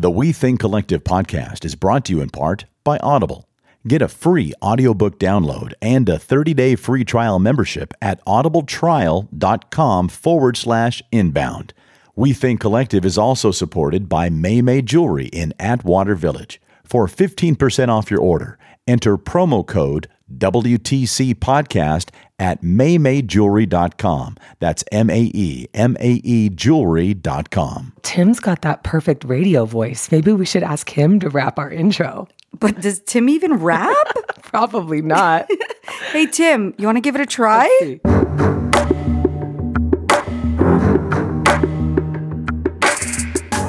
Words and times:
The 0.00 0.12
We 0.12 0.30
Think 0.30 0.60
Collective 0.60 1.02
podcast 1.02 1.64
is 1.64 1.74
brought 1.74 2.04
to 2.04 2.12
you 2.12 2.20
in 2.20 2.30
part 2.30 2.66
by 2.84 2.98
Audible. 2.98 3.48
Get 3.84 4.00
a 4.00 4.06
free 4.06 4.54
audiobook 4.62 5.18
download 5.18 5.72
and 5.82 6.08
a 6.08 6.18
30-day 6.18 6.76
free 6.76 7.04
trial 7.04 7.40
membership 7.40 7.92
at 8.00 8.24
audibletrial.com 8.24 10.08
forward 10.08 10.56
slash 10.56 11.02
inbound. 11.10 11.74
We 12.14 12.32
Think 12.32 12.60
Collective 12.60 13.04
is 13.04 13.18
also 13.18 13.50
supported 13.50 14.08
by 14.08 14.28
MaeMae 14.30 14.84
Jewelry 14.84 15.26
in 15.32 15.52
Atwater 15.58 16.14
Village. 16.14 16.60
For 16.84 17.08
15% 17.08 17.88
off 17.88 18.08
your 18.08 18.20
order, 18.20 18.56
enter 18.86 19.18
promo 19.18 19.66
code 19.66 20.06
WTC 20.32 21.34
Podcast 21.34 22.10
at 22.38 22.62
maemaejewelry.com. 22.62 24.36
That's 24.60 24.84
M 24.92 25.10
A 25.10 25.30
E 25.34 25.66
M 25.74 25.96
A 26.00 26.10
E 26.24 26.48
jewelry.com. 26.48 27.92
Tim's 28.02 28.40
got 28.40 28.62
that 28.62 28.82
perfect 28.82 29.24
radio 29.24 29.64
voice. 29.64 30.10
Maybe 30.10 30.32
we 30.32 30.46
should 30.46 30.62
ask 30.62 30.88
him 30.90 31.20
to 31.20 31.28
rap 31.28 31.58
our 31.58 31.70
intro. 31.70 32.28
But 32.58 32.80
does 32.80 33.00
Tim 33.00 33.28
even 33.28 33.54
rap? 33.54 33.96
Probably 34.42 35.02
not. 35.02 35.48
hey, 36.12 36.26
Tim, 36.26 36.74
you 36.78 36.86
want 36.86 36.96
to 36.96 37.02
give 37.02 37.14
it 37.14 37.20
a 37.20 37.26
try? 37.26 37.66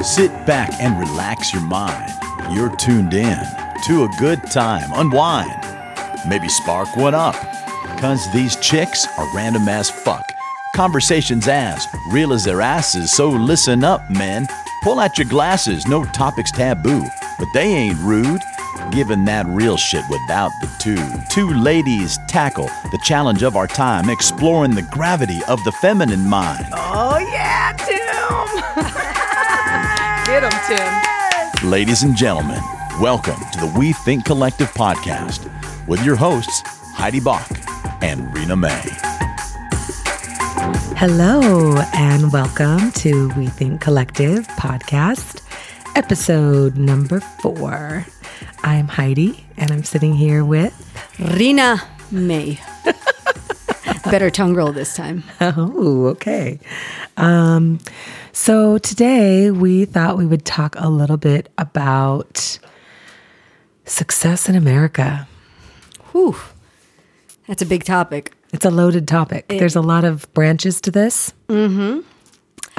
Sit 0.01 0.31
back 0.47 0.73
and 0.81 0.99
relax 0.99 1.53
your 1.53 1.61
mind. 1.63 2.11
You're 2.51 2.75
tuned 2.77 3.13
in 3.13 3.37
to 3.85 4.03
a 4.03 4.09
good 4.19 4.41
time. 4.51 4.89
Unwind. 4.93 5.51
Maybe 6.27 6.49
spark 6.49 6.95
one 6.95 7.13
up. 7.13 7.35
Cause 7.99 8.31
these 8.31 8.55
chicks 8.55 9.05
are 9.17 9.35
random 9.35 9.67
as 9.67 9.89
fuck. 9.89 10.23
Conversations 10.73 11.49
as 11.49 11.85
real 12.13 12.31
as 12.31 12.45
their 12.45 12.61
asses, 12.61 13.11
so 13.11 13.27
listen 13.29 13.83
up, 13.83 14.09
men. 14.09 14.47
Pull 14.83 15.01
out 15.01 15.17
your 15.17 15.27
glasses, 15.27 15.85
no 15.85 16.05
topics 16.05 16.49
taboo, 16.49 17.03
but 17.37 17.47
they 17.53 17.67
ain't 17.67 17.99
rude. 17.99 18.39
Giving 18.89 19.25
that 19.25 19.45
real 19.47 19.75
shit 19.75 20.05
without 20.09 20.49
the 20.61 20.71
two. 20.79 20.95
Two 21.29 21.49
ladies 21.49 22.17
tackle 22.29 22.69
the 22.91 22.99
challenge 23.03 23.43
of 23.43 23.57
our 23.57 23.67
time, 23.67 24.09
exploring 24.09 24.75
the 24.75 24.87
gravity 24.93 25.41
of 25.49 25.61
the 25.65 25.73
feminine 25.73 26.25
mind. 26.25 26.67
Oh, 26.71 27.17
yeah, 27.17 27.73
Tim. 27.73 28.47
Get 30.25 30.43
him, 30.43 31.59
Tim. 31.59 31.69
Ladies 31.69 32.03
and 32.03 32.15
gentlemen, 32.15 32.61
welcome 33.01 33.41
to 33.51 33.59
the 33.59 33.73
We 33.77 33.91
Think 33.91 34.23
Collective 34.23 34.71
podcast 34.73 35.51
with 35.85 36.01
your 36.05 36.15
hosts, 36.15 36.61
Heidi 36.95 37.19
Bach 37.19 37.58
and 38.01 38.33
Rena 38.35 38.55
May. 38.55 38.81
Hello, 40.97 41.77
and 41.93 42.31
welcome 42.31 42.91
to 42.93 43.29
We 43.37 43.47
Think 43.47 43.81
Collective 43.81 44.47
podcast, 44.49 45.41
episode 45.95 46.75
number 46.77 47.19
four. 47.19 48.05
I'm 48.63 48.87
Heidi, 48.87 49.45
and 49.57 49.71
I'm 49.71 49.83
sitting 49.83 50.13
here 50.13 50.43
with. 50.43 50.73
Rena 51.37 51.81
May. 52.11 52.59
Better 54.05 54.29
tongue 54.29 54.55
roll 54.55 54.71
this 54.71 54.95
time. 54.95 55.23
Oh, 55.41 56.07
okay. 56.07 56.59
Um, 57.17 57.79
so 58.31 58.77
today 58.77 59.51
we 59.51 59.85
thought 59.85 60.17
we 60.17 60.25
would 60.25 60.45
talk 60.45 60.75
a 60.77 60.89
little 60.89 61.17
bit 61.17 61.51
about 61.57 62.59
success 63.85 64.47
in 64.47 64.55
America. 64.55 65.27
Whew. 66.11 66.35
That's 67.49 67.63
a 67.63 67.65
big 67.65 67.83
topic. 67.83 68.31
It's 68.53 68.63
a 68.63 68.69
loaded 68.69 69.07
topic. 69.07 69.47
There's 69.47 69.75
a 69.75 69.81
lot 69.81 70.03
of 70.03 70.31
branches 70.35 70.79
to 70.81 70.91
this. 70.91 71.33
Mm-hmm. 71.47 72.01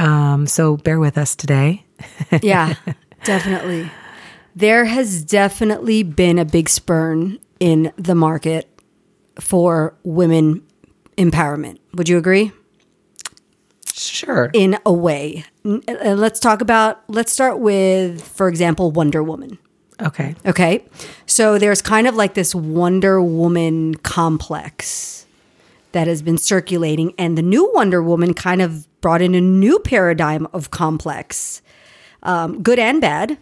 Um, 0.01 0.47
so 0.47 0.77
bear 0.77 1.01
with 1.01 1.19
us 1.19 1.35
today. 1.35 1.85
Yeah, 2.41 2.77
definitely. 3.25 3.91
There 4.57 4.85
has 4.85 5.25
definitely 5.25 6.03
been 6.05 6.39
a 6.39 6.45
big 6.45 6.69
spurn 6.69 7.39
in 7.59 7.93
the 7.97 8.15
market 8.15 8.81
for 9.41 9.95
women 10.05 10.63
empowerment. 11.19 11.79
Would 11.95 12.09
you 12.09 12.17
agree? 12.17 12.53
Sure. 13.93 14.51
In 14.55 14.79
a 14.87 14.93
way. 14.93 15.45
Uh, 15.67 16.15
Let's 16.17 16.41
talk 16.41 16.63
about, 16.63 17.03
let's 17.09 17.33
start 17.33 17.59
with, 17.59 18.23
for 18.23 18.49
example, 18.49 18.93
Wonder 18.93 19.23
Woman. 19.23 19.59
Okay. 20.03 20.35
Okay. 20.47 20.85
So 21.27 21.59
there's 21.59 21.83
kind 21.83 22.07
of 22.07 22.15
like 22.15 22.35
this 22.35 22.55
Wonder 22.55 23.21
Woman 23.23 23.95
complex 23.97 25.27
that 25.93 26.07
has 26.07 26.23
been 26.23 26.39
circulating. 26.39 27.13
And 27.19 27.37
the 27.37 27.43
new 27.43 27.71
Wonder 27.75 28.03
Woman 28.03 28.35
kind 28.35 28.63
of 28.63 28.87
brought 29.01 29.23
in 29.23 29.35
a 29.35 29.41
new 29.41 29.79
paradigm 29.79 30.47
of 30.53 30.71
complex, 30.71 31.63
um, 32.23 32.63
good 32.63 32.79
and 32.79 33.01
bad. 33.01 33.39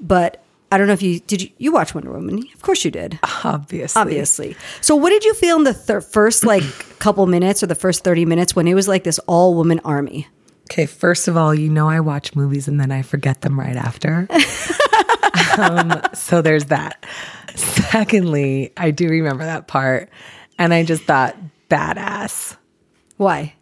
But 0.00 0.42
I 0.70 0.78
don't 0.78 0.86
know 0.86 0.92
if 0.92 1.02
you 1.02 1.20
did. 1.20 1.42
You, 1.42 1.50
you 1.58 1.72
watch 1.72 1.94
Wonder 1.94 2.12
Woman? 2.12 2.42
Of 2.54 2.62
course 2.62 2.84
you 2.84 2.90
did. 2.90 3.18
Obviously. 3.44 4.00
Obviously. 4.00 4.56
So 4.80 4.94
what 4.96 5.10
did 5.10 5.24
you 5.24 5.34
feel 5.34 5.56
in 5.56 5.64
the 5.64 5.74
thir- 5.74 6.00
first 6.00 6.44
like 6.44 6.62
couple 6.98 7.26
minutes 7.26 7.62
or 7.62 7.66
the 7.66 7.74
first 7.74 8.04
30 8.04 8.24
minutes 8.24 8.54
when 8.54 8.68
it 8.68 8.74
was 8.74 8.88
like 8.88 9.04
this 9.04 9.18
all 9.20 9.54
woman 9.54 9.80
army? 9.84 10.26
Okay, 10.70 10.84
first 10.84 11.28
of 11.28 11.36
all, 11.36 11.54
you 11.54 11.70
know 11.70 11.88
I 11.88 12.00
watch 12.00 12.36
movies 12.36 12.68
and 12.68 12.78
then 12.78 12.92
I 12.92 13.00
forget 13.00 13.40
them 13.40 13.58
right 13.58 13.76
after. 13.76 14.28
um, 15.58 16.00
so 16.14 16.40
there's 16.42 16.66
that. 16.66 17.04
Secondly, 17.54 18.72
I 18.76 18.90
do 18.90 19.08
remember 19.08 19.44
that 19.44 19.66
part. 19.66 20.08
And 20.58 20.72
I 20.74 20.84
just 20.84 21.04
thought, 21.04 21.36
badass. 21.70 22.56
Why? 23.16 23.54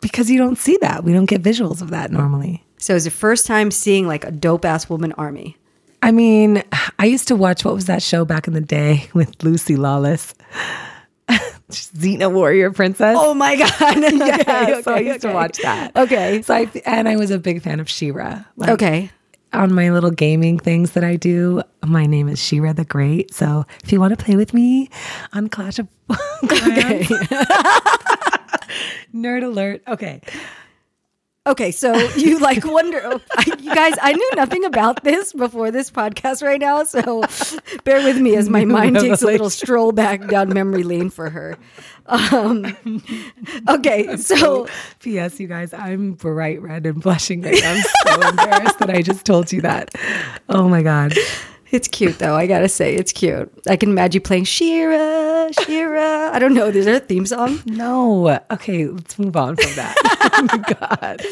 Because 0.00 0.30
you 0.30 0.38
don't 0.38 0.58
see 0.58 0.76
that. 0.80 1.04
We 1.04 1.12
don't 1.12 1.26
get 1.26 1.42
visuals 1.42 1.82
of 1.82 1.90
that 1.90 2.10
normally. 2.10 2.64
So 2.78 2.92
it 2.92 2.96
was 2.96 3.04
the 3.04 3.10
first 3.10 3.46
time 3.46 3.70
seeing 3.70 4.06
like 4.06 4.24
a 4.24 4.30
dope 4.32 4.64
ass 4.64 4.88
woman 4.90 5.12
army. 5.12 5.56
I 6.02 6.10
mean, 6.10 6.64
I 6.98 7.04
used 7.06 7.28
to 7.28 7.36
watch 7.36 7.64
what 7.64 7.74
was 7.74 7.84
that 7.86 8.02
show 8.02 8.24
back 8.24 8.48
in 8.48 8.54
the 8.54 8.60
day 8.60 9.08
with 9.14 9.42
Lucy 9.44 9.76
Lawless? 9.76 10.34
Xena 11.70 12.30
Warrior 12.30 12.70
Princess. 12.72 13.16
Oh 13.18 13.32
my 13.34 13.56
god! 13.56 13.70
yeah, 13.80 14.80
so 14.82 14.92
I 14.92 14.98
used 14.98 15.22
to 15.22 15.32
watch 15.32 15.58
that. 15.62 15.96
Okay. 15.96 16.42
So 16.42 16.54
I 16.54 16.70
and 16.84 17.08
I 17.08 17.16
was 17.16 17.30
a 17.30 17.38
big 17.38 17.62
fan 17.62 17.80
of 17.80 17.88
She-Ra. 17.88 18.44
Like, 18.56 18.70
Okay. 18.70 19.10
On 19.52 19.72
my 19.74 19.90
little 19.90 20.10
gaming 20.10 20.58
things 20.58 20.92
that 20.92 21.04
I 21.04 21.16
do. 21.16 21.62
My 21.84 22.06
name 22.06 22.26
is 22.28 22.42
She-Ra 22.42 22.72
the 22.72 22.86
Great. 22.86 23.34
So 23.34 23.66
if 23.84 23.92
you 23.92 24.00
want 24.00 24.18
to 24.18 24.24
play 24.24 24.34
with 24.34 24.54
me 24.54 24.88
on 25.34 25.48
Clash 25.48 25.78
of 25.78 25.88
Clans, 26.48 27.08
nerd 29.14 29.44
alert. 29.44 29.82
Okay. 29.86 30.22
Okay, 31.44 31.72
so 31.72 31.92
you 32.16 32.38
like 32.40 32.64
wonder, 32.64 33.00
oh, 33.04 33.20
I- 33.36 33.56
you 33.58 33.74
guys. 33.74 33.94
I 34.00 34.12
knew 34.12 34.30
nothing 34.36 34.64
about 34.64 35.02
this 35.02 35.32
before 35.32 35.72
this 35.72 35.90
podcast 35.90 36.40
right 36.40 36.60
now, 36.60 36.84
so 36.84 37.24
bear 37.84 38.04
with 38.04 38.18
me 38.18 38.36
as 38.36 38.48
my 38.48 38.64
mind 38.66 38.96
takes 39.00 39.22
a 39.22 39.26
little 39.26 39.50
stroll 39.50 39.90
back 39.90 40.28
down 40.28 40.50
memory 40.50 40.84
lane 40.84 41.10
for 41.10 41.30
her. 41.30 41.56
Um, 42.06 42.76
okay, 43.68 44.16
so 44.16 44.68
P.S. 45.00 45.40
You 45.40 45.48
guys, 45.48 45.72
I'm 45.74 46.12
bright 46.12 46.62
red 46.62 46.86
and 46.86 47.00
blushing. 47.02 47.42
Right 47.42 47.60
now. 47.60 47.72
I'm 47.74 47.82
so 48.22 48.28
embarrassed 48.28 48.78
that 48.78 48.90
I 48.90 49.02
just 49.02 49.24
told 49.26 49.52
you 49.52 49.62
that. 49.62 49.90
Oh 50.48 50.68
my 50.68 50.82
god. 50.82 51.14
It's 51.72 51.88
cute 51.88 52.18
though. 52.18 52.36
I 52.36 52.46
gotta 52.46 52.68
say, 52.68 52.94
it's 52.94 53.12
cute. 53.12 53.50
I 53.68 53.76
can 53.76 53.90
imagine 53.90 54.18
you 54.18 54.20
playing 54.20 54.44
She-Ra, 54.44 55.48
She-Ra. 55.64 56.30
I 56.32 56.38
don't 56.38 56.52
know. 56.54 56.66
Is 56.66 56.84
there 56.84 56.96
a 56.96 57.00
theme 57.00 57.24
song? 57.26 57.60
No. 57.66 58.38
Okay, 58.50 58.86
let's 58.86 59.18
move 59.18 59.36
on 59.36 59.56
from 59.56 59.74
that. 59.76 59.96
oh 60.34 60.48
my 60.52 60.58
god, 60.78 61.22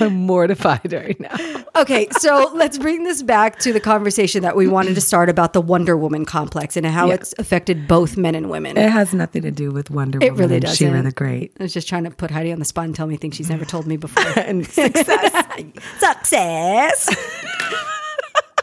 I'm 0.00 0.14
mortified 0.14 0.92
right 0.92 1.20
now. 1.20 1.36
Okay, 1.76 2.08
so 2.18 2.50
let's 2.54 2.78
bring 2.78 3.04
this 3.04 3.22
back 3.22 3.58
to 3.60 3.72
the 3.72 3.80
conversation 3.80 4.42
that 4.42 4.56
we 4.56 4.66
wanted 4.66 4.94
to 4.94 5.00
start 5.02 5.28
about 5.28 5.52
the 5.52 5.60
Wonder 5.60 5.96
Woman 5.96 6.24
complex 6.24 6.76
and 6.76 6.86
how 6.86 7.08
Yeah. 7.08 7.14
it's 7.14 7.34
affected 7.38 7.86
both 7.86 8.16
men 8.16 8.34
and 8.34 8.48
women. 8.48 8.78
It 8.78 8.90
has 8.90 9.12
nothing 9.12 9.42
to 9.42 9.50
do 9.50 9.70
with 9.72 9.90
Wonder 9.90 10.18
It 10.22 10.32
Woman 10.32 10.48
really 10.48 10.60
doesn't. 10.60 10.76
She-Ra 10.76 11.02
the 11.02 11.12
Great. 11.12 11.52
I 11.60 11.64
was 11.64 11.74
just 11.74 11.86
trying 11.88 12.04
to 12.04 12.10
put 12.10 12.30
Heidi 12.30 12.50
on 12.52 12.58
the 12.60 12.64
spot 12.64 12.86
and 12.86 12.94
tell 12.96 13.06
me 13.06 13.16
things 13.18 13.36
she's 13.36 13.50
never 13.50 13.64
told 13.66 13.86
me 13.86 13.96
before. 13.98 14.24
And 14.46 14.66
success. 14.66 15.64
Success. 15.98 17.92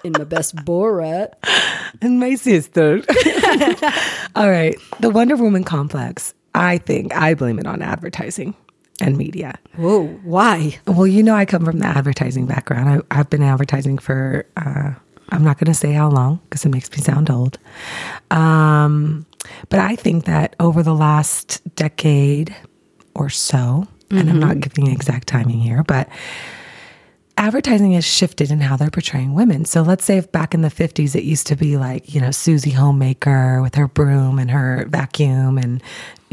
In 0.04 0.12
my 0.14 0.26
best 0.26 0.56
Borat. 0.58 1.34
and 2.02 2.20
my 2.20 2.36
sister. 2.36 3.02
All 4.36 4.50
right. 4.50 4.76
The 5.00 5.10
Wonder 5.10 5.36
Woman 5.36 5.64
complex, 5.64 6.34
I 6.54 6.78
think 6.78 7.16
I 7.16 7.34
blame 7.36 7.58
it 7.60 7.66
on 7.66 7.82
advertising 7.82 8.54
and 9.00 9.18
media. 9.18 9.58
Whoa, 9.76 10.08
why? 10.24 10.80
Well, 10.88 11.08
you 11.08 11.24
know, 11.24 11.36
I 11.36 11.46
come 11.46 11.66
from 11.66 11.80
the 11.80 11.86
advertising 11.86 12.46
background. 12.46 13.04
I, 13.12 13.20
I've 13.20 13.30
been 13.30 13.44
advertising 13.44 13.98
for, 13.98 14.46
uh, 14.58 14.92
I'm 15.30 15.44
not 15.44 15.58
going 15.58 15.72
to 15.72 15.74
say 15.74 15.94
how 15.94 16.10
long 16.10 16.42
because 16.44 16.66
it 16.66 16.70
makes 16.70 16.92
me 16.92 16.98
sound 16.98 17.30
old. 17.30 17.58
Um, 18.30 19.26
but 19.70 19.80
I 19.80 19.96
think 19.96 20.26
that 20.26 20.56
over 20.60 20.84
the 20.84 20.94
last 20.94 21.62
decade 21.76 22.56
or 23.16 23.30
so, 23.30 23.88
and 24.12 24.30
I'm 24.30 24.40
not 24.40 24.60
giving 24.60 24.88
exact 24.88 25.28
timing 25.28 25.60
here, 25.60 25.84
but 25.84 26.08
advertising 27.38 27.94
has 27.94 28.06
shifted 28.06 28.52
in 28.52 28.62
how 28.62 28.78
they're 28.78 28.90
portraying 28.90 29.34
women. 29.34 29.66
So 29.66 29.82
let's 29.82 30.06
say 30.06 30.18
if 30.18 30.32
back 30.32 30.54
in 30.54 30.62
the 30.62 30.70
50s 30.70 31.16
it 31.16 31.24
used 31.24 31.48
to 31.48 31.56
be 31.56 31.78
like, 31.78 32.14
you 32.14 32.22
know, 32.22 32.32
Susie 32.32 32.72
Homemaker 32.72 33.62
with 33.62 33.76
her 33.76 33.88
broom 33.88 34.40
and 34.40 34.52
her 34.52 34.86
vacuum 34.90 35.58
and 35.58 35.82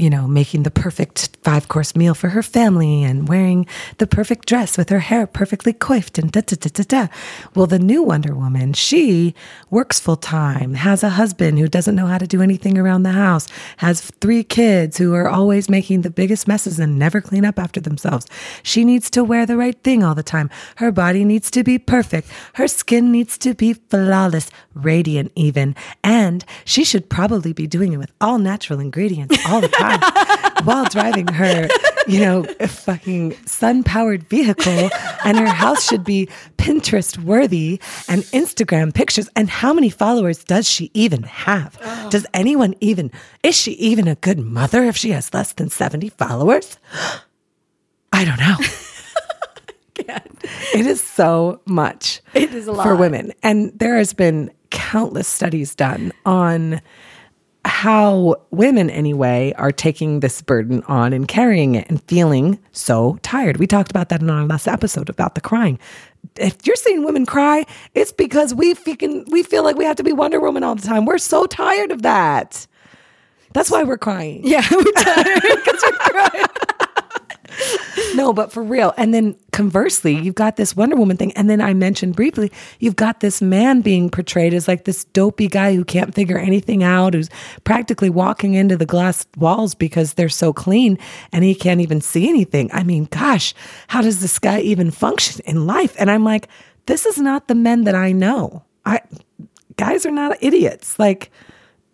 you 0.01 0.09
know, 0.09 0.27
making 0.27 0.63
the 0.63 0.71
perfect 0.71 1.37
five 1.43 1.69
course 1.69 1.95
meal 1.95 2.15
for 2.15 2.31
her 2.31 2.43
family 2.43 3.05
and 3.05 3.29
wearing 3.29 3.67
the 3.99 4.07
perfect 4.07 4.49
dress 4.49 4.79
with 4.79 4.89
her 4.89 5.01
hair 5.01 5.27
perfectly 5.27 5.75
coiffed 5.75 6.19
and 6.19 6.33
da 6.33 6.41
da 6.41 6.57
da 6.57 6.71
da 6.73 6.85
da. 6.85 7.13
Well, 7.55 7.67
the 7.67 7.79
new 7.79 8.03
Wonder 8.03 8.35
Woman, 8.35 8.73
she 8.73 9.35
works 9.69 10.01
full 10.01 10.17
time, 10.17 10.73
has 10.73 11.03
a 11.03 11.11
husband 11.11 11.59
who 11.59 11.69
doesn't 11.69 11.95
know 11.95 12.07
how 12.07 12.17
to 12.17 12.27
do 12.27 12.41
anything 12.41 12.79
around 12.79 13.03
the 13.03 13.13
house, 13.13 13.47
has 13.77 14.01
three 14.23 14.43
kids 14.43 14.97
who 14.97 15.15
are 15.15 15.29
always 15.29 15.69
making 15.69 16.01
the 16.01 16.11
biggest 16.11 16.49
messes 16.49 16.81
and 16.81 16.99
never 16.99 17.21
clean 17.21 17.45
up 17.45 17.59
after 17.59 17.81
themselves. 17.81 18.27
She 18.63 18.85
needs 18.85 19.11
to 19.11 19.23
wear 19.23 19.45
the 19.45 19.59
right 19.59 19.79
thing 19.83 20.03
all 20.03 20.15
the 20.15 20.23
time. 20.23 20.49
Her 20.77 20.91
body 20.91 21.27
needs 21.27 21.51
to 21.51 21.63
be 21.63 21.79
perfect. 21.79 22.29
Her 22.55 22.69
skin 22.69 23.13
needs 23.13 23.37
to 23.39 23.53
be 23.53 23.75
flawless, 23.75 24.51
radiant 24.73 25.31
even. 25.35 25.77
And 26.03 26.43
she 26.65 26.85
should 26.85 27.11
probably 27.11 27.53
be 27.53 27.67
doing 27.67 27.93
it 27.93 27.99
with 27.99 28.13
all 28.19 28.39
natural 28.39 28.81
ingredients 28.81 29.37
all 29.47 29.61
the 29.61 29.69
time 29.69 29.90
while 30.65 30.85
driving 30.87 31.27
her, 31.29 31.69
you 32.07 32.21
know, 32.21 32.45
fucking 32.67 33.37
sun 33.47 33.83
powered 33.83 34.23
vehicle. 34.25 34.91
And 35.25 35.39
her 35.39 35.49
house 35.49 35.89
should 35.89 36.05
be 36.05 36.29
Pinterest 36.59 37.19
worthy 37.19 37.81
and 38.09 38.23
Instagram 38.25 38.95
pictures. 38.95 39.29
And 39.37 39.49
how 39.49 39.73
many 39.73 39.91
followers 39.91 40.45
does 40.45 40.69
she 40.69 40.91
even 40.95 41.23
have? 41.25 41.79
Oh. 41.83 42.11
Does 42.11 42.27
anyone 42.35 42.75
even, 42.81 43.11
is 43.43 43.57
she 43.57 43.73
even 43.73 44.09
a 44.09 44.15
good 44.17 44.39
mother 44.39 44.85
if 44.85 44.97
she 44.97 45.11
has 45.11 45.33
less 45.33 45.53
than 45.53 45.71
70 45.71 46.11
followers? 46.11 46.79
I 48.13 48.25
don't 48.25 48.41
know. 48.41 48.57
it 50.75 50.87
is 50.87 51.03
so 51.03 51.61
much. 51.67 52.21
It 52.35 52.53
is 52.55 52.67
a 52.67 52.73
lot. 52.73 52.85
for 52.85 52.97
women, 52.97 53.33
and 53.43 53.79
there 53.79 53.97
has 53.97 54.13
been 54.13 54.51
countless 54.71 55.29
studies 55.29 55.75
done 55.75 56.13
on 56.25 56.81
how 57.65 58.37
women 58.51 58.89
anyway 58.91 59.53
are 59.57 59.73
taking 59.73 60.21
this 60.21 60.41
burden 60.41 60.83
on 60.85 61.13
and 61.13 61.29
carrying 61.29 61.75
it 61.75 61.89
and 61.91 62.03
feeling 62.05 62.59
so 62.73 63.19
tired. 63.23 63.59
We 63.59 63.67
talked 63.67 63.91
about 63.91 64.09
that 64.09 64.23
in 64.23 64.31
our 64.31 64.45
last 64.47 64.67
episode 64.67 65.09
about 65.09 65.35
the 65.35 65.41
crying. 65.41 65.79
If 66.37 66.67
you're 66.67 66.77
seeing 66.77 67.05
women 67.05 67.27
cry, 67.27 67.67
it's 67.95 68.13
because 68.13 68.55
we 68.55 68.75
freaking 68.75 69.29
we 69.31 69.43
feel 69.43 69.63
like 69.63 69.77
we 69.77 69.85
have 69.85 69.97
to 69.97 70.03
be 70.03 70.13
Wonder 70.13 70.41
Woman 70.41 70.63
all 70.63 70.75
the 70.75 70.83
time. 70.83 71.05
We're 71.05 71.19
so 71.19 71.47
tired 71.47 71.91
of 71.91 72.03
that. 72.03 72.67
That's 73.53 73.71
why 73.71 73.83
we're 73.83 73.99
crying. 73.99 74.43
Yeah, 74.45 74.67
we're 74.71 74.93
tired 74.93 75.43
because 75.43 75.83
we're 75.83 75.99
crying. 75.99 76.47
No, 78.15 78.33
but 78.33 78.53
for 78.53 78.63
real. 78.63 78.93
And 78.97 79.15
then 79.15 79.37
conversely, 79.53 80.15
you've 80.15 80.35
got 80.35 80.57
this 80.57 80.77
Wonder 80.77 80.97
Woman 80.97 81.17
thing. 81.17 81.33
And 81.33 81.49
then 81.49 81.61
I 81.61 81.75
mentioned 81.75 82.17
briefly, 82.17 82.51
you've 82.79 82.97
got 82.97 83.21
this 83.21 83.41
man 83.41 83.81
being 83.81 84.11
portrayed 84.11 84.53
as 84.53 84.67
like 84.69 84.85
this 84.85 85.05
dopey 85.05 85.49
guy 85.49 85.75
who 85.75 85.85
can't 85.85 86.15
figure 86.15 86.39
anything 86.39 86.83
out, 86.83 87.15
who's 87.15 87.31
practically 87.65 88.11
walking 88.11 88.55
into 88.55 88.77
the 88.77 88.87
glass 88.87 89.27
walls 89.37 89.75
because 89.75 90.15
they're 90.15 90.29
so 90.29 90.53
clean 90.53 90.99
and 91.33 91.45
he 91.45 91.55
can't 91.55 91.81
even 91.81 92.01
see 92.01 92.29
anything. 92.29 92.71
I 92.73 92.83
mean, 92.83 93.07
gosh, 93.11 93.55
how 93.89 94.03
does 94.03 94.21
this 94.21 94.39
guy 94.39 94.61
even 94.61 94.91
function 94.91 95.41
in 95.45 95.67
life? 95.67 95.95
And 95.99 96.11
I'm 96.11 96.25
like, 96.25 96.49
this 96.87 97.07
is 97.07 97.19
not 97.19 97.49
the 97.49 97.55
men 97.55 97.85
that 97.85 97.95
I 97.95 98.13
know. 98.13 98.65
I 98.85 99.01
guys 99.77 100.05
are 100.05 100.11
not 100.11 100.37
idiots. 100.43 100.99
Like 100.99 101.31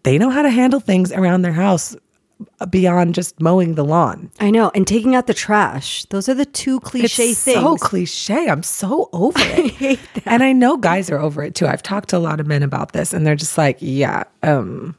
they 0.03 0.19
know 0.19 0.31
how 0.31 0.43
to 0.43 0.51
handle 0.51 0.81
things 0.81 1.13
around 1.13 1.43
their 1.43 1.53
house 1.53 1.97
beyond 2.71 3.15
just 3.15 3.41
mowing 3.41 3.75
the 3.75 3.85
lawn. 3.85 4.31
I 4.41 4.51
know, 4.51 4.71
and 4.75 4.87
taking 4.87 5.15
out 5.15 5.27
the 5.27 5.35
trash. 5.35 6.05
Those 6.07 6.29
are 6.29 6.35
the 6.35 6.45
two 6.45 6.81
cliche 6.81 7.31
it's 7.31 7.43
things. 7.45 7.59
so 7.59 7.77
cliche. 7.77 8.49
I'm 8.49 8.63
so 8.63 9.09
over 9.13 9.39
it. 9.43 9.99
And 10.27 10.43
I 10.43 10.53
know 10.53 10.77
guys 10.77 11.11
are 11.11 11.19
over 11.19 11.43
it 11.43 11.55
too. 11.55 11.67
I've 11.67 11.83
talked 11.83 12.11
to 12.11 12.17
a 12.17 12.19
lot 12.19 12.41
of 12.41 12.47
men 12.47 12.63
about 12.63 12.93
this 12.93 13.13
and 13.13 13.27
they're 13.27 13.37
just 13.37 13.57
like, 13.57 13.79
yeah, 13.81 14.25
um, 14.43 14.95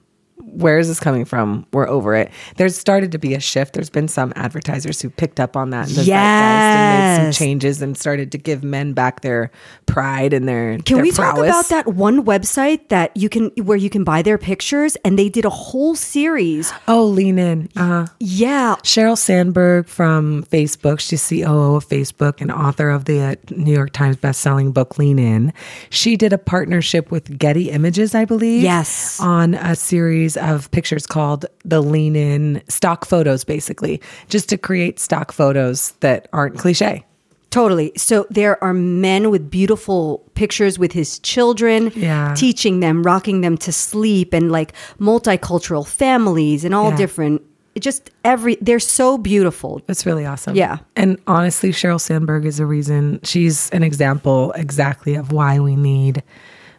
where 0.48 0.80
is 0.80 0.88
this 0.88 1.00
coming 1.00 1.26
from? 1.26 1.66
We're 1.74 1.88
over 1.88 2.16
it. 2.16 2.32
There's 2.56 2.76
started 2.76 3.12
to 3.12 3.18
be 3.18 3.34
a 3.34 3.40
shift. 3.40 3.74
There's 3.74 3.90
been 3.90 4.08
some 4.08 4.32
advertisers 4.36 5.02
who 5.02 5.10
picked 5.10 5.40
up 5.40 5.56
on 5.58 5.72
that 5.72 5.88
and, 5.88 5.98
zeitgeist 5.98 6.10
and 6.10 7.18
made 7.26 7.34
some 7.34 7.38
changes 7.46 7.82
and 7.82 7.98
started 7.98 8.32
to 8.32 8.38
give 8.38 8.64
men 8.64 8.94
back 8.94 9.22
their 9.22 9.52
pride 9.86 10.34
and 10.34 10.48
their 10.48 10.78
Can 10.80 10.98
their 10.98 11.04
we 11.04 11.12
talk 11.12 11.38
about 11.38 11.66
that 11.70 11.88
one 11.88 12.24
website 12.26 12.88
that 12.90 13.16
you 13.16 13.30
can 13.30 13.50
where 13.58 13.78
you 13.78 13.90
can 13.90 14.04
buy 14.04 14.22
their 14.22 14.38
pictures 14.38 14.96
and 15.04 15.20
they 15.20 15.30
did 15.30 15.44
a 15.46 15.50
whole 15.50 15.96
series? 15.96 16.72
Oh, 16.88 17.06
lean 17.06 17.38
in. 17.40 17.70
Uh, 17.76 18.08
Yeah. 18.20 18.76
Sheryl 18.84 19.18
Sandberg 19.18 19.88
from 19.88 20.44
Facebook, 20.46 21.00
she's 21.00 21.28
COO 21.28 21.76
of 21.76 21.88
Facebook 21.88 22.40
and 22.42 22.52
author 22.52 22.90
of 22.90 23.06
the 23.06 23.22
uh, 23.22 23.36
New 23.52 23.74
York 23.74 23.92
Times 23.92 24.16
bestselling 24.18 24.74
book 24.74 24.98
Lean 24.98 25.20
In. 25.20 25.52
She 25.90 26.16
did 26.16 26.32
a 26.32 26.38
partnership 26.38 27.12
with 27.12 27.38
Getty 27.38 27.70
Images, 27.70 28.16
I 28.16 28.26
believe. 28.26 28.64
Yes. 28.64 29.20
On 29.20 29.54
a 29.56 29.76
series 29.76 30.37
of 30.38 30.70
pictures 30.72 31.06
called 31.06 31.46
the 31.66 31.82
Lean 31.82 32.16
In 32.16 32.62
stock 32.70 33.06
photos, 33.06 33.44
basically, 33.44 34.02
just 34.30 34.50
to 34.50 34.58
create 34.58 35.00
stock 35.00 35.32
photos 35.32 35.92
that 36.00 36.28
aren't 36.34 36.58
cliche. 36.58 37.04
Totally. 37.50 37.94
So 37.96 38.28
there 38.30 38.62
are 38.64 38.74
men 38.74 39.30
with 39.32 39.50
beautiful 39.50 40.24
pictures 40.36 40.78
with 40.78 40.92
his 40.92 41.18
children, 41.20 41.92
Yeah. 41.96 42.34
teaching 42.36 42.82
them, 42.82 43.04
rocking 43.04 43.42
them 43.42 43.58
to 43.60 43.72
sleep, 43.72 44.34
and 44.34 44.52
like 44.52 44.74
multicultural 45.00 45.88
families 45.88 46.66
and 46.66 46.76
all 46.76 46.90
Yeah. 46.90 46.98
different. 46.98 47.42
Just 47.80 48.10
every 48.26 48.58
they're 48.60 48.80
so 48.80 49.18
beautiful. 49.18 49.82
It's 49.88 50.06
really 50.06 50.26
awesome. 50.26 50.56
Yeah. 50.56 50.80
And 50.96 51.20
honestly, 51.28 51.72
Sheryl 51.72 52.02
Sandberg 52.02 52.46
is 52.46 52.60
a 52.60 52.66
reason. 52.66 53.20
She's 53.24 53.70
an 53.70 53.84
example 53.84 54.52
exactly 54.56 55.16
of 55.16 55.32
why 55.32 55.60
we 55.60 55.76
need 55.76 56.24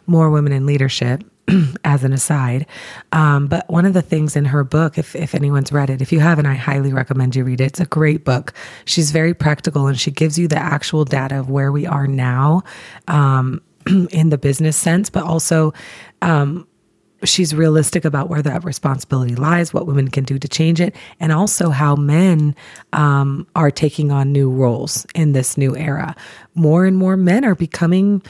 more 0.07 0.29
women 0.29 0.51
in 0.51 0.65
leadership. 0.65 1.23
as 1.83 2.03
an 2.03 2.13
aside, 2.13 2.65
um, 3.11 3.47
but 3.47 3.69
one 3.69 3.85
of 3.85 3.93
the 3.93 4.01
things 4.01 4.35
in 4.35 4.45
her 4.45 4.63
book, 4.63 4.97
if 4.97 5.15
if 5.15 5.35
anyone's 5.35 5.71
read 5.71 5.89
it, 5.89 6.01
if 6.01 6.11
you 6.11 6.19
haven't, 6.19 6.45
I 6.45 6.53
highly 6.55 6.93
recommend 6.93 7.35
you 7.35 7.43
read 7.43 7.61
it. 7.61 7.65
It's 7.65 7.79
a 7.79 7.85
great 7.85 8.25
book. 8.25 8.53
She's 8.85 9.11
very 9.11 9.33
practical 9.33 9.87
and 9.87 9.99
she 9.99 10.11
gives 10.11 10.37
you 10.37 10.47
the 10.47 10.57
actual 10.57 11.05
data 11.05 11.39
of 11.39 11.49
where 11.49 11.71
we 11.71 11.85
are 11.85 12.07
now 12.07 12.63
um, 13.07 13.61
in 14.11 14.29
the 14.29 14.37
business 14.37 14.77
sense, 14.77 15.09
but 15.09 15.23
also 15.23 15.73
um, 16.21 16.67
she's 17.23 17.53
realistic 17.53 18.05
about 18.05 18.29
where 18.29 18.41
that 18.41 18.63
responsibility 18.63 19.35
lies, 19.35 19.73
what 19.73 19.87
women 19.87 20.07
can 20.09 20.23
do 20.23 20.39
to 20.39 20.47
change 20.47 20.79
it, 20.79 20.95
and 21.19 21.31
also 21.31 21.69
how 21.69 21.95
men 21.95 22.55
um, 22.93 23.47
are 23.55 23.71
taking 23.71 24.11
on 24.11 24.31
new 24.31 24.49
roles 24.49 25.05
in 25.15 25.33
this 25.33 25.57
new 25.57 25.75
era. 25.75 26.15
More 26.55 26.85
and 26.85 26.97
more 26.97 27.17
men 27.17 27.45
are 27.45 27.55
becoming, 27.55 28.21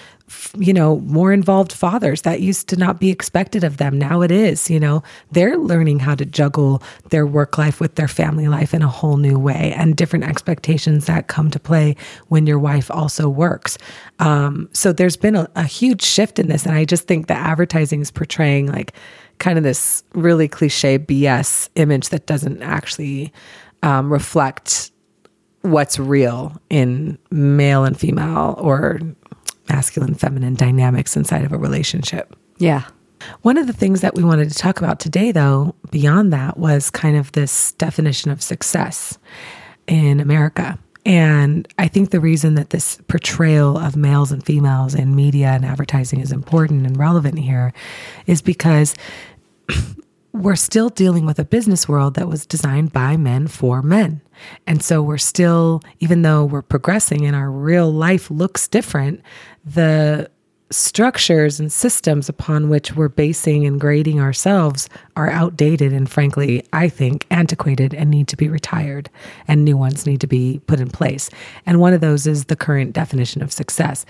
you 0.58 0.74
know, 0.74 1.00
more 1.02 1.31
involved 1.31 1.72
fathers. 1.72 2.22
That 2.24 2.42
used 2.42 2.68
to 2.70 2.76
not 2.76 3.00
be 3.00 3.10
expected 3.10 3.64
of 3.64 3.78
them. 3.78 3.98
Now 3.98 4.22
it 4.22 4.31
is. 4.31 4.70
You 4.70 4.80
know, 4.80 5.04
they're 5.31 5.58
learning 5.58 6.00
how 6.00 6.16
to 6.16 6.26
juggle 6.26 6.81
their 7.10 7.26
work 7.26 7.58
life 7.58 7.80
with 7.80 7.96
their 7.96 8.08
family 8.08 8.48
life 8.48 8.74
in 8.74 8.81
a 8.81 8.88
whole 8.88 9.18
new 9.18 9.38
way, 9.38 9.74
and 9.76 9.96
different 9.96 10.26
expectations 10.26 11.06
that 11.06 11.28
come 11.28 11.50
to 11.52 11.60
play 11.60 11.96
when 12.28 12.48
your 12.48 12.60
wife 12.60 12.90
also 12.92 13.30
works. 13.30 13.78
Um, 14.20 14.70
so 14.74 14.94
there's 14.94 15.18
been 15.18 15.36
a, 15.36 15.50
a 15.56 15.64
huge 15.64 16.02
shift 16.02 16.40
in 16.40 16.48
this, 16.48 16.66
and 16.66 16.75
I 16.75 16.86
just 16.86 17.08
think 17.08 17.28
the 17.28 17.34
advertising 17.34 18.01
is 18.01 18.12
portraying 18.12 18.68
like 18.68 18.94
kind 19.39 19.58
of 19.58 19.63
this 19.63 20.03
really 20.13 20.48
cliche 20.48 21.00
BS 21.00 21.70
image 21.75 22.10
that 22.10 22.25
doesn't 22.25 22.62
actually 22.62 23.34
um, 23.84 24.12
reflect 24.12 24.92
what's 25.62 26.00
real 26.00 26.60
in 26.70 27.18
male 27.32 27.84
and 27.84 28.00
female 28.00 28.56
or 28.60 29.00
masculine 29.70 30.16
feminine 30.16 30.56
dynamics 30.56 31.16
inside 31.16 31.46
of 31.46 31.52
a 31.52 31.58
relationship. 31.58 32.36
Yeah. 32.58 32.84
One 33.42 33.58
of 33.58 33.68
the 33.68 33.74
things 33.74 34.02
that 34.02 34.16
we 34.16 34.24
wanted 34.24 34.50
to 34.50 34.56
talk 34.56 34.80
about 34.80 35.00
today, 35.00 35.32
though, 35.32 35.76
beyond 35.92 36.32
that, 36.34 36.58
was 36.58 36.90
kind 36.90 37.18
of 37.18 37.32
this 37.34 37.74
definition 37.74 38.32
of 38.32 38.42
success 38.42 39.18
in 39.88 40.20
America. 40.20 40.80
And 41.06 41.68
I 41.78 41.88
think 41.88 42.12
the 42.12 42.20
reason 42.20 42.56
that 42.56 42.70
this 42.70 43.00
portrayal 43.08 43.78
of 43.78 43.96
males 43.96 44.32
and 44.32 44.46
females 44.46 44.94
in 44.94 45.16
media 45.16 45.48
and 45.48 45.66
advertising 45.66 46.20
is 46.20 46.32
important 46.32 46.86
and 46.86 46.98
relevant 46.98 47.40
here 47.40 47.74
is 48.28 48.42
because 48.42 48.96
we're 50.39 50.55
still 50.55 50.89
dealing 50.89 51.25
with 51.25 51.38
a 51.38 51.43
business 51.43 51.88
world 51.88 52.13
that 52.13 52.27
was 52.27 52.46
designed 52.46 52.93
by 52.93 53.17
men 53.17 53.48
for 53.48 53.81
men. 53.81 54.22
And 54.65 54.81
so 54.81 55.01
we're 55.01 55.17
still, 55.17 55.81
even 56.00 56.22
though 56.22 56.46
we're 56.46 56.62
progressing 56.62 57.25
and 57.25 57.36
our 57.36 57.51
real 57.51 57.91
life 57.91 58.31
looks 58.31 58.67
different, 58.67 59.22
the 59.65 60.31
structures 60.72 61.60
and 61.60 61.74
systems 61.74 62.29
upon 62.29 62.69
which 62.69 62.96
we're 62.96 63.10
basing 63.10 63.65
and 63.65 63.81
grading 63.81 64.22
ourselves 64.22 64.88
are 65.17 65.29
outdated 65.29 65.91
and, 65.91 66.10
frankly, 66.10 66.63
I 66.72 66.88
think 66.88 67.25
antiquated 67.31 67.93
and 67.93 68.10
need 68.10 68.29
to 68.29 68.38
be 68.38 68.48
retired, 68.48 69.10
and 69.48 69.65
new 69.65 69.75
ones 69.75 70.05
need 70.05 70.22
to 70.22 70.27
be 70.27 70.62
put 70.67 70.79
in 70.79 70.89
place. 70.89 71.29
And 71.65 71.81
one 71.81 71.93
of 71.93 72.01
those 72.01 72.27
is 72.27 72.46
the 72.46 72.55
current 72.55 72.93
definition 72.93 73.41
of 73.41 73.51
success. 73.51 74.05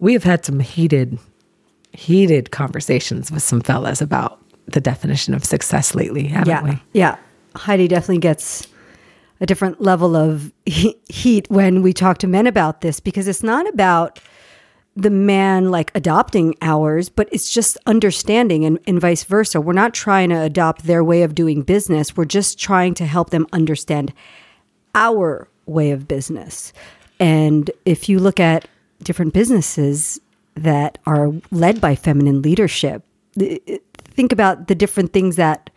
We 0.00 0.14
have 0.14 0.24
had 0.24 0.44
some 0.44 0.58
heated, 0.58 1.18
heated 1.92 2.50
conversations 2.50 3.30
with 3.30 3.42
some 3.44 3.60
fellas 3.60 4.00
about 4.00 4.41
the 4.66 4.80
definition 4.80 5.34
of 5.34 5.44
success 5.44 5.94
lately, 5.94 6.28
haven't 6.28 6.48
Yeah. 6.48 6.62
we? 6.62 6.82
Yeah. 6.92 7.16
Heidi 7.56 7.88
definitely 7.88 8.18
gets 8.18 8.66
a 9.40 9.46
different 9.46 9.80
level 9.80 10.14
of 10.16 10.52
he- 10.66 10.96
heat 11.08 11.46
when 11.50 11.82
we 11.82 11.92
talk 11.92 12.18
to 12.18 12.26
men 12.28 12.46
about 12.46 12.80
this 12.80 13.00
because 13.00 13.26
it's 13.28 13.42
not 13.42 13.68
about 13.68 14.20
the 14.94 15.10
man 15.10 15.70
like 15.70 15.90
adopting 15.94 16.54
ours, 16.62 17.08
but 17.08 17.28
it's 17.32 17.50
just 17.50 17.76
understanding 17.86 18.64
and, 18.64 18.78
and 18.86 19.00
vice 19.00 19.24
versa. 19.24 19.60
We're 19.60 19.72
not 19.72 19.94
trying 19.94 20.28
to 20.30 20.40
adopt 20.40 20.84
their 20.84 21.02
way 21.02 21.22
of 21.22 21.34
doing 21.34 21.62
business. 21.62 22.16
We're 22.16 22.24
just 22.26 22.58
trying 22.58 22.94
to 22.94 23.06
help 23.06 23.30
them 23.30 23.46
understand 23.52 24.12
our 24.94 25.48
way 25.66 25.90
of 25.92 26.06
business. 26.06 26.72
And 27.18 27.70
if 27.84 28.08
you 28.08 28.18
look 28.18 28.38
at 28.38 28.68
different 29.02 29.32
businesses 29.32 30.20
that 30.54 30.98
are 31.06 31.32
led 31.50 31.80
by 31.80 31.94
feminine 31.94 32.42
leadership, 32.42 33.02
think 33.34 34.32
about 34.32 34.68
the 34.68 34.74
different 34.74 35.12
things 35.12 35.36
that, 35.36 35.70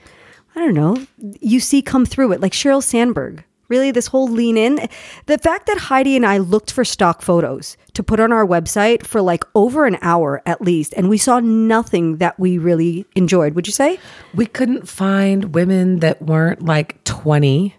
I 0.55 0.59
don't 0.59 0.73
know, 0.73 1.05
you 1.39 1.59
see 1.59 1.81
come 1.81 2.05
through 2.05 2.33
it, 2.33 2.41
like 2.41 2.53
Sheryl 2.53 2.83
Sandberg 2.83 3.43
Really, 3.67 3.89
this 3.89 4.07
whole 4.07 4.27
lean 4.27 4.57
in. 4.57 4.79
The 5.25 5.39
fact 5.39 5.65
that 5.67 5.77
Heidi 5.77 6.15
and 6.15 6.25
I 6.25 6.37
looked 6.37 6.71
for 6.71 6.85
stock 6.85 7.23
photos 7.23 7.77
to 7.93 8.03
put 8.03 8.19
on 8.19 8.31
our 8.31 8.45
website 8.45 9.03
for 9.05 9.21
like 9.21 9.43
over 9.55 9.85
an 9.85 9.97
hour 10.01 10.43
at 10.45 10.61
least, 10.61 10.93
and 10.95 11.09
we 11.09 11.17
saw 11.17 11.39
nothing 11.39 12.17
that 12.17 12.39
we 12.39 12.59
really 12.59 13.05
enjoyed, 13.15 13.55
would 13.55 13.65
you 13.65 13.73
say? 13.73 13.99
We 14.35 14.45
couldn't 14.45 14.87
find 14.87 15.55
women 15.55 15.99
that 15.99 16.21
weren't 16.21 16.63
like 16.63 17.03
20. 17.05 17.75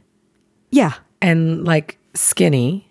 Yeah. 0.71 0.95
And 1.23 1.65
like 1.65 1.99
skinny. 2.15 2.86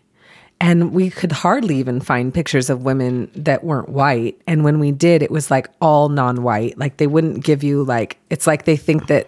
And 0.61 0.93
we 0.93 1.09
could 1.09 1.31
hardly 1.31 1.77
even 1.77 1.99
find 1.99 2.33
pictures 2.33 2.69
of 2.69 2.83
women 2.83 3.29
that 3.35 3.63
weren't 3.63 3.89
white. 3.89 4.39
And 4.47 4.63
when 4.63 4.79
we 4.79 4.91
did, 4.91 5.21
it 5.21 5.29
was 5.29 5.51
like 5.51 5.67
all 5.81 6.09
non 6.09 6.43
white. 6.43 6.77
Like 6.77 6.97
they 6.97 7.07
wouldn't 7.07 7.43
give 7.43 7.63
you, 7.63 7.83
like, 7.83 8.17
it's 8.29 8.47
like 8.47 8.65
they 8.65 8.77
think 8.77 9.07
that 9.07 9.27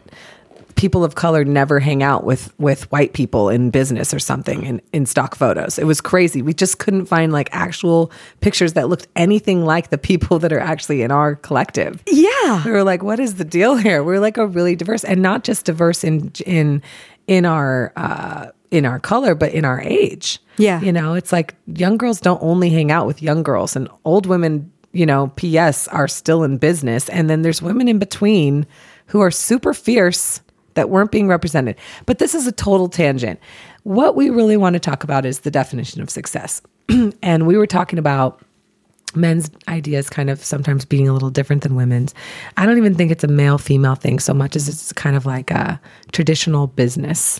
people 0.78 1.04
of 1.04 1.16
color 1.16 1.44
never 1.44 1.80
hang 1.80 2.02
out 2.02 2.24
with 2.24 2.54
with 2.60 2.90
white 2.92 3.12
people 3.14 3.50
in 3.50 3.70
business 3.70 4.14
or 4.14 4.20
something 4.20 4.64
in, 4.64 4.82
in 4.94 5.06
stock 5.06 5.36
photos. 5.36 5.78
It 5.78 5.86
was 5.86 6.00
crazy. 6.00 6.42
We 6.42 6.54
just 6.54 6.78
couldn't 6.78 7.08
find 7.08 7.34
like 7.34 7.50
actual 7.52 8.12
pictures 8.40 8.74
that 8.74 8.88
looked 8.88 9.08
anything 9.16 9.66
like 9.66 9.90
the 9.90 9.98
people 9.98 10.40
that 10.40 10.54
are 10.54 10.60
actually 10.60 11.02
in 11.02 11.12
our 11.12 11.36
collective. 11.36 12.02
Yeah. 12.08 12.64
We 12.64 12.72
were 12.72 12.84
like, 12.84 13.04
what 13.04 13.20
is 13.20 13.36
the 13.36 13.44
deal 13.44 13.76
here? 13.76 14.04
We're 14.04 14.20
like 14.20 14.38
a 14.38 14.48
really 14.48 14.76
diverse 14.76 15.04
and 15.04 15.22
not 15.22 15.44
just 15.44 15.66
diverse 15.66 16.04
in 16.04 16.32
in 16.46 16.82
in 17.26 17.44
our 17.46 17.92
uh 17.98 18.48
in 18.72 18.86
our 18.86 19.00
color, 19.00 19.36
but 19.36 19.54
in 19.54 19.66
our 19.66 19.82
age. 19.82 20.40
Yeah. 20.58 20.82
You 20.82 20.92
know, 20.92 21.14
it's 21.14 21.32
like 21.32 21.56
young 21.68 21.98
girls 21.98 22.20
don't 22.20 22.42
only 22.42 22.70
hang 22.70 22.92
out 22.92 23.08
with 23.08 23.22
young 23.22 23.44
girls 23.44 23.76
and 23.76 23.88
old 24.06 24.26
women, 24.26 24.72
you 24.92 25.06
know, 25.06 25.28
PS 25.36 25.88
are 25.90 26.08
still 26.08 26.44
in 26.44 26.58
business. 26.58 27.10
And 27.10 27.30
then 27.30 27.42
there's 27.42 27.62
women 27.62 27.88
in 27.88 28.00
between 28.00 28.66
who 29.08 29.22
are 29.22 29.32
super 29.32 29.74
fierce 29.74 30.42
that 30.74 30.90
weren't 30.90 31.12
being 31.12 31.28
represented. 31.28 31.76
But 32.06 32.20
this 32.20 32.36
is 32.36 32.48
a 32.48 32.52
total 32.52 32.90
tangent. 32.90 33.40
What 33.84 34.16
we 34.16 34.30
really 34.30 34.58
want 34.58 34.74
to 34.74 34.80
talk 34.80 35.04
about 35.04 35.26
is 35.26 35.40
the 35.40 35.52
definition 35.52 36.02
of 36.02 36.10
success. 36.10 36.62
and 37.22 37.48
we 37.48 37.58
were 37.58 37.68
talking 37.68 38.00
about 38.00 38.42
men's 39.16 39.50
ideas 39.68 40.10
kind 40.10 40.30
of 40.30 40.44
sometimes 40.44 40.86
being 40.86 41.08
a 41.08 41.14
little 41.14 41.30
different 41.30 41.64
than 41.64 41.76
women's. 41.76 42.14
I 42.58 42.66
don't 42.66 42.78
even 42.78 42.96
think 42.96 43.12
it's 43.12 43.24
a 43.24 43.28
male 43.28 43.58
female 43.58 43.96
thing 43.96 44.20
so 44.20 44.34
much 44.34 44.56
as 44.56 44.68
it's 44.68 44.94
kind 44.94 45.16
of 45.16 45.26
like 45.26 45.50
a 45.50 45.80
traditional 46.12 46.68
business 46.68 47.40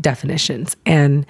definitions. 0.00 0.76
And 0.86 1.26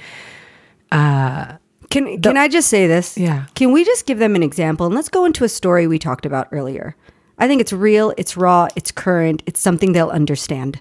uh 0.92 1.56
can 1.90 2.20
can 2.22 2.36
I 2.36 2.48
just 2.48 2.68
say 2.68 2.86
this? 2.86 3.18
Yeah. 3.18 3.46
Can 3.54 3.72
we 3.72 3.84
just 3.84 4.06
give 4.06 4.18
them 4.18 4.36
an 4.36 4.42
example 4.42 4.86
and 4.86 4.94
let's 4.94 5.08
go 5.08 5.24
into 5.24 5.44
a 5.44 5.48
story 5.48 5.86
we 5.86 5.98
talked 5.98 6.24
about 6.24 6.48
earlier. 6.52 6.96
I 7.38 7.48
think 7.48 7.60
it's 7.60 7.72
real, 7.72 8.12
it's 8.18 8.36
raw, 8.36 8.68
it's 8.76 8.92
current, 8.92 9.42
it's 9.46 9.60
something 9.60 9.92
they'll 9.92 10.10
understand. 10.10 10.80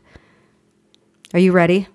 Are 1.33 1.39
you 1.39 1.51
ready? 1.53 1.87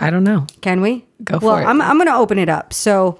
I 0.00 0.10
don't 0.10 0.24
know. 0.24 0.46
Can 0.62 0.80
we? 0.80 1.04
Go 1.22 1.38
for 1.38 1.46
well. 1.46 1.66
I'm, 1.66 1.80
I'm 1.82 1.96
going 1.96 2.06
to 2.06 2.14
open 2.14 2.38
it 2.38 2.48
up. 2.48 2.72
So 2.72 3.18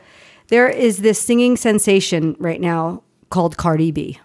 there 0.49 0.69
is 0.69 0.99
this 0.99 1.21
singing 1.21 1.57
sensation 1.57 2.37
right 2.39 2.61
now 2.61 3.03
called 3.31 3.57
Cardi 3.57 3.91
B. 3.91 4.21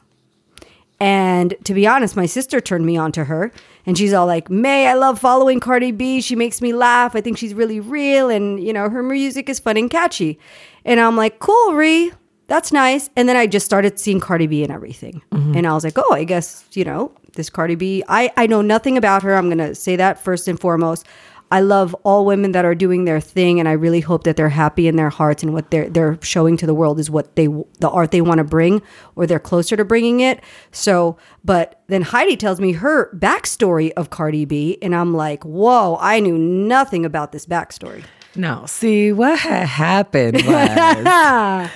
And 1.02 1.56
to 1.64 1.74
be 1.74 1.88
honest, 1.88 2.16
my 2.16 2.28
sister 2.28 2.62
turned 2.62 2.86
me 2.86 2.96
on 2.96 3.12
to 3.14 3.24
her. 3.24 3.52
And 3.88 3.98
she's 3.98 4.14
all 4.14 4.28
like, 4.28 4.52
May, 4.52 4.88
I 4.88 4.94
love 4.94 5.18
following 5.18 5.60
Cardi 5.60 5.92
B. 5.92 6.22
She 6.22 6.36
makes 6.36 6.62
me 6.62 6.74
laugh. 6.74 7.16
I 7.16 7.22
think 7.22 7.40
she's 7.40 7.56
really 7.56 7.80
real. 7.80 8.30
And, 8.30 8.64
you 8.64 8.72
know, 8.72 8.88
her 8.88 9.02
music 9.02 9.50
is 9.50 9.60
fun 9.60 9.78
and 9.78 9.90
catchy. 9.90 10.38
And 10.86 11.00
I'm 11.00 11.18
like, 11.18 11.40
cool, 11.40 11.74
Ree. 11.74 12.12
That's 12.46 12.72
nice. 12.72 13.10
And 13.16 13.28
then 13.28 13.36
I 13.36 13.48
just 13.48 13.66
started 13.66 13.98
seeing 13.98 14.20
Cardi 14.20 14.46
B 14.46 14.62
and 14.62 14.72
everything. 14.72 15.24
Mm-hmm. 15.32 15.58
And 15.58 15.66
I 15.66 15.74
was 15.74 15.84
like, 15.84 15.98
oh, 15.98 16.14
I 16.14 16.24
guess, 16.24 16.66
you 16.74 16.84
know, 16.84 17.12
this 17.34 17.50
Cardi 17.50 17.74
B. 17.74 18.04
I, 18.08 18.32
I 18.38 18.46
know 18.46 18.62
nothing 18.62 18.96
about 18.96 19.24
her. 19.24 19.36
I'm 19.36 19.48
going 19.48 19.58
to 19.58 19.74
say 19.74 19.96
that 19.96 20.24
first 20.24 20.48
and 20.48 20.60
foremost. 20.60 21.08
I 21.52 21.60
love 21.60 21.94
all 22.04 22.26
women 22.26 22.54
that 22.54 22.64
are 22.64 22.74
doing 22.74 23.04
their 23.04 23.20
thing, 23.20 23.60
and 23.60 23.68
I 23.68 23.74
really 23.74 24.00
hope 24.00 24.24
that 24.24 24.38
they're 24.38 24.50
happy 24.50 24.88
in 24.88 24.96
their 24.96 25.10
hearts 25.10 25.44
and 25.44 25.54
what 25.54 25.70
they're 25.70 25.90
they're 25.90 26.18
showing 26.22 26.56
to 26.58 26.66
the 26.66 26.74
world 26.74 26.98
is 26.98 27.12
what 27.12 27.36
they 27.36 27.48
the 27.80 27.90
art 27.90 28.12
they 28.12 28.22
want 28.22 28.38
to 28.38 28.46
bring, 28.46 28.82
or 29.16 29.28
they're 29.28 29.40
closer 29.40 29.76
to 29.76 29.84
bringing 29.84 30.22
it. 30.22 30.42
So, 30.72 31.18
but 31.44 31.82
then 31.88 32.04
Heidi 32.04 32.38
tells 32.38 32.62
me 32.62 32.72
her 32.74 33.14
backstory 33.16 33.92
of 33.98 34.10
Cardi 34.10 34.46
B, 34.46 34.78
and 34.82 34.96
I'm 34.96 35.14
like, 35.14 35.44
whoa, 35.44 35.98
I 36.00 36.22
knew 36.22 36.38
nothing 36.38 37.06
about 37.06 37.34
this 37.34 37.46
backstory. 37.46 38.04
No, 38.34 38.66
see 38.66 39.12
what 39.12 39.38
had 39.40 39.68
happened 39.68 40.42
was 40.46 41.70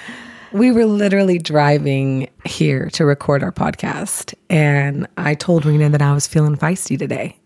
we 0.53 0.71
were 0.71 0.85
literally 0.85 1.37
driving 1.37 2.29
here 2.45 2.89
to 2.91 3.05
record 3.05 3.43
our 3.43 3.51
podcast, 3.51 4.33
and 4.49 5.05
I 5.17 5.33
told 5.33 5.65
Rena 5.65 5.89
that 5.89 6.01
I 6.01 6.13
was 6.13 6.27
feeling 6.27 6.55
feisty 6.55 6.97
today. 6.97 7.37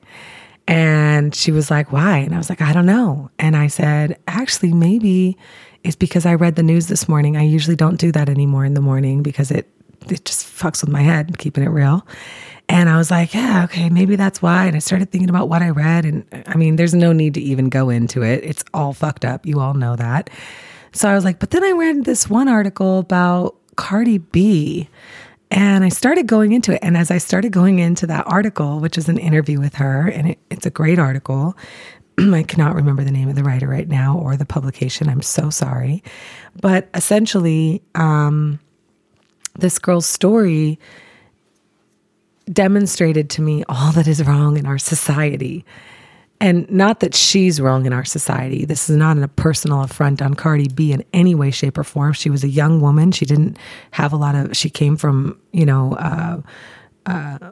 And 0.69 1.33
she 1.33 1.51
was 1.51 1.71
like, 1.71 1.91
Why? 1.91 2.19
And 2.19 2.35
I 2.35 2.37
was 2.37 2.47
like, 2.47 2.61
I 2.61 2.73
don't 2.73 2.85
know. 2.85 3.31
And 3.39 3.57
I 3.57 3.67
said, 3.67 4.19
Actually, 4.27 4.71
maybe 4.71 5.35
it's 5.83 5.95
because 5.95 6.27
I 6.27 6.35
read 6.35 6.55
the 6.55 6.63
news 6.63 6.87
this 6.87 7.09
morning. 7.09 7.35
I 7.35 7.41
usually 7.41 7.75
don't 7.75 7.99
do 7.99 8.11
that 8.11 8.29
anymore 8.29 8.65
in 8.65 8.75
the 8.75 8.81
morning 8.81 9.23
because 9.23 9.49
it 9.49 9.67
it 10.07 10.23
just 10.25 10.45
fucks 10.45 10.81
with 10.81 10.91
my 10.91 11.01
head, 11.01 11.39
keeping 11.39 11.63
it 11.63 11.69
real. 11.69 12.05
And 12.69 12.87
I 12.87 12.97
was 12.97 13.09
like, 13.09 13.33
yeah, 13.33 13.63
okay, 13.63 13.89
maybe 13.89 14.15
that's 14.15 14.43
why. 14.43 14.67
And 14.67 14.75
I 14.75 14.79
started 14.79 15.11
thinking 15.11 15.29
about 15.29 15.49
what 15.49 15.63
I 15.63 15.69
read. 15.71 16.05
And 16.05 16.23
I 16.45 16.55
mean, 16.55 16.75
there's 16.75 16.93
no 16.93 17.13
need 17.13 17.33
to 17.33 17.41
even 17.41 17.69
go 17.69 17.89
into 17.89 18.21
it. 18.21 18.43
It's 18.43 18.63
all 18.71 18.93
fucked 18.93 19.25
up. 19.25 19.47
You 19.47 19.59
all 19.59 19.73
know 19.73 19.95
that. 19.95 20.29
So 20.91 21.09
I 21.09 21.15
was 21.15 21.25
like, 21.25 21.39
but 21.39 21.49
then 21.49 21.63
I 21.63 21.71
read 21.71 22.05
this 22.05 22.29
one 22.29 22.47
article 22.47 22.99
about 22.99 23.55
Cardi 23.75 24.19
B 24.19 24.87
and 25.51 25.83
I 25.83 25.89
started 25.89 26.27
going 26.27 26.51
into 26.51 26.73
it. 26.73 26.79
And 26.81 26.95
as 26.95 27.09
I 27.09 27.17
started 27.17 27.51
going 27.51 27.79
into 27.79 28.05
that 28.07 28.25
article, 28.27 28.79
which 28.79 28.97
is 28.97 29.09
an 29.09 29.17
interview 29.17 29.59
with 29.59 29.75
her, 29.75 30.07
and 30.07 30.29
it, 30.29 30.39
it's 30.51 30.65
a 30.65 30.69
great 30.69 30.99
article, 30.99 31.57
I 32.19 32.43
cannot 32.43 32.75
remember 32.75 33.03
the 33.03 33.11
name 33.11 33.29
of 33.29 33.35
the 33.35 33.43
writer 33.43 33.67
right 33.67 33.87
now 33.87 34.17
or 34.17 34.37
the 34.37 34.45
publication. 34.45 35.09
I'm 35.09 35.21
so 35.21 35.49
sorry. 35.49 36.03
But 36.61 36.89
essentially, 36.93 37.81
um, 37.95 38.59
this 39.57 39.79
girl's 39.79 40.05
story 40.05 40.79
demonstrated 42.51 43.29
to 43.31 43.41
me 43.41 43.63
all 43.69 43.91
that 43.91 44.07
is 44.07 44.25
wrong 44.25 44.57
in 44.57 44.65
our 44.65 44.77
society 44.77 45.65
and 46.41 46.69
not 46.69 47.01
that 47.01 47.13
she's 47.13 47.59
wrong 47.59 47.85
in 47.85 47.93
our 47.93 48.05
society. 48.05 48.65
This 48.65 48.89
is 48.89 48.95
not 48.95 49.17
a 49.17 49.27
personal 49.27 49.81
affront 49.83 50.21
on 50.21 50.33
Cardi 50.33 50.69
B 50.69 50.91
in 50.93 51.03
any 51.13 51.35
way, 51.35 51.51
shape, 51.51 51.77
or 51.77 51.83
form. 51.83 52.13
She 52.13 52.29
was 52.29 52.43
a 52.43 52.49
young 52.49 52.79
woman. 52.79 53.11
She 53.11 53.25
didn't 53.25 53.57
have 53.91 54.13
a 54.13 54.15
lot 54.15 54.35
of, 54.35 54.55
she 54.55 54.69
came 54.69 54.95
from, 54.95 55.39
you 55.51 55.65
know, 55.65 55.93
uh, 55.95 56.41
uh, 57.05 57.51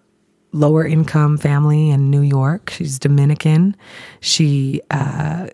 lower 0.54 0.86
income 0.86 1.38
family 1.38 1.90
in 1.90 2.10
New 2.10 2.22
York. 2.22 2.70
She's 2.70 2.98
Dominican. 2.98 3.76
She 4.22 4.82
uh, 4.90 5.48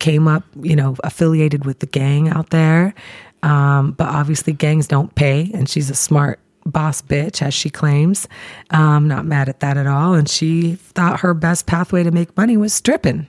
came 0.00 0.26
up, 0.26 0.42
you 0.60 0.74
know, 0.74 0.96
affiliated 1.04 1.64
with 1.64 1.78
the 1.78 1.86
gang 1.86 2.28
out 2.28 2.50
there. 2.50 2.94
Um, 3.42 3.92
but 3.92 4.08
obviously, 4.08 4.52
gangs 4.52 4.86
don't 4.86 5.14
pay, 5.14 5.50
and 5.54 5.68
she's 5.68 5.88
a 5.88 5.94
smart 5.94 6.40
boss 6.66 7.02
bitch, 7.02 7.42
as 7.42 7.54
she 7.54 7.70
claims. 7.70 8.28
Um, 8.70 9.08
not 9.08 9.26
mad 9.26 9.48
at 9.48 9.60
that 9.60 9.76
at 9.76 9.86
all. 9.86 10.14
And 10.14 10.28
she 10.28 10.74
thought 10.74 11.20
her 11.20 11.34
best 11.34 11.66
pathway 11.66 12.02
to 12.02 12.10
make 12.10 12.36
money 12.36 12.56
was 12.56 12.72
stripping. 12.72 13.26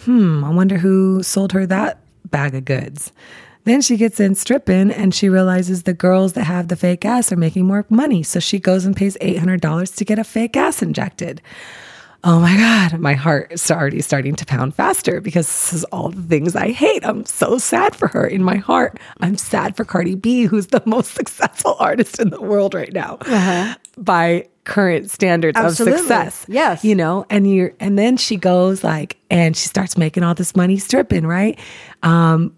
Hmm, 0.00 0.44
I 0.44 0.50
wonder 0.50 0.78
who 0.78 1.22
sold 1.22 1.52
her 1.52 1.66
that 1.66 2.00
bag 2.30 2.54
of 2.54 2.64
goods. 2.64 3.12
Then 3.64 3.80
she 3.80 3.96
gets 3.96 4.20
in 4.20 4.34
stripping 4.34 4.90
and 4.90 5.14
she 5.14 5.28
realizes 5.28 5.82
the 5.82 5.94
girls 5.94 6.34
that 6.34 6.44
have 6.44 6.68
the 6.68 6.76
fake 6.76 7.04
ass 7.04 7.32
are 7.32 7.36
making 7.36 7.66
more 7.66 7.86
money. 7.88 8.22
So 8.22 8.38
she 8.40 8.58
goes 8.58 8.84
and 8.84 8.94
pays 8.94 9.16
$800 9.22 9.96
to 9.96 10.04
get 10.04 10.18
a 10.18 10.24
fake 10.24 10.56
ass 10.56 10.82
injected 10.82 11.40
oh 12.24 12.40
my 12.40 12.56
God, 12.56 12.98
my 12.98 13.12
heart 13.12 13.52
is 13.52 13.70
already 13.70 14.00
starting 14.00 14.34
to 14.36 14.46
pound 14.46 14.74
faster 14.74 15.20
because 15.20 15.46
this 15.46 15.72
is 15.74 15.84
all 15.84 16.08
the 16.08 16.22
things 16.22 16.56
I 16.56 16.70
hate. 16.70 17.04
I'm 17.04 17.26
so 17.26 17.58
sad 17.58 17.94
for 17.94 18.08
her 18.08 18.26
in 18.26 18.42
my 18.42 18.56
heart. 18.56 18.98
I'm 19.20 19.36
sad 19.36 19.76
for 19.76 19.84
Cardi 19.84 20.14
B, 20.14 20.44
who's 20.44 20.68
the 20.68 20.82
most 20.86 21.12
successful 21.12 21.76
artist 21.78 22.18
in 22.18 22.30
the 22.30 22.40
world 22.40 22.74
right 22.74 22.92
now 22.92 23.18
uh-huh. 23.20 23.76
by 23.98 24.48
current 24.64 25.10
standards 25.10 25.58
Absolutely. 25.58 25.92
of 25.92 25.98
success. 26.00 26.46
Yes. 26.48 26.82
You 26.82 26.94
know, 26.94 27.26
and 27.28 27.52
you're, 27.52 27.74
and 27.78 27.98
then 27.98 28.16
she 28.16 28.36
goes 28.36 28.82
like, 28.82 29.18
and 29.30 29.54
she 29.54 29.68
starts 29.68 29.98
making 29.98 30.22
all 30.22 30.34
this 30.34 30.56
money 30.56 30.78
stripping, 30.78 31.26
right? 31.26 31.58
Um, 32.02 32.56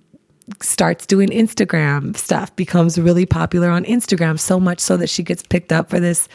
starts 0.61 1.07
doing 1.07 1.29
Instagram 1.31 2.17
stuff, 2.17 2.55
becomes 2.55 3.01
really 3.01 3.27
popular 3.27 3.69
on 3.71 3.85
Instagram, 3.85 4.39
so 4.39 4.61
much 4.61 4.79
so 4.79 4.97
that 4.97 5.11
she 5.11 5.25
gets 5.25 5.43
picked 5.43 5.73
up 5.73 5.91
for 5.91 5.99
this 5.99 6.29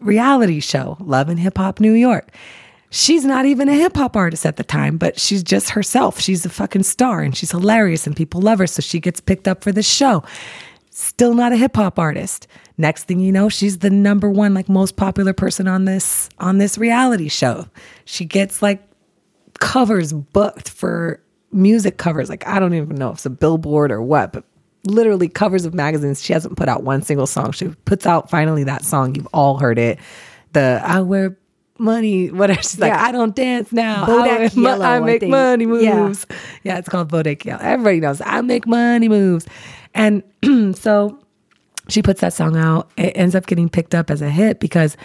reality 0.00 0.60
show, 0.60 0.96
Love 1.00 1.28
and 1.28 1.38
Hip 1.38 1.58
Hop 1.58 1.80
New 1.80 1.92
York. 1.92 2.30
She's 2.90 3.24
not 3.24 3.44
even 3.44 3.68
a 3.68 3.74
hip 3.74 3.96
hop 3.96 4.16
artist 4.16 4.46
at 4.46 4.56
the 4.56 4.64
time, 4.64 4.96
but 4.96 5.20
she's 5.20 5.42
just 5.42 5.70
herself. 5.70 6.20
She's 6.20 6.46
a 6.46 6.48
fucking 6.48 6.84
star 6.84 7.20
and 7.20 7.36
she's 7.36 7.50
hilarious 7.50 8.06
and 8.06 8.16
people 8.16 8.40
love 8.40 8.58
her. 8.60 8.66
So 8.66 8.80
she 8.80 8.98
gets 8.98 9.20
picked 9.20 9.46
up 9.46 9.62
for 9.62 9.72
this 9.72 9.88
show. 9.88 10.24
Still 10.90 11.34
not 11.34 11.52
a 11.52 11.56
hip 11.56 11.76
hop 11.76 11.98
artist. 11.98 12.46
Next 12.78 13.04
thing 13.04 13.20
you 13.20 13.30
know, 13.30 13.48
she's 13.48 13.78
the 13.78 13.90
number 13.90 14.30
one, 14.30 14.54
like 14.54 14.68
most 14.68 14.96
popular 14.96 15.32
person 15.32 15.68
on 15.68 15.84
this 15.84 16.30
on 16.38 16.58
this 16.58 16.78
reality 16.78 17.28
show. 17.28 17.66
She 18.04 18.24
gets 18.24 18.62
like 18.62 18.82
covers 19.60 20.12
booked 20.12 20.70
for 20.70 21.22
music 21.52 21.98
covers. 21.98 22.28
Like 22.28 22.46
I 22.46 22.58
don't 22.58 22.74
even 22.74 22.96
know 22.96 23.10
if 23.10 23.16
it's 23.16 23.26
a 23.26 23.30
billboard 23.30 23.90
or 23.90 24.00
what, 24.00 24.32
but 24.32 24.44
literally 24.84 25.28
covers 25.28 25.64
of 25.64 25.74
magazines. 25.74 26.22
She 26.22 26.32
hasn't 26.32 26.56
put 26.56 26.68
out 26.68 26.84
one 26.84 27.02
single 27.02 27.26
song. 27.26 27.52
She 27.52 27.68
puts 27.84 28.06
out 28.06 28.30
finally 28.30 28.64
that 28.64 28.84
song. 28.84 29.14
You've 29.14 29.28
all 29.32 29.58
heard 29.58 29.78
it. 29.78 29.98
The 30.52 30.80
I 30.82 31.00
wear 31.00 31.36
money, 31.78 32.30
whatever. 32.30 32.60
She's 32.62 32.78
like, 32.78 32.92
Yeah. 32.92 33.02
I 33.02 33.12
don't 33.12 33.34
dance 33.34 33.72
now. 33.72 34.06
Bodak 34.06 34.56
I, 34.56 34.60
Yellow, 34.60 34.84
I 34.84 34.96
I 34.96 35.00
make 35.00 35.20
think. 35.20 35.30
money 35.30 35.66
moves. 35.66 36.26
Yeah. 36.62 36.78
it's 36.78 36.88
called 36.88 37.10
Bodak 37.10 37.44
Yellow. 37.44 37.62
Everybody 37.62 38.00
knows 38.00 38.20
I 38.24 38.40
make 38.40 38.66
money 38.66 39.08
moves. 39.08 39.46
And 39.94 40.22
so 40.76 41.18
she 41.88 42.02
puts 42.02 42.20
that 42.20 42.32
song 42.32 42.56
out. 42.56 42.90
It 42.96 43.12
ends 43.16 43.34
up 43.34 43.46
getting 43.46 43.68
picked 43.68 43.94
up 43.94 44.10
as 44.10 44.20
a 44.22 44.28
hit 44.30 44.60
because 44.60 44.96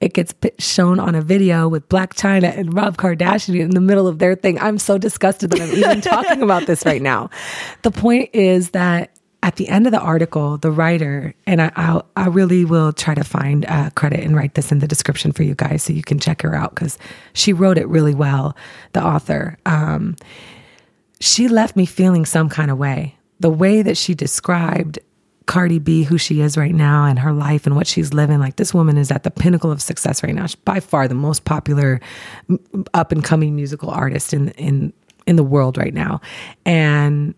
it 0.00 0.14
gets 0.14 0.34
shown 0.58 0.98
on 0.98 1.14
a 1.14 1.20
video 1.20 1.68
with 1.68 1.86
Blac 1.90 2.14
Chyna 2.14 2.56
and 2.56 2.72
Rob 2.72 2.96
Kardashian 2.96 3.60
in 3.60 3.70
the 3.70 3.82
middle 3.82 4.08
of 4.08 4.18
their 4.18 4.34
thing. 4.34 4.58
I'm 4.58 4.78
so 4.78 4.96
disgusted 4.96 5.50
that 5.50 5.60
I'm 5.60 5.74
even 5.76 6.00
talking 6.00 6.40
about 6.42 6.66
this 6.66 6.86
right 6.86 7.02
now. 7.02 7.28
The 7.82 7.90
point 7.90 8.30
is 8.32 8.70
that 8.70 9.10
at 9.42 9.56
the 9.56 9.68
end 9.68 9.86
of 9.86 9.92
the 9.92 10.00
article, 10.00 10.58
the 10.58 10.70
writer 10.70 11.34
and 11.46 11.62
I, 11.62 11.72
I'll, 11.76 12.06
I 12.16 12.26
really 12.26 12.64
will 12.64 12.92
try 12.92 13.14
to 13.14 13.24
find 13.24 13.64
uh, 13.66 13.90
credit 13.90 14.20
and 14.20 14.36
write 14.36 14.54
this 14.54 14.70
in 14.70 14.80
the 14.80 14.88
description 14.88 15.32
for 15.32 15.42
you 15.42 15.54
guys 15.54 15.82
so 15.82 15.92
you 15.92 16.02
can 16.02 16.18
check 16.18 16.42
her 16.42 16.54
out 16.54 16.74
because 16.74 16.98
she 17.32 17.52
wrote 17.52 17.78
it 17.78 17.88
really 17.88 18.14
well. 18.14 18.56
The 18.92 19.02
author. 19.02 19.56
Um, 19.64 20.16
she 21.20 21.48
left 21.48 21.76
me 21.76 21.86
feeling 21.86 22.26
some 22.26 22.48
kind 22.48 22.70
of 22.70 22.78
way. 22.78 23.16
The 23.40 23.50
way 23.50 23.82
that 23.82 23.96
she 23.96 24.14
described 24.14 24.98
Cardi 25.46 25.78
B, 25.78 26.04
who 26.04 26.18
she 26.18 26.42
is 26.42 26.56
right 26.56 26.74
now, 26.74 27.06
and 27.06 27.18
her 27.18 27.32
life 27.32 27.66
and 27.66 27.74
what 27.74 27.86
she's 27.86 28.12
living. 28.12 28.38
Like 28.38 28.56
this 28.56 28.74
woman 28.74 28.96
is 28.96 29.10
at 29.10 29.22
the 29.22 29.30
pinnacle 29.30 29.72
of 29.72 29.80
success 29.82 30.22
right 30.22 30.34
now. 30.34 30.46
She's 30.46 30.54
by 30.54 30.80
far 30.80 31.08
the 31.08 31.14
most 31.14 31.44
popular 31.44 32.00
up 32.94 33.10
and 33.10 33.24
coming 33.24 33.56
musical 33.56 33.90
artist 33.90 34.32
in 34.34 34.50
in 34.50 34.92
in 35.26 35.36
the 35.36 35.42
world 35.42 35.76
right 35.76 35.94
now. 35.94 36.20
And 36.64 37.34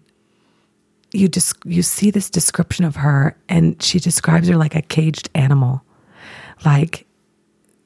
you 1.12 1.28
just 1.28 1.54
you 1.64 1.82
see 1.82 2.10
this 2.10 2.30
description 2.30 2.84
of 2.84 2.96
her, 2.96 3.36
and 3.48 3.82
she 3.82 3.98
describes 3.98 4.48
her 4.48 4.56
like 4.56 4.74
a 4.74 4.82
caged 4.82 5.28
animal, 5.34 5.82
like 6.64 7.06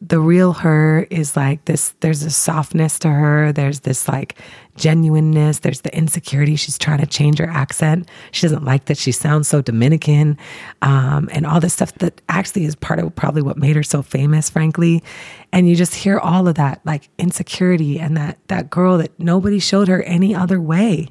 the 0.01 0.21
real 0.21 0.53
her 0.53 1.07
is 1.11 1.37
like 1.37 1.65
this 1.65 1.95
there's 2.01 2.23
a 2.23 2.31
softness 2.31 2.99
to 2.99 3.09
her 3.09 3.51
there's 3.51 3.81
this 3.81 4.07
like 4.09 4.39
genuineness 4.77 5.61
there's 5.61 5.81
the 5.81 5.97
insecurity 5.97 6.55
she's 6.55 6.77
trying 6.77 6.99
to 6.99 7.07
change 7.07 7.39
her 7.39 7.49
accent. 7.49 8.11
She 8.31 8.43
doesn't 8.43 8.65
like 8.65 8.85
that 8.87 8.99
she 8.99 9.11
sounds 9.11 9.49
so 9.49 9.63
dominican 9.63 10.37
um, 10.83 11.31
and 11.33 11.47
all 11.47 11.61
this 11.61 11.73
stuff 11.73 11.95
that 11.95 12.21
actually 12.29 12.67
is 12.67 12.75
part 12.77 12.99
of 12.99 13.15
probably 13.15 13.41
what 13.41 13.57
made 13.57 13.75
her 13.75 13.83
so 13.83 14.03
famous 14.03 14.51
frankly. 14.51 15.03
And 15.51 15.67
you 15.67 15.75
just 15.75 15.95
hear 15.95 16.19
all 16.19 16.47
of 16.47 16.57
that 16.57 16.83
like 16.85 17.09
insecurity 17.19 17.99
and 17.99 18.19
that 18.19 18.39
that 18.49 18.69
girl 18.69 18.99
that 18.99 19.19
nobody 19.19 19.59
showed 19.59 19.89
her 19.89 20.03
any 20.03 20.35
other 20.35 20.61
way 20.61 21.09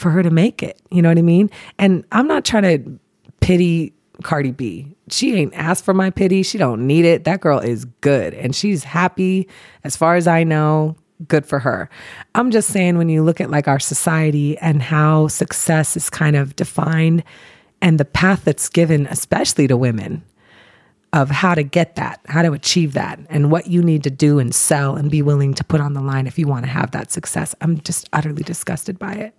for 0.00 0.10
her 0.10 0.22
to 0.22 0.30
make 0.30 0.62
it 0.62 0.80
you 0.90 1.02
know 1.02 1.08
what 1.08 1.18
i 1.18 1.22
mean 1.22 1.50
and 1.78 2.04
i'm 2.12 2.26
not 2.26 2.44
trying 2.44 2.62
to 2.62 2.98
pity 3.40 3.92
Cardi 4.22 4.50
B. 4.52 4.94
She 5.08 5.34
ain't 5.34 5.54
asked 5.54 5.84
for 5.84 5.94
my 5.94 6.10
pity. 6.10 6.42
She 6.42 6.58
don't 6.58 6.86
need 6.86 7.04
it. 7.04 7.24
That 7.24 7.40
girl 7.40 7.58
is 7.58 7.84
good 8.00 8.34
and 8.34 8.54
she's 8.54 8.84
happy 8.84 9.48
as 9.84 9.96
far 9.96 10.16
as 10.16 10.26
I 10.26 10.44
know. 10.44 10.96
Good 11.28 11.44
for 11.44 11.58
her. 11.58 11.90
I'm 12.34 12.50
just 12.50 12.70
saying 12.70 12.96
when 12.96 13.08
you 13.08 13.22
look 13.22 13.40
at 13.40 13.50
like 13.50 13.68
our 13.68 13.80
society 13.80 14.56
and 14.58 14.80
how 14.80 15.28
success 15.28 15.96
is 15.96 16.08
kind 16.08 16.36
of 16.36 16.56
defined 16.56 17.24
and 17.82 17.98
the 18.00 18.04
path 18.04 18.44
that's 18.44 18.68
given 18.68 19.06
especially 19.06 19.66
to 19.68 19.76
women 19.76 20.24
of 21.12 21.28
how 21.28 21.54
to 21.54 21.62
get 21.62 21.96
that, 21.96 22.20
how 22.26 22.40
to 22.40 22.52
achieve 22.52 22.92
that 22.92 23.18
and 23.28 23.50
what 23.50 23.66
you 23.66 23.82
need 23.82 24.04
to 24.04 24.10
do 24.10 24.38
and 24.38 24.54
sell 24.54 24.96
and 24.96 25.10
be 25.10 25.22
willing 25.22 25.52
to 25.54 25.64
put 25.64 25.80
on 25.80 25.92
the 25.92 26.00
line 26.00 26.26
if 26.26 26.38
you 26.38 26.46
want 26.46 26.64
to 26.64 26.70
have 26.70 26.92
that 26.92 27.10
success. 27.10 27.54
I'm 27.60 27.80
just 27.80 28.08
utterly 28.12 28.44
disgusted 28.44 28.98
by 28.98 29.14
it. 29.14 29.34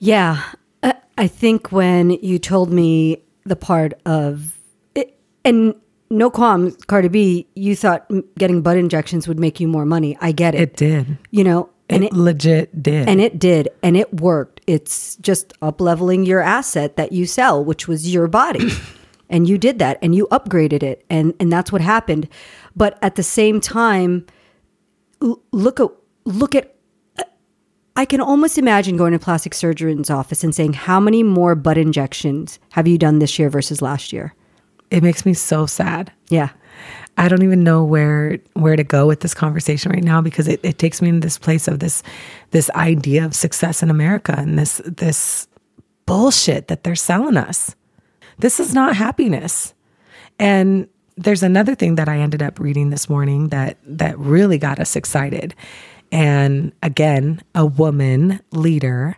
Yeah. 0.00 0.42
I, 0.82 0.94
I 1.16 1.28
think 1.28 1.70
when 1.70 2.10
you 2.10 2.38
told 2.38 2.72
me 2.72 3.22
the 3.44 3.56
part 3.56 3.94
of 4.04 4.58
it, 4.94 5.16
and 5.44 5.74
no 6.10 6.30
qualms, 6.30 6.76
Cardi 6.86 7.08
B, 7.08 7.46
you 7.54 7.76
thought 7.76 8.10
getting 8.36 8.62
butt 8.62 8.76
injections 8.76 9.28
would 9.28 9.38
make 9.38 9.60
you 9.60 9.68
more 9.68 9.86
money. 9.86 10.18
I 10.20 10.32
get 10.32 10.54
it. 10.54 10.62
It 10.62 10.76
did. 10.76 11.18
You 11.30 11.44
know, 11.44 11.70
and 11.88 12.04
it, 12.04 12.08
it, 12.08 12.12
legit 12.12 12.82
did. 12.82 13.08
and 13.08 13.20
it 13.20 13.38
did, 13.38 13.68
and 13.82 13.96
it 13.96 14.20
worked. 14.20 14.60
It's 14.66 15.16
just 15.16 15.52
up 15.62 15.80
leveling 15.80 16.24
your 16.24 16.40
asset 16.40 16.96
that 16.96 17.12
you 17.12 17.26
sell, 17.26 17.64
which 17.64 17.86
was 17.86 18.12
your 18.12 18.26
body. 18.26 18.70
and 19.30 19.48
you 19.48 19.56
did 19.56 19.78
that 19.78 19.98
and 20.02 20.14
you 20.14 20.26
upgraded 20.32 20.82
it 20.82 21.04
and 21.08 21.34
and 21.38 21.52
that's 21.52 21.70
what 21.70 21.80
happened. 21.80 22.28
But 22.76 22.98
at 23.00 23.14
the 23.14 23.22
same 23.22 23.60
time, 23.60 24.26
l- 25.22 25.40
look 25.52 25.80
at 25.80 25.88
look 26.24 26.54
at 26.54 26.74
I 27.96 28.04
can 28.04 28.20
almost 28.20 28.56
imagine 28.56 28.96
going 28.96 29.12
to 29.12 29.16
a 29.16 29.20
plastic 29.20 29.52
surgeon's 29.52 30.10
office 30.10 30.44
and 30.44 30.54
saying, 30.54 30.74
How 30.74 31.00
many 31.00 31.22
more 31.22 31.54
butt 31.54 31.76
injections 31.76 32.58
have 32.70 32.86
you 32.86 32.98
done 32.98 33.18
this 33.18 33.38
year 33.38 33.50
versus 33.50 33.82
last 33.82 34.12
year? 34.12 34.34
it 34.90 35.02
makes 35.02 35.24
me 35.24 35.34
so 35.34 35.66
sad. 35.66 36.12
Yeah. 36.28 36.50
I 37.16 37.28
don't 37.28 37.42
even 37.42 37.62
know 37.62 37.84
where 37.84 38.38
where 38.54 38.76
to 38.76 38.84
go 38.84 39.06
with 39.06 39.20
this 39.20 39.34
conversation 39.34 39.92
right 39.92 40.02
now 40.02 40.20
because 40.20 40.48
it, 40.48 40.60
it 40.62 40.78
takes 40.78 41.02
me 41.02 41.08
into 41.10 41.20
this 41.20 41.38
place 41.38 41.68
of 41.68 41.78
this 41.78 42.02
this 42.50 42.70
idea 42.70 43.24
of 43.24 43.34
success 43.34 43.82
in 43.82 43.90
America 43.90 44.34
and 44.36 44.58
this 44.58 44.80
this 44.84 45.46
bullshit 46.06 46.68
that 46.68 46.82
they're 46.82 46.96
selling 46.96 47.36
us. 47.36 47.74
This 48.38 48.58
is 48.58 48.74
not 48.74 48.96
happiness. 48.96 49.74
And 50.38 50.88
there's 51.16 51.42
another 51.42 51.74
thing 51.74 51.96
that 51.96 52.08
I 52.08 52.18
ended 52.18 52.42
up 52.42 52.58
reading 52.58 52.90
this 52.90 53.08
morning 53.08 53.48
that 53.48 53.76
that 53.84 54.18
really 54.18 54.58
got 54.58 54.78
us 54.78 54.96
excited. 54.96 55.54
And 56.12 56.72
again, 56.82 57.42
a 57.54 57.64
woman 57.64 58.40
leader, 58.52 59.16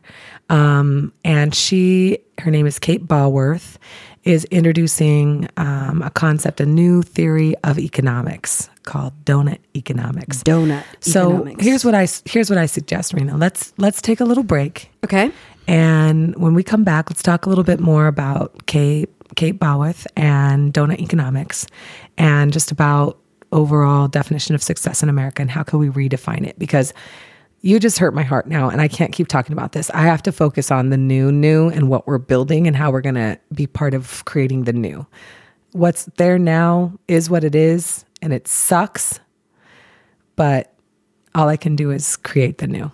um, 0.49 1.13
and 1.25 1.55
she 1.55 2.19
her 2.39 2.51
name 2.51 2.67
is 2.67 2.79
Kate 2.79 3.07
Raworth, 3.07 3.79
is 4.25 4.45
introducing 4.47 5.49
um, 5.57 6.03
a 6.03 6.11
concept, 6.11 6.61
a 6.61 6.67
new 6.67 7.03
theory 7.03 7.55
of 7.65 7.79
economics 7.79 8.69
called 8.85 9.13
donut 9.25 9.59
economics. 9.77 10.43
Donut 10.43 10.85
So 11.01 11.33
economics. 11.33 11.65
here's 11.65 11.85
what 11.85 11.95
I 11.95 12.07
here's 12.25 12.51
what 12.51 12.59
I 12.59 12.67
suggest, 12.67 13.15
Rena. 13.15 13.37
Let's 13.37 13.73
let's 13.79 14.03
take 14.03 14.21
a 14.21 14.25
little 14.25 14.45
break. 14.45 14.91
Okay. 15.05 15.31
And 15.69 16.35
when 16.37 16.55
we 16.55 16.63
come 16.63 16.85
back, 16.85 17.09
let's 17.09 17.23
talk 17.23 17.47
a 17.47 17.49
little 17.49 17.65
bit 17.65 17.79
more 17.79 18.09
about 18.09 18.67
Kate, 18.67 19.09
Kate 19.37 19.59
Raworth 19.61 20.07
and 20.17 20.75
donut 20.75 20.99
economics 20.99 21.67
and 22.19 22.53
just 22.53 22.73
about 22.73 23.19
overall 23.53 24.09
definition 24.09 24.55
of 24.55 24.63
success 24.63 25.03
in 25.03 25.09
America 25.09 25.43
and 25.43 25.51
how 25.51 25.63
can 25.63 25.79
we 25.79 25.89
redefine 25.89 26.47
it? 26.47 26.59
Because 26.59 26.93
you 27.61 27.79
just 27.79 27.99
hurt 27.99 28.15
my 28.15 28.23
heart 28.23 28.49
now 28.49 28.69
and 28.69 28.81
I 28.81 28.89
can't 28.89 29.13
keep 29.13 29.29
talking 29.29 29.53
about 29.53 29.73
this. 29.73 29.91
I 29.91 30.03
have 30.03 30.23
to 30.25 30.33
focus 30.33 30.71
on 30.71 30.91
the 30.91 30.97
new, 30.97 31.31
new 31.31 31.69
and 31.69 31.89
what 31.89 32.07
we're 32.07 32.19
building 32.19 32.67
and 32.67 32.77
how 32.77 32.91
we're 32.91 33.01
going 33.01 33.15
to 33.15 33.39
be 33.55 33.67
part 33.67 33.95
of 33.95 34.25
creating 34.25 34.65
the 34.65 34.73
new. 34.73 35.07
What's 35.73 36.07
there 36.17 36.39
now 36.39 36.93
is 37.09 37.31
what 37.31 37.45
it 37.45 37.55
is 37.55 38.05
and 38.21 38.33
it 38.33 38.49
sucks, 38.49 39.21
but 40.35 40.73
all 41.35 41.49
I 41.49 41.57
can 41.57 41.77
do 41.77 41.91
is 41.91 42.17
create 42.17 42.59
the 42.59 42.67
new. 42.67 42.91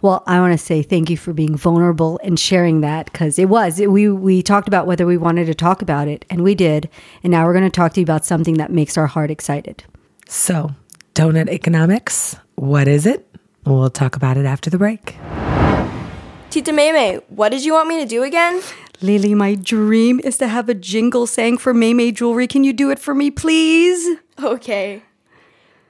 Well, 0.00 0.22
I 0.26 0.40
want 0.40 0.52
to 0.52 0.58
say 0.58 0.82
thank 0.82 1.10
you 1.10 1.16
for 1.16 1.32
being 1.32 1.56
vulnerable 1.56 2.20
and 2.22 2.38
sharing 2.38 2.80
that 2.82 3.06
because 3.06 3.38
it 3.38 3.48
was 3.48 3.80
it, 3.80 3.90
we 3.90 4.08
we 4.08 4.42
talked 4.42 4.68
about 4.68 4.86
whether 4.86 5.06
we 5.06 5.16
wanted 5.16 5.46
to 5.46 5.54
talk 5.54 5.82
about 5.82 6.08
it 6.08 6.24
and 6.28 6.42
we 6.42 6.54
did, 6.54 6.88
and 7.22 7.30
now 7.30 7.44
we're 7.44 7.52
going 7.52 7.64
to 7.64 7.70
talk 7.70 7.92
to 7.94 8.00
you 8.00 8.04
about 8.04 8.24
something 8.24 8.54
that 8.54 8.70
makes 8.70 8.96
our 8.96 9.06
heart 9.06 9.30
excited. 9.30 9.84
So, 10.32 10.74
donut 11.14 11.50
economics, 11.50 12.36
what 12.54 12.88
is 12.88 13.04
it? 13.04 13.28
We'll 13.66 13.90
talk 13.90 14.16
about 14.16 14.38
it 14.38 14.46
after 14.46 14.70
the 14.70 14.78
break. 14.78 15.16
Tita 16.48 16.72
Meme, 16.72 17.20
what 17.28 17.50
did 17.50 17.66
you 17.66 17.74
want 17.74 17.90
me 17.90 18.00
to 18.00 18.06
do 18.06 18.22
again? 18.22 18.62
Lily, 19.02 19.34
my 19.34 19.54
dream 19.54 20.20
is 20.24 20.38
to 20.38 20.48
have 20.48 20.70
a 20.70 20.74
jingle 20.74 21.26
sang 21.26 21.58
for 21.58 21.74
MaeMae 21.74 22.14
Jewelry. 22.14 22.46
Can 22.46 22.64
you 22.64 22.72
do 22.72 22.90
it 22.90 22.98
for 22.98 23.14
me, 23.14 23.30
please? 23.30 24.18
Okay. 24.42 25.02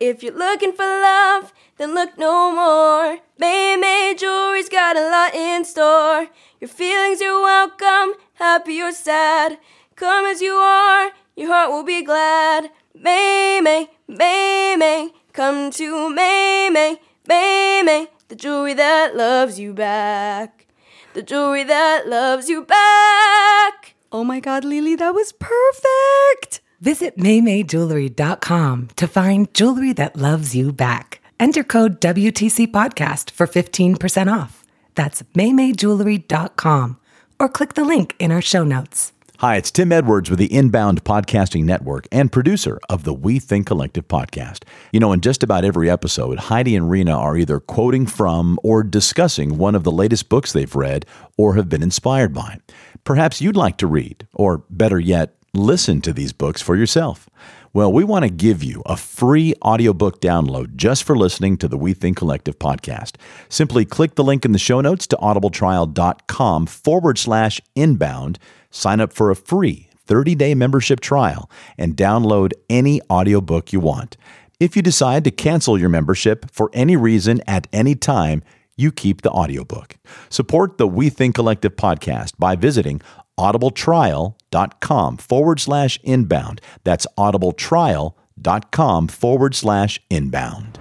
If 0.00 0.24
you're 0.24 0.36
looking 0.36 0.72
for 0.72 0.86
love, 0.86 1.52
then 1.76 1.94
look 1.94 2.18
no 2.18 2.50
more. 2.52 3.20
Meme 3.38 4.16
Jewelry's 4.16 4.68
got 4.68 4.96
a 4.96 5.08
lot 5.08 5.36
in 5.36 5.64
store. 5.64 6.26
Your 6.60 6.68
feelings 6.68 7.22
are 7.22 7.40
welcome, 7.40 8.20
happy 8.34 8.82
or 8.82 8.90
sad. 8.90 9.60
Come 9.94 10.26
as 10.26 10.42
you 10.42 10.54
are, 10.54 11.12
your 11.36 11.46
heart 11.46 11.70
will 11.70 11.84
be 11.84 12.02
glad. 12.02 12.70
Meme, 12.94 13.86
Meme, 14.12 15.10
come 15.32 15.70
to 15.70 16.14
Maymay, 16.14 16.98
Meme, 17.26 18.08
the 18.28 18.36
jewelry 18.36 18.74
that 18.74 19.16
loves 19.16 19.58
you 19.58 19.72
back. 19.72 20.66
The 21.14 21.22
jewelry 21.22 21.64
that 21.64 22.08
loves 22.08 22.48
you 22.50 22.62
back. 22.62 23.94
Oh 24.10 24.22
my 24.24 24.38
God, 24.40 24.64
Lily, 24.64 24.96
that 24.96 25.14
was 25.14 25.32
perfect. 25.32 26.60
Visit 26.82 27.16
maemaejewelry.com 27.16 28.88
to 28.96 29.06
find 29.06 29.54
jewelry 29.54 29.92
that 29.94 30.16
loves 30.16 30.54
you 30.54 30.72
back. 30.72 31.22
Enter 31.40 31.64
code 31.64 32.00
WTC 32.00 32.66
podcast 32.70 33.30
for 33.30 33.46
15% 33.46 34.30
off. 34.30 34.62
That's 34.94 35.22
maemaejewelry.com 35.34 36.98
or 37.40 37.48
click 37.48 37.74
the 37.74 37.84
link 37.84 38.14
in 38.18 38.30
our 38.30 38.42
show 38.42 38.64
notes. 38.64 39.12
Hi, 39.42 39.56
it's 39.56 39.72
Tim 39.72 39.90
Edwards 39.90 40.30
with 40.30 40.38
the 40.38 40.54
Inbound 40.54 41.02
Podcasting 41.02 41.64
Network 41.64 42.06
and 42.12 42.30
producer 42.30 42.78
of 42.88 43.02
the 43.02 43.12
We 43.12 43.40
Think 43.40 43.66
Collective 43.66 44.06
podcast. 44.06 44.62
You 44.92 45.00
know, 45.00 45.12
in 45.12 45.20
just 45.20 45.42
about 45.42 45.64
every 45.64 45.90
episode, 45.90 46.38
Heidi 46.38 46.76
and 46.76 46.88
Rena 46.88 47.18
are 47.18 47.36
either 47.36 47.58
quoting 47.58 48.06
from 48.06 48.56
or 48.62 48.84
discussing 48.84 49.58
one 49.58 49.74
of 49.74 49.82
the 49.82 49.90
latest 49.90 50.28
books 50.28 50.52
they've 50.52 50.76
read 50.76 51.06
or 51.36 51.56
have 51.56 51.68
been 51.68 51.82
inspired 51.82 52.32
by. 52.32 52.60
Perhaps 53.02 53.42
you'd 53.42 53.56
like 53.56 53.78
to 53.78 53.88
read, 53.88 54.28
or 54.32 54.58
better 54.70 55.00
yet, 55.00 55.34
listen 55.52 56.00
to 56.02 56.12
these 56.12 56.32
books 56.32 56.62
for 56.62 56.76
yourself. 56.76 57.28
Well, 57.72 57.92
we 57.92 58.04
want 58.04 58.24
to 58.24 58.30
give 58.30 58.62
you 58.62 58.82
a 58.86 58.96
free 58.96 59.54
audiobook 59.64 60.20
download 60.20 60.76
just 60.76 61.02
for 61.02 61.16
listening 61.16 61.56
to 61.56 61.66
the 61.66 61.78
We 61.78 61.94
Think 61.94 62.18
Collective 62.18 62.60
podcast. 62.60 63.16
Simply 63.48 63.84
click 63.86 64.14
the 64.14 64.22
link 64.22 64.44
in 64.44 64.52
the 64.52 64.58
show 64.58 64.80
notes 64.80 65.08
to 65.08 65.16
audibletrial.com 65.16 66.66
forward 66.66 67.18
slash 67.18 67.60
inbound, 67.74 68.38
sign 68.72 68.98
up 68.98 69.12
for 69.12 69.30
a 69.30 69.36
free 69.36 69.88
30 70.06 70.34
day 70.34 70.54
membership 70.54 71.00
trial, 71.00 71.50
and 71.78 71.96
download 71.96 72.52
any 72.68 73.00
audiobook 73.10 73.72
you 73.72 73.80
want. 73.80 74.16
If 74.60 74.76
you 74.76 74.82
decide 74.82 75.24
to 75.24 75.30
cancel 75.30 75.78
your 75.78 75.88
membership 75.88 76.50
for 76.50 76.70
any 76.72 76.96
reason 76.96 77.40
at 77.46 77.66
any 77.72 77.94
time, 77.94 78.42
you 78.76 78.92
keep 78.92 79.22
the 79.22 79.30
audiobook. 79.30 79.96
Support 80.28 80.76
the 80.78 80.86
We 80.86 81.08
Think 81.08 81.34
Collective 81.34 81.76
podcast 81.76 82.32
by 82.38 82.56
visiting 82.56 83.00
audibletrial.com 83.38 85.16
forward 85.16 85.60
slash 85.60 85.98
inbound. 86.02 86.60
That's 86.84 87.06
audibletrial.com 87.18 89.08
forward 89.08 89.54
slash 89.54 90.00
inbound. 90.10 90.78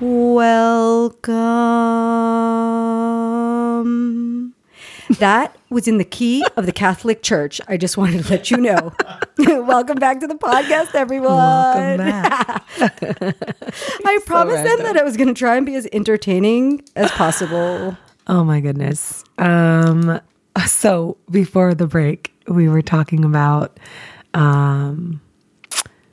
Welcome. 0.00 1.34
That 5.18 5.56
was 5.70 5.86
in 5.86 5.98
the 5.98 6.04
key 6.04 6.44
of 6.56 6.66
the 6.66 6.72
Catholic 6.72 7.22
Church. 7.22 7.60
I 7.68 7.76
just 7.76 7.96
wanted 7.96 8.24
to 8.24 8.30
let 8.30 8.50
you 8.50 8.56
know. 8.56 8.92
Welcome 9.38 9.98
back 9.98 10.20
to 10.20 10.26
the 10.26 10.34
podcast, 10.34 10.94
everyone. 10.94 11.36
Welcome 11.36 11.98
back. 11.98 12.64
I 14.04 14.18
promised 14.24 14.64
them 14.64 14.78
that 14.78 14.96
I 14.96 15.02
was 15.02 15.16
going 15.16 15.28
to 15.28 15.34
try 15.34 15.56
and 15.56 15.66
be 15.66 15.74
as 15.74 15.86
entertaining 15.92 16.82
as 16.96 17.10
possible. 17.10 17.96
Oh 18.26 18.44
my 18.44 18.60
goodness. 18.60 19.24
Um, 19.38 20.20
so 20.66 21.18
before 21.30 21.74
the 21.74 21.86
break, 21.86 22.32
we 22.48 22.68
were 22.68 22.82
talking 22.82 23.24
about 23.24 23.78
um, 24.32 25.20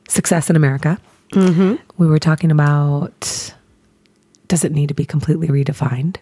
success 0.07 0.49
in 0.49 0.55
America. 0.55 0.99
Mm-hmm. 1.33 1.75
We 1.97 2.07
were 2.07 2.19
talking 2.19 2.51
about 2.51 3.53
does 4.47 4.65
it 4.65 4.73
need 4.73 4.87
to 4.89 4.93
be 4.93 5.05
completely 5.05 5.47
redefined? 5.47 6.17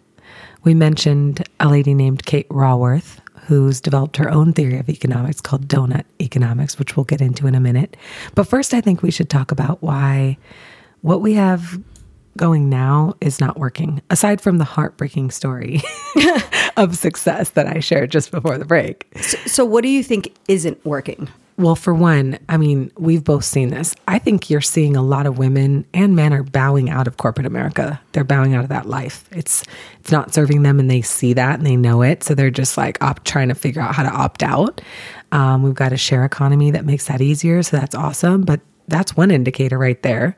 We 0.63 0.75
mentioned 0.75 1.48
a 1.59 1.67
lady 1.67 1.93
named 1.93 2.25
Kate 2.25 2.47
Raworth, 2.49 3.19
who's 3.47 3.81
developed 3.81 4.17
her 4.17 4.29
own 4.29 4.53
theory 4.53 4.77
of 4.77 4.89
economics 4.89 5.41
called 5.41 5.67
donut 5.67 6.05
economics, 6.21 6.77
which 6.77 6.95
we'll 6.95 7.03
get 7.03 7.21
into 7.21 7.47
in 7.47 7.55
a 7.55 7.59
minute. 7.59 7.97
But 8.35 8.45
first, 8.45 8.73
I 8.73 8.81
think 8.81 9.01
we 9.01 9.11
should 9.11 9.29
talk 9.29 9.51
about 9.51 9.81
why 9.81 10.37
what 11.01 11.21
we 11.21 11.33
have 11.33 11.81
going 12.37 12.69
now 12.69 13.15
is 13.21 13.39
not 13.39 13.57
working, 13.57 14.01
aside 14.09 14.39
from 14.39 14.57
the 14.59 14.63
heartbreaking 14.63 15.31
story 15.31 15.81
of 16.77 16.95
success 16.95 17.51
that 17.51 17.67
I 17.67 17.79
shared 17.79 18.11
just 18.11 18.31
before 18.31 18.57
the 18.57 18.65
break. 18.65 19.07
So, 19.21 19.65
what 19.65 19.83
do 19.83 19.89
you 19.89 20.03
think 20.03 20.33
isn't 20.47 20.83
working? 20.85 21.29
Well, 21.59 21.75
for 21.75 21.93
one, 21.93 22.39
I 22.47 22.55
mean, 22.55 22.89
we've 22.97 23.25
both 23.25 23.43
seen 23.43 23.67
this. 23.67 23.93
I 24.07 24.17
think 24.17 24.49
you're 24.49 24.61
seeing 24.61 24.95
a 24.95 25.01
lot 25.01 25.25
of 25.25 25.37
women 25.37 25.85
and 25.93 26.15
men 26.15 26.31
are 26.31 26.41
bowing 26.41 26.89
out 26.89 27.05
of 27.05 27.17
corporate 27.17 27.45
America. 27.45 27.99
They're 28.13 28.23
bowing 28.23 28.55
out 28.55 28.63
of 28.63 28.69
that 28.69 28.85
life. 28.85 29.27
It's 29.33 29.65
it's 29.99 30.09
not 30.09 30.33
serving 30.33 30.63
them, 30.63 30.79
and 30.79 30.89
they 30.89 31.01
see 31.01 31.33
that 31.33 31.57
and 31.59 31.67
they 31.67 31.75
know 31.75 32.01
it. 32.01 32.23
So 32.23 32.33
they're 32.33 32.49
just 32.49 32.77
like 32.77 32.97
op- 33.03 33.25
trying 33.25 33.49
to 33.49 33.55
figure 33.55 33.81
out 33.81 33.93
how 33.93 34.03
to 34.03 34.09
opt 34.09 34.41
out. 34.41 34.79
Um, 35.33 35.61
we've 35.61 35.73
got 35.73 35.91
a 35.91 35.97
share 35.97 36.23
economy 36.23 36.71
that 36.71 36.85
makes 36.85 37.07
that 37.07 37.19
easier, 37.19 37.61
so 37.61 37.75
that's 37.75 37.93
awesome. 37.93 38.43
But 38.43 38.61
that's 38.87 39.17
one 39.17 39.29
indicator 39.29 39.77
right 39.77 40.01
there. 40.01 40.37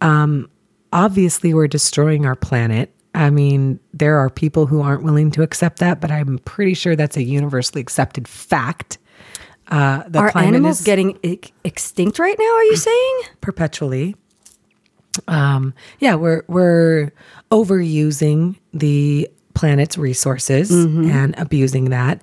Um, 0.00 0.48
obviously, 0.92 1.52
we're 1.52 1.66
destroying 1.66 2.26
our 2.26 2.36
planet. 2.36 2.94
I 3.12 3.30
mean, 3.30 3.80
there 3.92 4.18
are 4.18 4.30
people 4.30 4.66
who 4.66 4.82
aren't 4.82 5.02
willing 5.02 5.32
to 5.32 5.42
accept 5.42 5.80
that, 5.80 6.00
but 6.00 6.12
I'm 6.12 6.38
pretty 6.38 6.74
sure 6.74 6.94
that's 6.94 7.16
a 7.16 7.24
universally 7.24 7.80
accepted 7.80 8.28
fact. 8.28 8.98
Uh, 9.70 10.02
the 10.08 10.18
Are 10.18 10.30
climate 10.32 10.48
animals 10.48 10.80
is- 10.80 10.86
getting 10.86 11.18
ex- 11.22 11.52
extinct 11.64 12.18
right 12.18 12.36
now? 12.38 12.54
Are 12.54 12.64
you 12.64 12.76
saying? 12.90 13.20
perpetually. 13.40 14.16
Um, 15.28 15.74
yeah, 15.98 16.14
we're 16.14 16.42
we're 16.48 17.12
overusing 17.50 18.56
the 18.72 19.28
planet's 19.54 19.98
resources 19.98 20.70
and 20.70 21.34
abusing 21.36 21.90
that. 21.90 22.22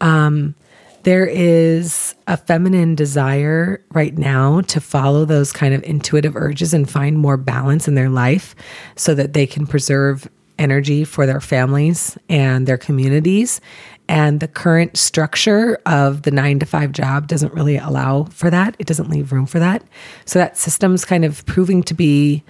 Um, 0.00 0.54
there 1.02 1.26
is 1.26 2.14
a 2.26 2.36
feminine 2.36 2.94
desire 2.94 3.82
right 3.92 4.16
now 4.16 4.60
to 4.62 4.80
follow 4.80 5.24
those 5.24 5.52
kind 5.52 5.74
of 5.74 5.82
intuitive 5.84 6.36
urges 6.36 6.72
and 6.72 6.88
find 6.88 7.18
more 7.18 7.36
balance 7.36 7.88
in 7.88 7.94
their 7.94 8.08
life 8.08 8.54
so 8.96 9.14
that 9.14 9.32
they 9.32 9.46
can 9.46 9.66
preserve 9.66 10.28
energy 10.58 11.04
for 11.04 11.26
their 11.26 11.40
families 11.40 12.18
and 12.28 12.66
their 12.66 12.78
communities. 12.78 13.60
And 14.08 14.40
the 14.40 14.48
current 14.48 14.96
structure 14.96 15.78
of 15.84 16.22
the 16.22 16.30
nine 16.30 16.58
to 16.60 16.66
five 16.66 16.92
job 16.92 17.28
doesn't 17.28 17.52
really 17.52 17.76
allow 17.76 18.24
for 18.24 18.50
that. 18.50 18.74
It 18.78 18.86
doesn't 18.86 19.10
leave 19.10 19.32
room 19.32 19.46
for 19.46 19.58
that. 19.58 19.82
So 20.24 20.38
that 20.38 20.56
system's 20.56 21.04
kind 21.04 21.24
of 21.24 21.44
proving 21.44 21.82
to 21.84 21.94
be 21.94 22.42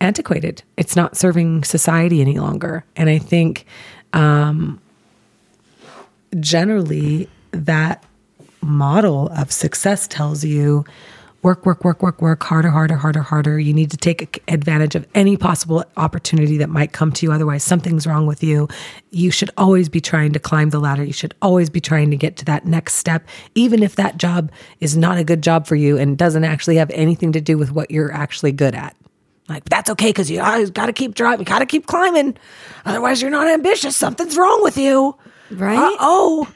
antiquated. 0.00 0.62
It's 0.76 0.94
not 0.94 1.16
serving 1.16 1.64
society 1.64 2.20
any 2.20 2.38
longer. 2.38 2.84
And 2.96 3.08
I 3.08 3.18
think 3.18 3.64
um, 4.12 4.80
generally 6.40 7.28
that 7.52 8.04
model 8.60 9.28
of 9.36 9.50
success 9.50 10.06
tells 10.06 10.44
you 10.44 10.84
work, 11.42 11.66
work, 11.66 11.84
work, 11.84 12.02
work, 12.02 12.22
work 12.22 12.42
harder, 12.42 12.70
harder, 12.70 12.96
harder, 12.96 13.20
harder. 13.20 13.58
You 13.58 13.74
need 13.74 13.90
to 13.90 13.96
take 13.96 14.42
advantage 14.48 14.94
of 14.94 15.06
any 15.14 15.36
possible 15.36 15.84
opportunity 15.96 16.56
that 16.58 16.68
might 16.68 16.92
come 16.92 17.12
to 17.12 17.26
you. 17.26 17.32
Otherwise, 17.32 17.64
something's 17.64 18.06
wrong 18.06 18.26
with 18.26 18.42
you. 18.42 18.68
You 19.10 19.30
should 19.30 19.50
always 19.56 19.88
be 19.88 20.00
trying 20.00 20.32
to 20.32 20.38
climb 20.38 20.70
the 20.70 20.78
ladder. 20.78 21.04
You 21.04 21.12
should 21.12 21.34
always 21.42 21.68
be 21.68 21.80
trying 21.80 22.10
to 22.12 22.16
get 22.16 22.36
to 22.38 22.44
that 22.46 22.64
next 22.64 22.94
step, 22.94 23.26
even 23.54 23.82
if 23.82 23.96
that 23.96 24.16
job 24.16 24.50
is 24.80 24.96
not 24.96 25.18
a 25.18 25.24
good 25.24 25.42
job 25.42 25.66
for 25.66 25.74
you 25.74 25.98
and 25.98 26.16
doesn't 26.16 26.44
actually 26.44 26.76
have 26.76 26.90
anything 26.90 27.32
to 27.32 27.40
do 27.40 27.58
with 27.58 27.72
what 27.72 27.90
you're 27.90 28.12
actually 28.12 28.52
good 28.52 28.74
at. 28.74 28.96
Like, 29.48 29.64
that's 29.64 29.90
okay 29.90 30.10
because 30.10 30.30
you 30.30 30.40
always 30.40 30.70
got 30.70 30.86
to 30.86 30.92
keep 30.92 31.14
driving, 31.14 31.44
got 31.44 31.58
to 31.58 31.66
keep 31.66 31.86
climbing. 31.86 32.36
Otherwise, 32.84 33.20
you're 33.20 33.30
not 33.30 33.48
ambitious. 33.48 33.96
Something's 33.96 34.36
wrong 34.36 34.62
with 34.62 34.78
you. 34.78 35.16
Right? 35.50 35.96
Oh, 36.00 36.48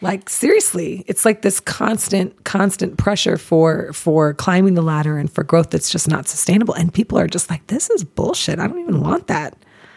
like 0.00 0.28
seriously, 0.28 1.04
it's 1.06 1.24
like 1.24 1.42
this 1.42 1.60
constant, 1.60 2.44
constant 2.44 2.98
pressure 2.98 3.36
for 3.36 3.92
for 3.92 4.34
climbing 4.34 4.74
the 4.74 4.82
ladder 4.82 5.18
and 5.18 5.30
for 5.30 5.42
growth 5.42 5.70
that's 5.70 5.90
just 5.90 6.08
not 6.08 6.28
sustainable. 6.28 6.74
And 6.74 6.92
people 6.92 7.18
are 7.18 7.26
just 7.26 7.50
like, 7.50 7.66
this 7.66 7.90
is 7.90 8.04
bullshit. 8.04 8.58
I 8.58 8.66
don't 8.66 8.78
even 8.78 9.00
want 9.00 9.26
that. 9.26 9.56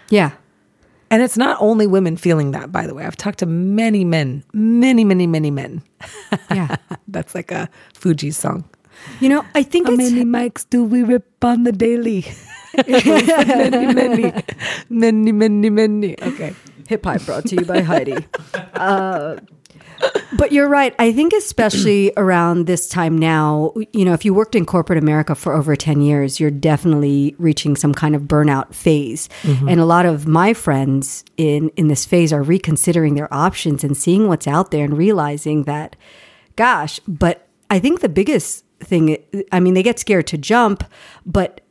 Yeah. 0.09 0.31
And 1.11 1.21
it's 1.21 1.37
not 1.37 1.57
only 1.59 1.87
women 1.87 2.15
feeling 2.15 2.51
that, 2.51 2.71
by 2.71 2.87
the 2.87 2.93
way. 2.93 3.05
I've 3.05 3.17
talked 3.17 3.39
to 3.39 3.45
many 3.45 4.05
men, 4.05 4.43
many, 4.53 5.03
many, 5.03 5.27
many 5.27 5.51
men. 5.51 5.83
Yeah. 6.49 6.77
That's 7.07 7.35
like 7.35 7.51
a 7.51 7.69
Fuji 7.93 8.31
song. 8.31 8.63
You 9.19 9.29
know, 9.29 9.45
I 9.53 9.63
think 9.63 9.87
How 9.87 9.93
it's 9.93 10.11
many 10.11 10.23
mics 10.23 10.65
do 10.69 10.83
we 10.83 11.03
rip 11.03 11.43
on 11.43 11.63
the 11.63 11.71
daily? 11.71 12.25
many, 12.87 13.93
many, 13.93 14.33
many, 14.89 15.31
many, 15.31 15.69
many. 15.69 16.21
Okay. 16.21 16.55
Hip 16.87 17.03
Hop 17.05 17.21
brought 17.25 17.45
to 17.47 17.55
you 17.55 17.65
by 17.65 17.81
Heidi. 17.81 18.15
Uh, 18.73 19.37
but 20.33 20.51
you're 20.51 20.69
right. 20.69 20.95
I 20.99 21.11
think 21.11 21.33
especially 21.33 22.11
around 22.17 22.65
this 22.67 22.87
time 22.87 23.17
now, 23.17 23.73
you 23.93 24.05
know, 24.05 24.13
if 24.13 24.25
you 24.25 24.33
worked 24.33 24.55
in 24.55 24.65
corporate 24.65 24.97
America 24.97 25.35
for 25.35 25.53
over 25.53 25.75
10 25.75 26.01
years, 26.01 26.39
you're 26.39 26.51
definitely 26.51 27.35
reaching 27.37 27.75
some 27.75 27.93
kind 27.93 28.15
of 28.15 28.23
burnout 28.23 28.73
phase. 28.73 29.29
Mm-hmm. 29.43 29.69
And 29.69 29.79
a 29.79 29.85
lot 29.85 30.05
of 30.05 30.27
my 30.27 30.53
friends 30.53 31.23
in 31.37 31.69
in 31.75 31.87
this 31.87 32.05
phase 32.05 32.33
are 32.33 32.43
reconsidering 32.43 33.15
their 33.15 33.31
options 33.33 33.83
and 33.83 33.95
seeing 33.95 34.27
what's 34.27 34.47
out 34.47 34.71
there 34.71 34.85
and 34.85 34.97
realizing 34.97 35.63
that 35.63 35.95
gosh, 36.55 36.99
but 37.07 37.47
I 37.69 37.79
think 37.79 38.01
the 38.01 38.09
biggest 38.09 38.65
thing 38.79 39.17
I 39.51 39.59
mean, 39.59 39.73
they 39.73 39.83
get 39.83 39.99
scared 39.99 40.27
to 40.27 40.37
jump, 40.37 40.83
but 41.25 41.61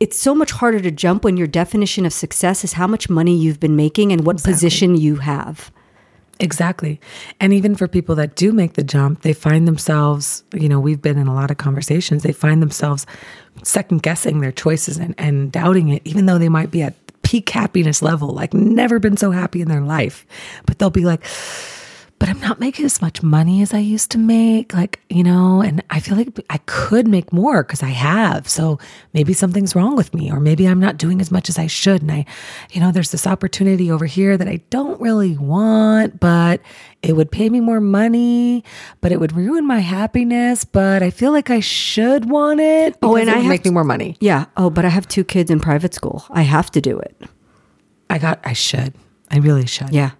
it's 0.00 0.18
so 0.18 0.34
much 0.34 0.50
harder 0.50 0.80
to 0.80 0.90
jump 0.90 1.22
when 1.22 1.36
your 1.36 1.46
definition 1.46 2.04
of 2.04 2.12
success 2.12 2.64
is 2.64 2.72
how 2.72 2.88
much 2.88 3.08
money 3.08 3.36
you've 3.36 3.60
been 3.60 3.76
making 3.76 4.10
and 4.12 4.26
what 4.26 4.42
position 4.42 4.96
you 4.96 5.16
have. 5.16 5.70
Exactly. 6.42 7.00
And 7.38 7.52
even 7.52 7.76
for 7.76 7.86
people 7.86 8.16
that 8.16 8.34
do 8.34 8.52
make 8.52 8.72
the 8.72 8.82
jump, 8.82 9.22
they 9.22 9.32
find 9.32 9.66
themselves, 9.68 10.42
you 10.52 10.68
know, 10.68 10.80
we've 10.80 11.00
been 11.00 11.16
in 11.16 11.28
a 11.28 11.34
lot 11.34 11.52
of 11.52 11.56
conversations, 11.56 12.24
they 12.24 12.32
find 12.32 12.60
themselves 12.60 13.06
second 13.62 14.02
guessing 14.02 14.40
their 14.40 14.50
choices 14.50 14.98
and, 14.98 15.14
and 15.18 15.52
doubting 15.52 15.88
it, 15.88 16.02
even 16.04 16.26
though 16.26 16.38
they 16.38 16.48
might 16.48 16.72
be 16.72 16.82
at 16.82 16.94
peak 17.22 17.48
happiness 17.48 18.02
level, 18.02 18.30
like 18.30 18.52
never 18.52 18.98
been 18.98 19.16
so 19.16 19.30
happy 19.30 19.60
in 19.60 19.68
their 19.68 19.82
life. 19.82 20.26
But 20.66 20.80
they'll 20.80 20.90
be 20.90 21.04
like, 21.04 21.24
but 22.22 22.28
I'm 22.28 22.38
not 22.38 22.60
making 22.60 22.84
as 22.84 23.02
much 23.02 23.20
money 23.20 23.62
as 23.62 23.74
I 23.74 23.80
used 23.80 24.12
to 24.12 24.18
make. 24.18 24.72
Like, 24.72 25.00
you 25.10 25.24
know, 25.24 25.60
and 25.60 25.82
I 25.90 25.98
feel 25.98 26.16
like 26.16 26.28
I 26.50 26.58
could 26.66 27.08
make 27.08 27.32
more 27.32 27.64
because 27.64 27.82
I 27.82 27.88
have. 27.88 28.48
So 28.48 28.78
maybe 29.12 29.32
something's 29.32 29.74
wrong 29.74 29.96
with 29.96 30.14
me, 30.14 30.30
or 30.30 30.38
maybe 30.38 30.66
I'm 30.66 30.78
not 30.78 30.98
doing 30.98 31.20
as 31.20 31.32
much 31.32 31.48
as 31.48 31.58
I 31.58 31.66
should. 31.66 32.00
And 32.00 32.12
I, 32.12 32.24
you 32.70 32.80
know, 32.80 32.92
there's 32.92 33.10
this 33.10 33.26
opportunity 33.26 33.90
over 33.90 34.06
here 34.06 34.36
that 34.36 34.46
I 34.46 34.60
don't 34.70 35.00
really 35.00 35.36
want, 35.36 36.20
but 36.20 36.60
it 37.02 37.14
would 37.14 37.32
pay 37.32 37.48
me 37.48 37.58
more 37.58 37.80
money, 37.80 38.62
but 39.00 39.10
it 39.10 39.18
would 39.18 39.32
ruin 39.32 39.66
my 39.66 39.80
happiness. 39.80 40.64
But 40.64 41.02
I 41.02 41.10
feel 41.10 41.32
like 41.32 41.50
I 41.50 41.58
should 41.58 42.30
want 42.30 42.60
it. 42.60 42.96
Oh, 43.02 43.16
and 43.16 43.28
it 43.28 43.34
I 43.34 43.38
have 43.38 43.48
make 43.48 43.64
me 43.64 43.72
more 43.72 43.82
money. 43.82 44.16
Yeah. 44.20 44.44
Oh, 44.56 44.70
but 44.70 44.84
I 44.84 44.90
have 44.90 45.08
two 45.08 45.24
kids 45.24 45.50
in 45.50 45.58
private 45.58 45.92
school. 45.92 46.24
I 46.30 46.42
have 46.42 46.70
to 46.70 46.80
do 46.80 47.00
it. 47.00 47.20
I 48.08 48.18
got. 48.18 48.38
I 48.44 48.52
should. 48.52 48.94
I 49.32 49.38
really 49.38 49.66
should. 49.66 49.90
Yeah. 49.90 50.10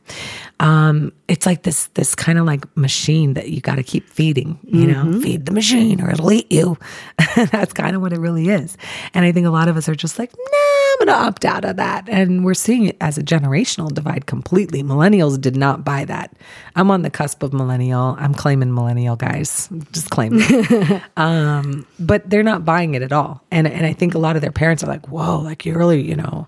um, 0.58 1.12
it's 1.28 1.44
like 1.44 1.62
this 1.64 1.88
this 1.94 2.14
kind 2.14 2.38
of 2.38 2.46
like 2.46 2.64
machine 2.76 3.34
that 3.34 3.50
you 3.50 3.60
got 3.60 3.74
to 3.76 3.82
keep 3.82 4.08
feeding 4.08 4.58
you 4.62 4.86
know? 4.86 5.20
Feed 5.20 5.46
the 5.46 5.52
machine 5.52 6.00
or 6.00 6.10
it'll 6.10 6.32
eat 6.32 6.50
you. 6.50 6.78
That's 7.50 7.72
kind 7.72 7.94
of 7.94 8.00
what 8.02 8.12
it 8.12 8.18
really 8.18 8.48
is. 8.48 8.76
And 9.12 9.24
i 9.24 9.32
think 9.32 9.46
a 9.46 9.50
lot 9.50 9.68
of 9.68 9.76
us 9.76 9.88
are 9.88 9.94
just 9.94 10.18
like 10.18 10.32
nah 10.32 10.58
i'm 10.92 11.06
gonna 11.06 11.26
opt 11.26 11.44
out 11.44 11.64
of 11.64 11.76
that. 11.76 12.08
And 12.08 12.44
we're 12.44 12.54
seeing 12.54 12.86
it 12.86 12.96
as 13.00 13.18
a 13.18 13.22
generational 13.22 13.92
divide 13.92 14.26
completely. 14.26 14.82
Millennials 14.82 15.40
did 15.40 15.56
not 15.56 15.84
buy 15.84 16.04
that. 16.06 16.32
I'm 16.76 16.90
on 16.90 17.02
the 17.02 17.10
cusp 17.10 17.42
of 17.42 17.52
millennial. 17.52 18.16
I'm 18.18 18.34
claiming 18.34 18.74
millennial 18.74 19.16
guys. 19.16 19.68
Just 19.92 20.10
claim 20.10 20.40
um, 21.16 21.86
but 21.98 22.28
they're 22.30 22.42
not 22.42 22.64
buying 22.64 22.94
it 22.94 23.02
at 23.02 23.12
all. 23.12 23.42
And, 23.50 23.66
and 23.66 23.84
i 23.84 23.92
think 23.92 24.14
a 24.14 24.18
lot 24.18 24.36
of 24.36 24.42
their 24.42 24.52
parents 24.52 24.82
are 24.82 24.86
like 24.88 25.08
whoa 25.08 25.38
like 25.40 25.66
you're 25.66 25.78
really 25.78 26.00
you 26.02 26.16
know 26.16 26.46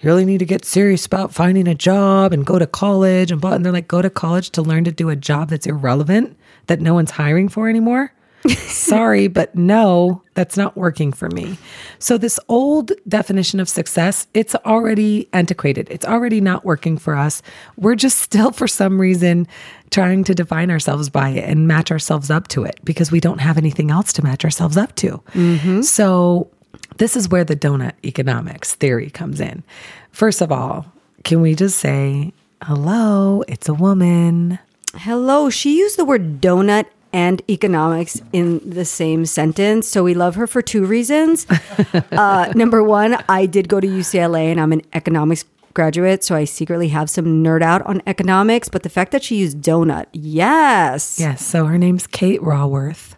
you 0.00 0.08
really 0.08 0.24
need 0.24 0.38
to 0.38 0.44
get 0.44 0.64
serious 0.64 1.06
about 1.06 1.32
finding 1.32 1.68
a 1.68 1.74
job 1.74 2.32
and 2.32 2.44
go 2.44 2.58
to 2.58 2.66
college 2.66 3.30
and 3.30 3.40
blah. 3.40 3.52
And 3.52 3.64
they're 3.64 3.72
like, 3.72 3.88
go 3.88 4.02
to 4.02 4.10
college 4.10 4.50
to 4.50 4.62
learn 4.62 4.84
to 4.84 4.92
do 4.92 5.08
a 5.08 5.16
job 5.16 5.50
that's 5.50 5.66
irrelevant 5.66 6.36
that 6.66 6.80
no 6.80 6.94
one's 6.94 7.12
hiring 7.12 7.48
for 7.48 7.68
anymore. 7.68 8.12
Sorry, 8.66 9.26
but 9.26 9.54
no, 9.54 10.22
that's 10.34 10.56
not 10.56 10.76
working 10.76 11.12
for 11.12 11.30
me. 11.30 11.56
So 11.98 12.18
this 12.18 12.38
old 12.48 12.92
definition 13.08 13.58
of 13.58 13.70
success, 13.70 14.26
it's 14.34 14.54
already 14.66 15.28
antiquated. 15.32 15.88
It's 15.90 16.04
already 16.04 16.42
not 16.42 16.64
working 16.64 16.98
for 16.98 17.16
us. 17.16 17.40
We're 17.78 17.94
just 17.94 18.18
still 18.18 18.50
for 18.50 18.68
some 18.68 19.00
reason 19.00 19.46
trying 19.90 20.24
to 20.24 20.34
define 20.34 20.70
ourselves 20.70 21.08
by 21.08 21.30
it 21.30 21.48
and 21.48 21.66
match 21.66 21.90
ourselves 21.90 22.30
up 22.30 22.48
to 22.48 22.64
it 22.64 22.78
because 22.84 23.10
we 23.10 23.20
don't 23.20 23.38
have 23.38 23.56
anything 23.56 23.90
else 23.90 24.12
to 24.14 24.22
match 24.22 24.44
ourselves 24.44 24.76
up 24.76 24.94
to. 24.96 25.22
Mm-hmm. 25.32 25.80
So 25.80 26.50
this 26.96 27.16
is 27.16 27.28
where 27.28 27.44
the 27.44 27.56
donut 27.56 27.92
economics 28.04 28.74
theory 28.74 29.10
comes 29.10 29.40
in. 29.40 29.62
First 30.10 30.40
of 30.40 30.52
all, 30.52 30.86
can 31.24 31.40
we 31.40 31.54
just 31.54 31.78
say, 31.78 32.32
hello, 32.62 33.42
it's 33.48 33.68
a 33.68 33.74
woman? 33.74 34.58
Hello. 34.94 35.50
She 35.50 35.78
used 35.78 35.98
the 35.98 36.04
word 36.04 36.40
donut 36.40 36.86
and 37.12 37.42
economics 37.48 38.20
in 38.32 38.60
the 38.68 38.84
same 38.84 39.24
sentence. 39.24 39.88
So 39.88 40.02
we 40.02 40.14
love 40.14 40.34
her 40.34 40.46
for 40.46 40.62
two 40.62 40.84
reasons. 40.84 41.46
uh, 42.12 42.52
number 42.54 42.82
one, 42.82 43.16
I 43.28 43.46
did 43.46 43.68
go 43.68 43.80
to 43.80 43.86
UCLA 43.86 44.50
and 44.50 44.60
I'm 44.60 44.72
an 44.72 44.82
economics 44.92 45.44
graduate. 45.74 46.24
So 46.24 46.34
I 46.34 46.44
secretly 46.44 46.88
have 46.88 47.10
some 47.10 47.44
nerd 47.44 47.62
out 47.62 47.82
on 47.82 48.02
economics. 48.06 48.68
But 48.68 48.82
the 48.82 48.88
fact 48.88 49.12
that 49.12 49.22
she 49.22 49.36
used 49.36 49.60
donut, 49.60 50.06
yes. 50.12 51.18
Yes. 51.18 51.44
So 51.44 51.66
her 51.66 51.78
name's 51.78 52.06
Kate 52.06 52.40
Raworth. 52.40 53.14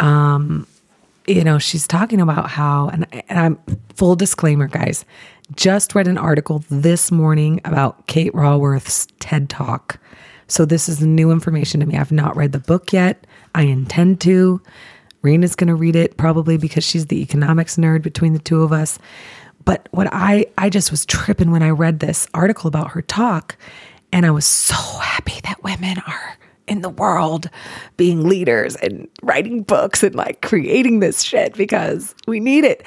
Um, 0.00 0.66
you 1.26 1.44
know, 1.44 1.58
she's 1.58 1.86
talking 1.86 2.20
about 2.20 2.50
how, 2.50 2.88
and, 2.88 3.06
and 3.28 3.38
I'm 3.38 3.58
full 3.94 4.16
disclaimer, 4.16 4.68
guys, 4.68 5.04
just 5.54 5.94
read 5.94 6.08
an 6.08 6.18
article 6.18 6.64
this 6.70 7.10
morning 7.10 7.60
about 7.64 8.06
Kate 8.06 8.32
Raworth's 8.32 9.06
TED 9.20 9.48
Talk. 9.48 9.98
So 10.48 10.64
this 10.64 10.88
is 10.88 11.00
new 11.02 11.30
information 11.30 11.80
to 11.80 11.86
me. 11.86 11.96
I've 11.96 12.12
not 12.12 12.36
read 12.36 12.52
the 12.52 12.58
book 12.58 12.92
yet. 12.92 13.26
I 13.54 13.62
intend 13.62 14.20
to. 14.22 14.60
Rena's 15.22 15.56
going 15.56 15.68
to 15.68 15.74
read 15.74 15.96
it 15.96 16.16
probably 16.16 16.56
because 16.56 16.84
she's 16.84 17.06
the 17.06 17.20
economics 17.20 17.76
nerd 17.76 18.02
between 18.02 18.32
the 18.32 18.38
two 18.38 18.62
of 18.62 18.72
us. 18.72 18.98
But 19.64 19.88
what 19.90 20.08
I 20.12 20.46
I 20.56 20.70
just 20.70 20.92
was 20.92 21.04
tripping 21.04 21.50
when 21.50 21.62
I 21.62 21.70
read 21.70 21.98
this 21.98 22.28
article 22.32 22.68
about 22.68 22.92
her 22.92 23.02
talk 23.02 23.56
and 24.12 24.24
I 24.24 24.30
was 24.30 24.46
so 24.46 24.76
happy 24.76 25.40
that 25.42 25.62
women 25.64 25.98
are 26.06 26.36
in 26.66 26.82
the 26.82 26.88
world 26.88 27.48
being 27.96 28.28
leaders 28.28 28.76
and 28.76 29.08
writing 29.22 29.62
books 29.62 30.02
and 30.02 30.14
like 30.14 30.42
creating 30.42 31.00
this 31.00 31.22
shit 31.22 31.54
because 31.54 32.14
we 32.26 32.40
need 32.40 32.64
it. 32.64 32.84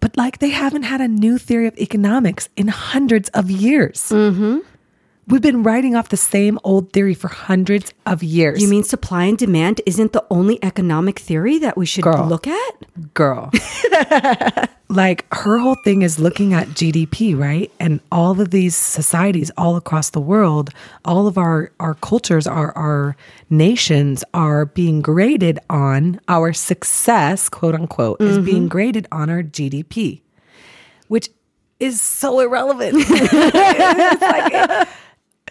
But 0.00 0.16
like 0.16 0.38
they 0.38 0.48
haven't 0.50 0.84
had 0.84 1.00
a 1.00 1.08
new 1.08 1.38
theory 1.38 1.66
of 1.66 1.76
economics 1.78 2.48
in 2.56 2.68
hundreds 2.68 3.28
of 3.30 3.50
years. 3.50 4.08
Mm-hmm. 4.08 4.58
We've 5.30 5.40
been 5.40 5.62
writing 5.62 5.94
off 5.94 6.08
the 6.08 6.16
same 6.16 6.58
old 6.64 6.92
theory 6.92 7.14
for 7.14 7.28
hundreds 7.28 7.94
of 8.04 8.22
years. 8.22 8.60
You 8.60 8.66
mean 8.66 8.82
supply 8.82 9.24
and 9.24 9.38
demand 9.38 9.80
isn't 9.86 10.12
the 10.12 10.24
only 10.28 10.58
economic 10.64 11.20
theory 11.20 11.58
that 11.60 11.76
we 11.76 11.86
should 11.86 12.02
Girl. 12.02 12.26
look 12.26 12.48
at? 12.48 13.14
girl. 13.14 13.50
like 14.88 15.32
her 15.32 15.58
whole 15.58 15.76
thing 15.84 16.02
is 16.02 16.18
looking 16.18 16.52
at 16.52 16.66
GDP, 16.68 17.38
right? 17.38 17.70
And 17.78 18.00
all 18.10 18.40
of 18.40 18.50
these 18.50 18.74
societies 18.74 19.50
all 19.56 19.76
across 19.76 20.10
the 20.10 20.20
world, 20.20 20.70
all 21.04 21.26
of 21.26 21.38
our 21.38 21.70
our 21.78 21.94
cultures, 21.94 22.46
our 22.46 22.76
our 22.76 23.16
nations 23.48 24.24
are 24.34 24.66
being 24.66 25.00
graded 25.00 25.58
on 25.70 26.20
our 26.28 26.52
success, 26.52 27.48
quote 27.48 27.74
unquote, 27.74 28.20
is 28.20 28.36
mm-hmm. 28.36 28.44
being 28.44 28.68
graded 28.68 29.06
on 29.12 29.30
our 29.30 29.42
GDP, 29.42 30.22
which 31.08 31.30
is 31.78 32.00
so 32.00 32.40
irrelevant. 32.40 32.96
Like- 34.20 34.88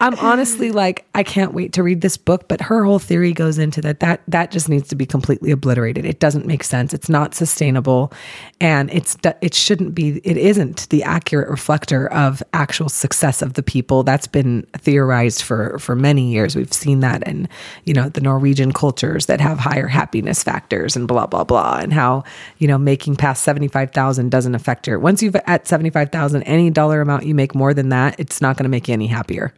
I'm 0.02 0.16
honestly 0.16 0.72
like 0.72 1.06
I 1.14 1.24
can't 1.24 1.54
wait 1.54 1.74
to 1.74 1.84
read 1.84 2.02
this 2.02 2.16
book, 2.16 2.48
but 2.48 2.62
her 2.62 2.86
whole 2.86 3.00
theory 3.00 3.34
goes 3.34 3.58
into 3.58 3.82
that 3.82 4.00
that 4.00 4.22
that 4.28 4.52
just 4.52 4.70
needs 4.70 4.88
to 4.90 4.96
be 4.96 5.06
completely 5.06 5.52
obliterated. 5.52 6.06
It 6.06 6.20
doesn't 6.20 6.46
make 6.46 6.64
sense. 6.64 6.94
It's 6.94 7.10
not 7.10 7.36
sustainable, 7.36 8.14
and 8.62 8.90
it's 8.92 9.18
it 9.42 9.54
shouldn't 9.54 9.94
be. 9.96 10.22
It 10.24 10.38
isn't 10.38 10.88
the 10.90 11.04
accurate 11.04 11.50
reflector 11.50 12.08
of 12.12 12.42
actual 12.54 12.88
success 12.88 13.42
of 13.42 13.54
the 13.54 13.64
people. 13.64 14.04
That's 14.04 14.28
been 14.28 14.66
theorized 14.78 15.42
for 15.42 15.78
for 15.80 15.96
many 15.96 16.32
years. 16.32 16.56
We've 16.56 16.72
seen 16.72 17.02
that 17.02 17.28
in 17.28 17.50
you 17.84 17.94
know 17.94 18.08
the 18.08 18.22
Norwegian 18.22 18.72
cultures 18.72 19.26
that 19.26 19.42
have 19.42 19.60
higher 19.60 19.88
happiness 19.88 20.44
factors 20.44 20.96
and 20.96 21.08
blah 21.08 21.28
blah 21.28 21.44
blah, 21.44 21.80
and 21.82 21.92
how 21.92 22.24
you 22.58 22.68
know 22.68 22.78
making 22.78 23.18
past 23.18 23.44
seventy 23.44 23.68
five 23.68 23.92
thousand 23.92 24.32
doesn't 24.32 24.56
affect 24.56 24.88
your. 24.88 24.98
Once 24.98 25.22
you've 25.22 25.36
at 25.36 25.68
seventy 25.68 25.90
five 25.90 26.10
thousand, 26.10 26.44
any 26.44 26.70
dollar 26.70 27.02
amount 27.02 27.26
you 27.26 27.36
make 27.36 27.54
more 27.54 27.74
than 27.74 27.90
that, 27.90 28.18
it's 28.18 28.40
not 28.40 28.56
going 28.56 28.64
to 28.64 28.70
make 28.70 28.88
you 28.88 28.94
any 28.94 29.08
happier. 29.08 29.54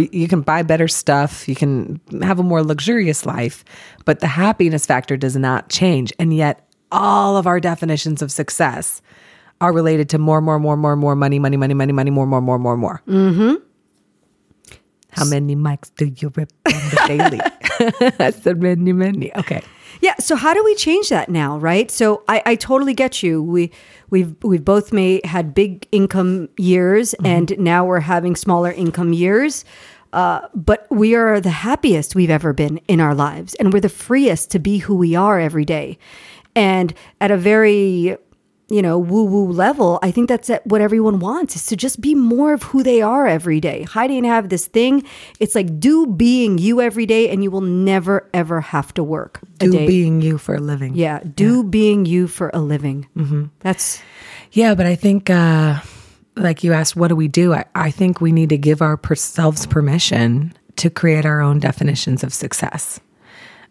You, 0.00 0.08
you 0.12 0.28
can 0.28 0.40
buy 0.40 0.62
better 0.62 0.88
stuff, 0.88 1.48
you 1.48 1.54
can 1.54 2.00
have 2.22 2.38
a 2.38 2.42
more 2.42 2.62
luxurious 2.62 3.26
life, 3.26 3.64
but 4.04 4.20
the 4.20 4.26
happiness 4.26 4.86
factor 4.86 5.16
does 5.16 5.36
not 5.36 5.68
change. 5.68 6.12
And 6.18 6.34
yet, 6.34 6.68
all 6.90 7.36
of 7.36 7.46
our 7.46 7.60
definitions 7.60 8.22
of 8.22 8.32
success 8.32 9.02
are 9.60 9.72
related 9.72 10.08
to 10.10 10.18
more, 10.18 10.40
more, 10.40 10.58
more, 10.58 10.76
more, 10.76 10.96
more 10.96 11.16
money, 11.16 11.38
money, 11.38 11.56
money, 11.56 11.74
money, 11.74 11.92
money, 11.92 12.10
more, 12.10 12.26
more, 12.26 12.40
more, 12.40 12.58
more, 12.58 12.76
more. 12.76 13.02
Mm-hmm. 13.06 13.54
How 15.10 15.24
many 15.24 15.56
mics 15.56 15.90
do 15.96 16.06
you 16.06 16.32
rip 16.36 16.52
on 16.66 16.72
the 16.72 17.04
daily? 17.06 17.40
I 18.20 18.30
said 18.30 18.62
many, 18.62 18.92
many. 18.92 19.34
Okay. 19.36 19.62
Yeah. 20.00 20.14
So 20.18 20.36
how 20.36 20.54
do 20.54 20.62
we 20.64 20.74
change 20.74 21.08
that 21.08 21.28
now, 21.28 21.58
right? 21.58 21.90
So 21.90 22.22
I, 22.28 22.42
I 22.46 22.54
totally 22.54 22.94
get 22.94 23.22
you. 23.22 23.42
We 23.42 23.70
we've 24.10 24.34
we've 24.42 24.64
both 24.64 24.92
made 24.92 25.24
had 25.26 25.54
big 25.54 25.86
income 25.92 26.48
years, 26.56 27.14
and 27.24 27.58
now 27.58 27.84
we're 27.84 28.00
having 28.00 28.36
smaller 28.36 28.70
income 28.70 29.12
years. 29.12 29.64
Uh, 30.12 30.40
but 30.54 30.86
we 30.90 31.14
are 31.14 31.38
the 31.40 31.50
happiest 31.50 32.14
we've 32.14 32.30
ever 32.30 32.52
been 32.52 32.78
in 32.88 33.00
our 33.00 33.14
lives, 33.14 33.54
and 33.56 33.72
we're 33.72 33.80
the 33.80 33.88
freest 33.88 34.50
to 34.52 34.58
be 34.58 34.78
who 34.78 34.96
we 34.96 35.14
are 35.14 35.38
every 35.38 35.64
day. 35.64 35.98
And 36.54 36.94
at 37.20 37.30
a 37.30 37.36
very 37.36 38.16
you 38.70 38.82
know, 38.82 38.98
woo 38.98 39.24
woo 39.24 39.50
level, 39.50 39.98
I 40.02 40.10
think 40.10 40.28
that's 40.28 40.50
what 40.64 40.80
everyone 40.80 41.20
wants 41.20 41.56
is 41.56 41.66
to 41.66 41.76
just 41.76 42.00
be 42.00 42.14
more 42.14 42.52
of 42.52 42.62
who 42.64 42.82
they 42.82 43.00
are 43.00 43.26
every 43.26 43.60
day. 43.60 43.84
Heidi 43.84 44.18
and 44.18 44.26
I 44.26 44.30
have 44.30 44.50
this 44.50 44.66
thing. 44.66 45.04
It's 45.40 45.54
like 45.54 45.80
do 45.80 46.06
being 46.06 46.58
you 46.58 46.80
every 46.80 47.06
day, 47.06 47.30
and 47.30 47.42
you 47.42 47.50
will 47.50 47.62
never 47.62 48.28
ever 48.34 48.60
have 48.60 48.92
to 48.94 49.02
work 49.02 49.40
Do 49.58 49.72
being 49.72 50.20
you 50.20 50.36
for 50.38 50.54
a 50.54 50.60
living. 50.60 50.94
Yeah, 50.94 51.20
do 51.20 51.64
being 51.64 52.04
you 52.04 52.28
for 52.28 52.50
a 52.52 52.60
living. 52.60 53.08
Mm-hmm. 53.16 53.46
That's 53.60 54.02
Yeah, 54.52 54.74
but 54.74 54.86
I 54.86 54.94
think, 54.94 55.30
uh, 55.30 55.80
like 56.36 56.62
you 56.62 56.72
asked, 56.72 56.96
what 56.96 57.08
do 57.08 57.16
we 57.16 57.28
do? 57.28 57.52
I, 57.54 57.64
I 57.74 57.90
think 57.90 58.20
we 58.20 58.32
need 58.32 58.50
to 58.50 58.58
give 58.58 58.82
ourselves 58.82 59.66
permission 59.66 60.54
to 60.76 60.90
create 60.90 61.26
our 61.26 61.40
own 61.40 61.58
definitions 61.58 62.22
of 62.22 62.32
success. 62.32 63.00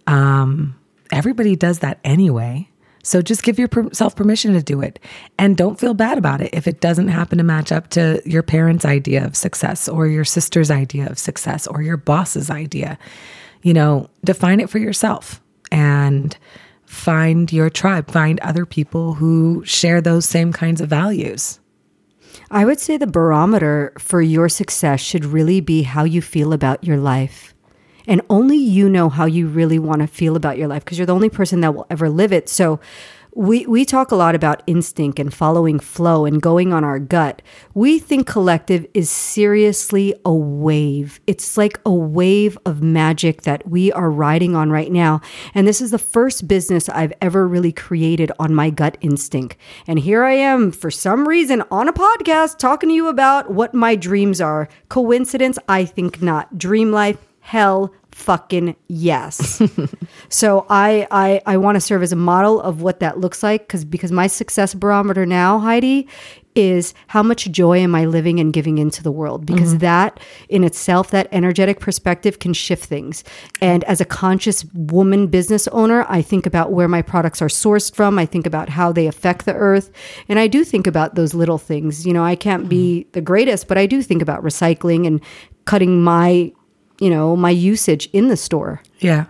Um, 0.08 0.76
everybody 1.12 1.56
does 1.56 1.80
that 1.80 2.00
anyway. 2.04 2.70
So 3.08 3.22
just 3.22 3.44
give 3.44 3.58
yourself 3.58 4.18
permission 4.18 4.52
to 4.52 4.62
do 4.62 4.82
it 4.82 5.00
and 5.40 5.56
don't 5.56 5.80
feel 5.80 5.94
bad 5.94 6.18
about 6.18 6.42
it 6.42 6.50
if 6.52 6.68
it 6.68 6.82
doesn't 6.82 7.08
happen 7.08 7.38
to 7.38 7.44
match 7.46 7.72
up 7.72 7.90
to 7.92 8.22
your 8.26 8.44
parents' 8.44 8.84
idea 8.84 9.26
of 9.26 9.38
success 9.38 9.88
or 9.88 10.08
your 10.08 10.26
sister's 10.26 10.70
idea 10.70 11.08
of 11.08 11.18
success 11.18 11.68
or 11.68 11.82
your 11.82 11.96
boss's 11.96 12.50
idea. 12.50 13.00
You 13.62 13.74
know, 13.74 14.10
define 14.26 14.60
it 14.60 14.70
for 14.70 14.78
yourself 14.78 15.42
and 15.72 16.38
find 16.86 17.54
your 17.54 17.70
tribe, 17.70 18.12
find 18.12 18.42
other 18.42 18.66
people 18.66 19.14
who 19.14 19.64
share 19.64 20.02
those 20.02 20.26
same 20.26 20.52
kinds 20.52 20.82
of 20.82 20.90
values. 20.90 21.62
I 22.52 22.66
would 22.66 22.82
say 22.82 22.98
the 22.98 23.08
barometer 23.08 23.94
for 23.98 24.22
your 24.22 24.50
success 24.50 25.00
should 25.00 25.24
really 25.24 25.62
be 25.62 25.84
how 25.84 26.04
you 26.04 26.22
feel 26.22 26.52
about 26.52 26.84
your 26.84 26.98
life. 26.98 27.56
And 28.08 28.22
only 28.30 28.58
you 28.58 28.90
know 28.90 29.10
how 29.10 29.26
you 29.26 29.48
really 29.48 29.80
want 29.80 30.02
to 30.02 30.08
feel 30.08 30.36
about 30.36 30.58
your 30.58 30.68
life 30.68 30.84
because 30.84 30.98
you're 30.98 31.06
the 31.06 31.14
only 31.14 31.30
person 31.30 31.62
that 31.62 31.76
will 31.76 31.86
ever 31.90 32.10
live 32.10 32.32
it. 32.32 32.50
So 32.50 32.80
we, 33.38 33.68
we 33.68 33.86
talk 33.86 34.10
a 34.10 34.16
lot 34.16 34.34
about 34.34 34.64
instinct 34.66 35.20
and 35.20 35.32
following 35.32 35.78
flow 35.78 36.26
and 36.26 36.42
going 36.42 36.74
on 36.74 36.84
our 36.84 36.98
gut. 36.98 37.44
We 37.76 38.00
think 38.00 38.26
collective 38.26 38.88
is 38.96 39.12
seriously 39.12 40.16
a 40.26 40.34
wave. 40.34 41.20
It's 41.28 41.56
like 41.56 41.80
a 41.86 41.94
wave 41.94 42.58
of 42.66 42.82
magic 42.82 43.44
that 43.44 43.70
we 43.70 43.92
are 43.92 44.10
riding 44.10 44.56
on 44.56 44.72
right 44.72 44.92
now. 44.92 45.22
And 45.54 45.68
this 45.68 45.82
is 45.82 45.92
the 45.92 46.00
first 46.00 46.48
business 46.48 46.90
I've 46.90 47.14
ever 47.22 47.48
really 47.48 47.72
created 47.72 48.32
on 48.40 48.56
my 48.56 48.72
gut 48.72 48.98
instinct. 49.02 49.56
And 49.86 50.00
here 50.00 50.24
I 50.24 50.34
am, 50.34 50.72
for 50.72 50.90
some 50.90 51.28
reason, 51.28 51.62
on 51.70 51.88
a 51.88 51.94
podcast 51.94 52.58
talking 52.58 52.90
to 52.90 52.96
you 52.96 53.08
about 53.08 53.52
what 53.52 53.76
my 53.76 53.96
dreams 53.96 54.42
are. 54.42 54.68
Coincidence? 54.90 55.60
I 55.70 55.86
think 55.86 56.24
not. 56.24 56.58
Dream 56.58 56.92
life? 56.92 57.27
Hell 57.48 57.94
fucking 58.12 58.76
yes. 58.90 59.62
so 60.30 60.66
I 60.70 61.08
I 61.10 61.42
I 61.46 61.56
want 61.56 61.78
to 61.78 61.80
serve 61.80 62.04
as 62.04 62.12
a 62.12 62.18
model 62.18 62.60
of 62.60 62.82
what 62.82 63.00
that 63.00 63.20
looks 63.20 63.42
like 63.42 63.70
cuz 63.70 63.86
because 63.86 64.12
my 64.12 64.28
success 64.28 64.74
barometer 64.74 65.26
now, 65.26 65.58
Heidi, 65.58 66.10
is 66.56 66.94
how 67.08 67.24
much 67.24 67.50
joy 67.50 67.78
am 67.78 67.96
I 67.96 68.04
living 68.04 68.42
and 68.42 68.52
giving 68.52 68.80
into 68.80 69.02
the 69.02 69.14
world 69.14 69.46
because 69.46 69.70
mm-hmm. 69.70 69.78
that 69.78 70.20
in 70.50 70.66
itself 70.66 71.12
that 71.12 71.30
energetic 71.32 71.80
perspective 71.80 72.40
can 72.40 72.52
shift 72.52 72.84
things. 72.84 73.24
And 73.62 73.86
as 73.86 74.02
a 74.02 74.06
conscious 74.06 74.66
woman 74.74 75.28
business 75.28 75.70
owner, 75.70 76.06
I 76.10 76.22
think 76.22 76.46
about 76.46 76.74
where 76.74 76.90
my 76.90 77.02
products 77.02 77.42
are 77.42 77.48
sourced 77.48 77.96
from, 77.96 78.20
I 78.20 78.26
think 78.26 78.46
about 78.46 78.68
how 78.68 78.92
they 78.92 79.08
affect 79.08 79.46
the 79.46 79.54
earth, 79.54 79.90
and 80.28 80.38
I 80.38 80.48
do 80.48 80.66
think 80.66 80.86
about 80.86 81.16
those 81.16 81.34
little 81.34 81.60
things. 81.60 82.06
You 82.06 82.12
know, 82.12 82.26
I 82.26 82.36
can't 82.36 82.68
be 82.68 83.04
mm-hmm. 83.04 83.12
the 83.14 83.22
greatest, 83.22 83.70
but 83.70 83.78
I 83.78 83.86
do 83.86 84.02
think 84.02 84.22
about 84.22 84.44
recycling 84.44 85.08
and 85.08 85.22
cutting 85.64 86.02
my 86.02 86.52
you 87.00 87.10
know 87.10 87.36
my 87.36 87.50
usage 87.50 88.10
in 88.14 88.28
the 88.28 88.38
store 88.38 88.82
Yeah. 89.00 89.26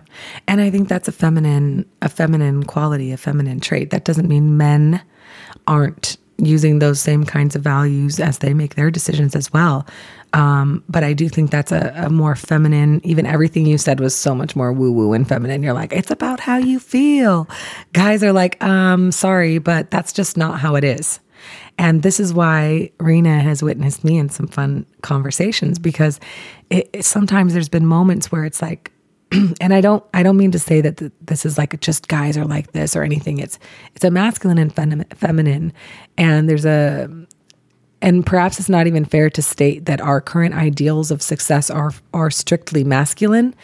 And 0.46 0.60
I 0.60 0.70
think 0.70 0.88
that's 0.88 1.08
a 1.08 1.12
feminine 1.12 1.84
a 2.02 2.08
feminine 2.08 2.64
quality, 2.64 3.12
a 3.12 3.16
feminine 3.16 3.60
trait. 3.60 3.90
That 3.90 4.04
doesn't 4.04 4.28
mean 4.28 4.56
men 4.56 5.02
aren't 5.66 6.16
using 6.38 6.78
those 6.78 7.00
same 7.00 7.24
kinds 7.24 7.56
of 7.56 7.62
values 7.62 8.20
as 8.20 8.38
they 8.38 8.54
make 8.54 8.76
their 8.76 8.90
decisions 8.90 9.34
as 9.34 9.52
well. 9.52 9.86
Um, 10.32 10.84
but 10.88 11.02
I 11.02 11.12
do 11.12 11.28
think 11.28 11.50
that's 11.50 11.72
a, 11.72 11.92
a 11.96 12.10
more 12.10 12.36
feminine, 12.36 13.00
even 13.02 13.26
everything 13.26 13.66
you 13.66 13.78
said 13.78 13.98
was 13.98 14.14
so 14.14 14.34
much 14.34 14.54
more 14.54 14.72
woo 14.72 14.92
woo 14.92 15.12
and 15.14 15.26
feminine. 15.26 15.62
You're 15.62 15.72
like, 15.72 15.92
it's 15.92 16.10
about 16.10 16.38
how 16.40 16.56
you 16.58 16.78
feel. 16.78 17.48
Guys 17.92 18.22
are 18.22 18.32
like, 18.32 18.62
um, 18.62 19.10
sorry, 19.10 19.58
but 19.58 19.90
that's 19.90 20.12
just 20.12 20.36
not 20.36 20.60
how 20.60 20.76
it 20.76 20.84
is. 20.84 21.18
And 21.78 22.02
this 22.02 22.18
is 22.20 22.32
why 22.34 22.90
Rena 22.98 23.40
has 23.40 23.62
witnessed 23.62 24.04
me 24.04 24.18
in 24.18 24.28
some 24.28 24.46
fun 24.48 24.86
conversations 25.02 25.78
because 25.78 26.18
it, 26.70 26.88
it- 26.92 27.04
sometimes 27.04 27.52
there's 27.52 27.68
been 27.68 27.86
moments 27.86 28.30
where 28.32 28.44
it's 28.44 28.60
like, 28.62 28.92
and 29.60 29.74
I 29.74 29.80
don't, 29.80 30.02
I 30.14 30.22
don't 30.22 30.36
mean 30.36 30.52
to 30.52 30.58
say 30.58 30.80
that 30.80 30.96
th- 30.96 31.12
this 31.20 31.44
is 31.44 31.58
like 31.58 31.78
just 31.80 32.08
guys 32.08 32.36
are 32.38 32.44
like 32.46 32.72
this 32.72 32.96
or 32.96 33.02
anything. 33.02 33.38
It's, 33.38 33.58
it's 33.94 34.04
a 34.04 34.10
masculine 34.10 34.58
and 34.58 34.74
fem- 34.74 35.04
feminine, 35.14 35.72
and 36.16 36.48
there's 36.48 36.64
a, 36.64 37.08
and 38.00 38.24
perhaps 38.24 38.58
it's 38.60 38.68
not 38.68 38.86
even 38.86 39.04
fair 39.04 39.28
to 39.30 39.42
state 39.42 39.84
that 39.86 40.00
our 40.00 40.20
current 40.20 40.54
ideals 40.54 41.10
of 41.10 41.20
success 41.20 41.68
are 41.68 41.90
are 42.14 42.30
strictly 42.30 42.84
masculine, 42.84 43.54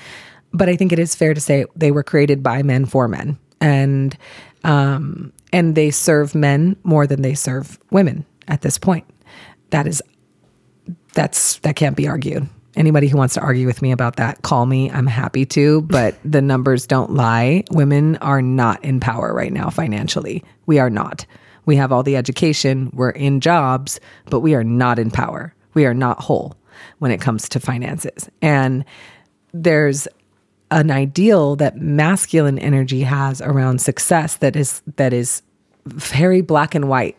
but 0.53 0.69
I 0.69 0.77
think 0.77 0.93
it 0.93 0.99
is 0.99 1.15
fair 1.15 1.35
to 1.35 1.41
say 1.41 1.65
they 1.77 1.91
were 1.93 2.03
created 2.03 2.43
by 2.43 2.63
men 2.63 2.85
for 2.85 3.07
men, 3.09 3.39
and 3.61 4.17
um, 4.65 5.33
and 5.55 5.77
they 5.77 5.89
serve 5.93 6.35
men 6.35 6.77
more 6.83 7.07
than 7.07 7.23
they 7.23 7.33
serve 7.33 7.79
women 7.93 8.27
at 8.49 8.63
this 8.63 8.77
point. 8.77 9.05
That 9.71 9.87
is 9.87 10.03
that's 11.15 11.59
that 11.61 11.77
can't 11.77 11.97
be 11.97 12.09
argued. 12.09 12.49
Anybody 12.75 13.07
who 13.07 13.17
wants 13.17 13.35
to 13.35 13.41
argue 13.41 13.69
with 13.69 13.81
me 13.81 13.93
about 13.93 14.17
that, 14.17 14.43
call 14.43 14.67
me. 14.67 14.91
I'm 14.91 15.07
happy 15.07 15.47
to, 15.47 15.83
but 15.83 16.17
the 16.25 16.43
numbers 16.43 16.89
don't 16.89 17.13
lie. 17.13 17.63
Women 17.71 18.17
are 18.17 18.43
not 18.43 18.85
in 18.85 18.99
power 18.99 19.33
right 19.33 19.53
now 19.53 19.71
financially. 19.71 20.43
We 20.67 20.81
are 20.81 20.91
not. 20.91 21.25
We 21.67 21.77
have 21.77 21.93
all 21.93 22.03
the 22.03 22.17
education, 22.17 22.91
we're 22.93 23.11
in 23.11 23.41
jobs, 23.41 24.01
but 24.27 24.41
we 24.41 24.55
are 24.55 24.65
not 24.65 24.99
in 24.99 25.11
power. 25.11 25.55
We 25.73 25.87
are 25.87 25.95
not 25.95 26.21
whole 26.21 26.57
when 26.99 27.13
it 27.13 27.21
comes 27.21 27.49
to 27.51 27.61
finances. 27.61 28.29
And 28.43 28.85
there's 29.53 30.09
an 30.75 30.91
ideal 30.91 31.55
that 31.57 31.77
masculine 31.79 32.59
energy 32.59 33.03
has 33.03 33.41
around 33.41 33.81
success 33.81 34.37
that 34.37 34.57
is 34.57 34.83
that 34.97 35.13
is 35.13 35.41
very 35.87 36.41
black 36.41 36.75
and 36.75 36.89
white 36.89 37.17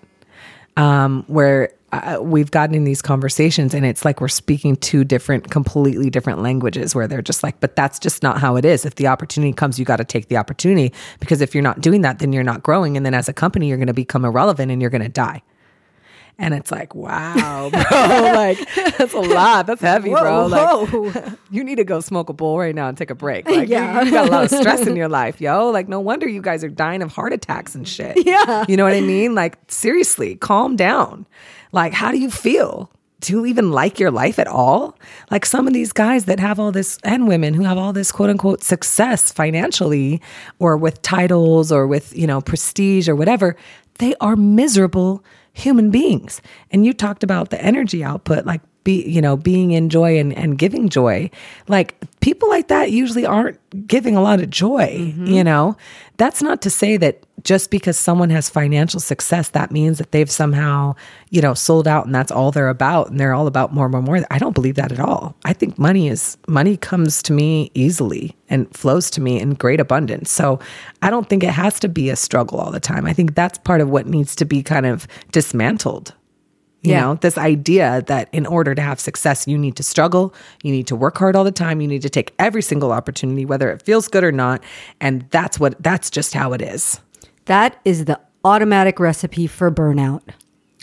um, 0.75 1.23
where 1.27 1.71
uh, 1.93 2.17
we've 2.21 2.51
gotten 2.51 2.75
in 2.75 2.83
these 2.83 3.01
conversations 3.01 3.73
and 3.73 3.85
it's 3.85 4.03
like 4.03 4.19
we're 4.19 4.27
speaking 4.27 4.75
two 4.75 5.05
different, 5.05 5.49
completely 5.49 6.09
different 6.09 6.41
languages 6.41 6.93
where 6.93 7.07
they're 7.07 7.21
just 7.21 7.41
like, 7.41 7.57
but 7.61 7.77
that's 7.77 7.97
just 7.99 8.21
not 8.21 8.39
how 8.39 8.57
it 8.57 8.65
is. 8.65 8.85
If 8.85 8.95
the 8.95 9.07
opportunity 9.07 9.53
comes, 9.53 9.79
you 9.79 9.85
got 9.85 9.97
to 9.97 10.03
take 10.03 10.27
the 10.27 10.35
opportunity 10.35 10.93
because 11.21 11.39
if 11.39 11.55
you're 11.55 11.63
not 11.63 11.79
doing 11.79 12.01
that, 12.01 12.19
then 12.19 12.33
you're 12.33 12.43
not 12.43 12.63
growing. 12.63 12.97
And 12.97 13.05
then 13.05 13.13
as 13.13 13.29
a 13.29 13.33
company, 13.33 13.69
you're 13.69 13.77
going 13.77 13.87
to 13.87 13.93
become 13.93 14.25
irrelevant 14.25 14.71
and 14.71 14.81
you're 14.81 14.91
going 14.91 15.03
to 15.03 15.09
die. 15.09 15.41
And 16.37 16.53
it's 16.53 16.69
like, 16.69 16.93
wow, 16.93 17.69
bro, 17.71 17.81
like 18.33 18.57
that's 18.97 19.13
a 19.13 19.19
lot. 19.19 19.67
That's 19.67 19.81
heavy, 19.81 20.09
bro. 20.09 20.47
Like, 20.47 21.15
you 21.49 21.63
need 21.63 21.75
to 21.75 21.85
go 21.85 22.01
smoke 22.01 22.27
a 22.29 22.33
bowl 22.33 22.59
right 22.59 22.75
now 22.75 22.89
and 22.89 22.97
take 22.97 23.09
a 23.09 23.15
break. 23.15 23.47
Like, 23.55 23.69
Yeah. 23.69 24.01
you, 24.01 24.07
you 24.07 24.11
got 24.11 24.27
a 24.27 24.31
lot 24.31 24.43
of 24.43 24.49
stress 24.51 24.85
in 24.85 24.95
your 24.97 25.07
life, 25.07 25.39
yo. 25.39 25.69
Like, 25.69 25.87
no 25.87 25.99
wonder 26.01 26.27
you 26.27 26.41
guys 26.41 26.63
are 26.63 26.69
dying 26.69 27.01
of 27.01 27.11
heart 27.11 27.31
attacks 27.31 27.73
and 27.73 27.87
shit. 27.87 28.25
Yeah. 28.25 28.65
You 28.67 28.75
know 28.75 28.83
what 28.83 28.93
I 28.93 28.99
mean? 29.01 29.33
Like, 29.33 29.57
seriously, 29.69 30.35
calm 30.35 30.75
down. 30.75 31.25
Like, 31.71 31.93
how 31.93 32.11
do 32.11 32.17
you 32.19 32.29
feel? 32.29 32.91
Do 33.21 33.31
you 33.33 33.45
even 33.45 33.71
like 33.71 33.97
your 33.97 34.11
life 34.11 34.37
at 34.37 34.47
all? 34.47 34.99
Like 35.31 35.45
some 35.45 35.67
of 35.67 35.73
these 35.73 35.93
guys 35.93 36.25
that 36.25 36.39
have 36.39 36.59
all 36.59 36.71
this, 36.73 36.99
and 37.03 37.27
women 37.29 37.53
who 37.53 37.63
have 37.63 37.77
all 37.77 37.93
this 37.93 38.11
quote 38.11 38.29
unquote 38.29 38.61
success 38.61 39.31
financially 39.31 40.21
or 40.59 40.75
with 40.75 41.01
titles 41.01 41.71
or 41.71 41.87
with, 41.87 42.15
you 42.15 42.27
know, 42.27 42.41
prestige 42.41 43.07
or 43.07 43.15
whatever, 43.15 43.55
they 43.99 44.13
are 44.19 44.35
miserable 44.35 45.23
human 45.55 45.89
beings. 45.89 46.41
And 46.69 46.85
you 46.85 46.93
talked 46.93 47.23
about 47.23 47.49
the 47.49 47.61
energy 47.61 48.03
output, 48.03 48.45
like 48.45 48.61
be, 48.85 49.03
you 49.03 49.21
know, 49.21 49.35
being 49.35 49.71
in 49.71 49.89
joy 49.89 50.17
and, 50.17 50.31
and 50.33 50.57
giving 50.57 50.87
joy. 50.87 51.29
Like 51.67 51.97
people 52.21 52.47
like 52.47 52.69
that 52.69 52.91
usually 52.91 53.25
aren't 53.25 53.59
giving 53.85 54.15
a 54.15 54.21
lot 54.21 54.39
of 54.39 54.49
joy, 54.49 54.87
mm-hmm. 54.87 55.25
you 55.25 55.43
know? 55.43 55.75
That's 56.15 56.41
not 56.41 56.61
to 56.61 56.69
say 56.69 56.95
that 56.95 57.25
just 57.43 57.69
because 57.69 57.97
someone 57.99 58.29
has 58.29 58.49
financial 58.49 59.01
success, 59.01 59.49
that 59.49 59.71
means 59.71 59.97
that 59.97 60.11
they've 60.11 60.31
somehow, 60.31 60.95
you 61.29 61.41
know, 61.41 61.53
sold 61.53 61.87
out 61.87 62.05
and 62.05 62.15
that's 62.15 62.31
all 62.31 62.51
they're 62.51 62.69
about 62.69 63.09
and 63.09 63.19
they're 63.19 63.33
all 63.33 63.47
about 63.47 63.73
more, 63.73 63.89
more, 63.89 64.01
more. 64.01 64.25
I 64.31 64.39
don't 64.39 64.55
believe 64.55 64.75
that 64.75 64.93
at 64.93 64.99
all. 64.99 65.35
I 65.43 65.51
think 65.51 65.77
money 65.77 66.07
is 66.07 66.37
money 66.47 66.77
comes 66.77 67.21
to 67.23 67.33
me 67.33 67.69
easily 67.73 68.35
and 68.49 68.73
flows 68.73 69.09
to 69.11 69.21
me 69.21 69.39
in 69.39 69.55
great 69.55 69.81
abundance. 69.81 70.31
So 70.31 70.59
I 71.01 71.09
don't 71.09 71.27
think 71.27 71.43
it 71.43 71.49
has 71.49 71.79
to 71.81 71.89
be 71.89 72.09
a 72.09 72.15
struggle 72.15 72.59
all 72.59 72.71
the 72.71 72.79
time. 72.79 73.05
I 73.05 73.13
think 73.13 73.35
that's 73.35 73.57
part 73.57 73.81
of 73.81 73.89
what 73.89 74.07
needs 74.07 74.35
to 74.37 74.45
be 74.45 74.63
kind 74.63 74.85
of 74.85 75.07
dismantled. 75.31 76.13
You 76.85 76.91
Yeah. 76.91 77.01
know, 77.01 77.15
this 77.15 77.37
idea 77.37 78.03
that 78.07 78.29
in 78.31 78.45
order 78.45 78.75
to 78.75 78.81
have 78.81 78.99
success, 78.99 79.47
you 79.47 79.57
need 79.57 79.75
to 79.77 79.83
struggle, 79.83 80.33
you 80.63 80.71
need 80.71 80.87
to 80.87 80.95
work 80.95 81.17
hard 81.17 81.35
all 81.35 81.43
the 81.43 81.51
time, 81.51 81.81
you 81.81 81.87
need 81.87 82.01
to 82.03 82.09
take 82.09 82.33
every 82.39 82.61
single 82.61 82.91
opportunity, 82.91 83.45
whether 83.45 83.71
it 83.71 83.81
feels 83.81 84.07
good 84.07 84.23
or 84.23 84.31
not. 84.31 84.63
And 85.01 85.25
that's 85.31 85.59
what, 85.59 85.81
that's 85.81 86.09
just 86.09 86.33
how 86.33 86.53
it 86.53 86.61
is. 86.61 86.99
that 87.45 87.79
is 87.85 88.05
the 88.05 88.19
automatic 88.43 88.99
recipe 88.99 89.47
for 89.47 89.71
burnout 89.71 90.21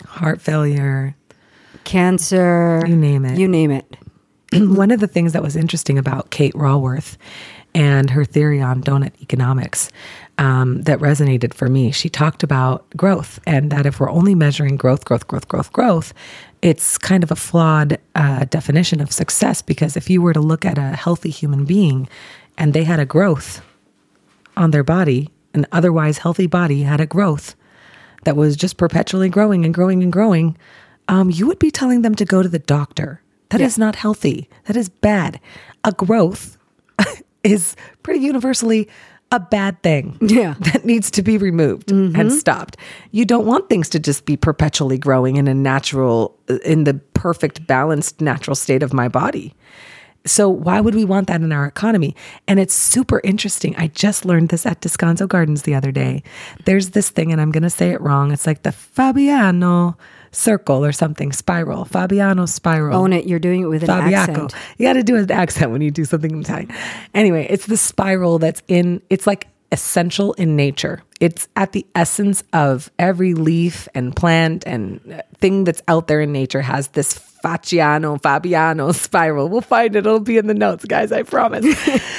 Heart 0.05 0.41
failure, 0.41 1.15
cancer 1.85 2.83
You 2.87 2.95
name 2.95 3.25
it. 3.25 3.37
you 3.37 3.47
name 3.47 3.71
it 3.71 3.95
one 4.53 4.91
of 4.91 4.99
the 4.99 5.07
things 5.07 5.33
that 5.33 5.41
was 5.41 5.55
interesting 5.55 5.97
about 5.97 6.29
Kate 6.29 6.53
Raworth 6.53 7.17
and 7.75 8.09
her 8.09 8.25
theory 8.25 8.61
on 8.61 8.81
donut 8.83 9.13
economics 9.21 9.89
um, 10.37 10.81
that 10.83 10.99
resonated 10.99 11.53
for 11.53 11.69
me, 11.69 11.91
she 11.91 12.09
talked 12.09 12.43
about 12.43 12.89
growth 12.95 13.39
and 13.45 13.71
that 13.71 13.85
if 13.85 13.99
we're 13.99 14.09
only 14.09 14.35
measuring 14.35 14.77
growth, 14.77 15.05
growth, 15.05 15.27
growth, 15.27 15.47
growth, 15.47 15.71
growth, 15.71 16.13
it's 16.61 16.97
kind 16.97 17.23
of 17.23 17.31
a 17.31 17.35
flawed 17.35 17.99
uh, 18.15 18.45
definition 18.45 19.01
of 19.01 19.11
success 19.11 19.61
because 19.61 19.97
if 19.97 20.09
you 20.09 20.21
were 20.21 20.33
to 20.33 20.39
look 20.39 20.65
at 20.65 20.77
a 20.77 20.95
healthy 20.95 21.29
human 21.29 21.65
being 21.65 22.07
and 22.57 22.73
they 22.73 22.83
had 22.83 22.99
a 22.99 23.05
growth 23.05 23.61
on 24.55 24.71
their 24.71 24.83
body, 24.83 25.29
an 25.53 25.65
otherwise 25.71 26.19
healthy 26.19 26.47
body 26.47 26.83
had 26.83 27.01
a 27.01 27.05
growth 27.05 27.55
that 28.23 28.35
was 28.35 28.55
just 28.55 28.77
perpetually 28.77 29.29
growing 29.29 29.65
and 29.65 29.73
growing 29.73 30.01
and 30.01 30.13
growing, 30.13 30.57
um, 31.07 31.29
you 31.29 31.45
would 31.47 31.59
be 31.59 31.71
telling 31.71 32.01
them 32.01 32.15
to 32.15 32.25
go 32.25 32.41
to 32.41 32.49
the 32.49 32.59
doctor. 32.59 33.21
That 33.49 33.61
is 33.61 33.77
not 33.77 33.95
healthy. 33.95 34.49
That 34.65 34.75
is 34.75 34.89
bad. 34.89 35.39
A 35.83 35.91
growth 35.91 36.57
is 37.43 37.75
pretty 38.01 38.21
universally 38.21 38.89
a 39.31 39.39
bad 39.39 39.81
thing. 39.81 40.17
Yeah. 40.21 40.53
That 40.59 40.85
needs 40.85 41.09
to 41.11 41.23
be 41.23 41.37
removed 41.37 41.91
and 41.91 42.13
mm-hmm. 42.13 42.29
stopped. 42.29 42.77
You 43.11 43.25
don't 43.25 43.45
want 43.45 43.67
things 43.67 43.89
to 43.89 43.99
just 43.99 44.25
be 44.25 44.37
perpetually 44.37 44.97
growing 44.97 45.37
in 45.37 45.47
a 45.47 45.53
natural, 45.53 46.37
in 46.63 46.83
the 46.83 46.95
perfect, 47.13 47.65
balanced, 47.65 48.21
natural 48.21 48.55
state 48.55 48.83
of 48.83 48.93
my 48.93 49.07
body. 49.07 49.55
So 50.25 50.47
why 50.47 50.79
would 50.79 50.95
we 50.95 51.03
want 51.03 51.27
that 51.27 51.41
in 51.41 51.51
our 51.51 51.65
economy? 51.65 52.15
And 52.47 52.59
it's 52.59 52.73
super 52.73 53.19
interesting. 53.23 53.75
I 53.75 53.87
just 53.87 54.23
learned 54.23 54.49
this 54.49 54.65
at 54.65 54.81
Descanso 54.81 55.27
Gardens 55.27 55.63
the 55.63 55.75
other 55.75 55.91
day. 55.91 56.23
There's 56.65 56.91
this 56.91 57.09
thing, 57.09 57.31
and 57.31 57.41
I'm 57.41 57.51
going 57.51 57.63
to 57.63 57.69
say 57.69 57.89
it 57.89 57.99
wrong. 57.99 58.31
It's 58.31 58.47
like 58.47 58.63
the 58.63 58.71
Fabiano 58.71 59.97
circle 60.33 60.83
or 60.83 60.91
something, 60.91 61.31
spiral, 61.31 61.85
Fabiano 61.85 62.45
spiral. 62.45 62.97
Own 62.97 63.13
it. 63.13 63.25
You're 63.25 63.39
doing 63.39 63.61
it 63.61 63.67
with 63.67 63.83
an 63.83 63.89
Fabiaco. 63.89 64.13
accent. 64.13 64.55
You 64.77 64.87
got 64.87 64.93
to 64.93 65.03
do 65.03 65.15
it 65.15 65.21
with 65.21 65.31
an 65.31 65.37
accent 65.37 65.71
when 65.71 65.81
you 65.81 65.91
do 65.91 66.05
something 66.05 66.31
in 66.31 66.41
Italian. 66.41 66.71
Anyway, 67.13 67.47
it's 67.49 67.65
the 67.65 67.77
spiral 67.77 68.39
that's 68.39 68.61
in, 68.67 69.01
it's 69.09 69.27
like 69.27 69.47
essential 69.71 70.33
in 70.33 70.55
nature. 70.55 71.01
It's 71.19 71.47
at 71.55 71.71
the 71.71 71.85
essence 71.95 72.43
of 72.53 72.91
every 72.99 73.33
leaf 73.33 73.87
and 73.95 74.15
plant 74.15 74.63
and 74.65 74.99
uh, 75.11 75.21
thing 75.37 75.63
that's 75.63 75.81
out 75.87 76.07
there 76.07 76.21
in 76.21 76.31
nature 76.31 76.61
has 76.61 76.89
this 76.89 77.13
Faciano, 77.43 78.21
Fabiano 78.21 78.91
spiral. 78.91 79.49
We'll 79.49 79.61
find 79.61 79.95
it. 79.95 80.05
It'll 80.05 80.19
be 80.19 80.37
in 80.37 80.47
the 80.47 80.53
notes, 80.53 80.85
guys. 80.85 81.11
I 81.11 81.23
promise. 81.23 81.65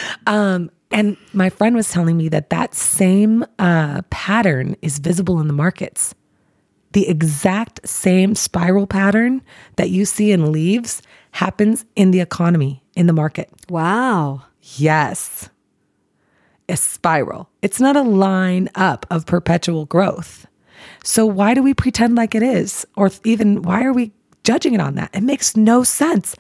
um, 0.27 0.71
and 0.91 1.17
my 1.33 1.51
friend 1.51 1.75
was 1.75 1.91
telling 1.91 2.17
me 2.17 2.29
that 2.29 2.51
that 2.51 2.75
same 2.75 3.45
uh, 3.59 4.03
pattern 4.11 4.77
is 4.83 4.99
visible 4.99 5.41
in 5.41 5.47
the 5.47 5.53
markets 5.53 6.15
the 6.95 7.09
exact 7.09 7.86
same 7.86 8.34
spiral 8.34 8.86
pattern 8.86 9.42
that 9.76 9.90
you 9.90 10.05
see 10.05 10.32
in 10.32 10.51
leaves 10.53 11.03
happens 11.32 11.84
in 11.97 12.12
the 12.12 12.20
economy, 12.20 12.82
in 12.95 13.07
the 13.07 13.12
market. 13.12 13.51
Wow. 13.68 14.45
Yes. 14.62 15.51
A 16.68 16.76
spiral. 16.76 17.51
It's 17.62 17.80
not 17.80 17.97
a 17.97 18.03
line 18.03 18.70
up 18.76 19.07
of 19.11 19.26
perpetual 19.26 19.86
growth. 19.86 20.47
So 21.03 21.26
why 21.26 21.53
do 21.53 21.62
we 21.62 21.74
pretend 21.74 22.14
like 22.14 22.34
it 22.34 22.42
is? 22.42 22.86
Or 22.97 23.11
even 23.24 23.62
why 23.62 23.84
are 23.84 23.92
we 23.92 24.12
judging 24.45 24.74
it 24.74 24.80
on 24.80 24.95
that? 24.95 25.11
It 25.12 25.22
makes 25.22 25.57
no 25.57 25.82
sense. 25.82 26.36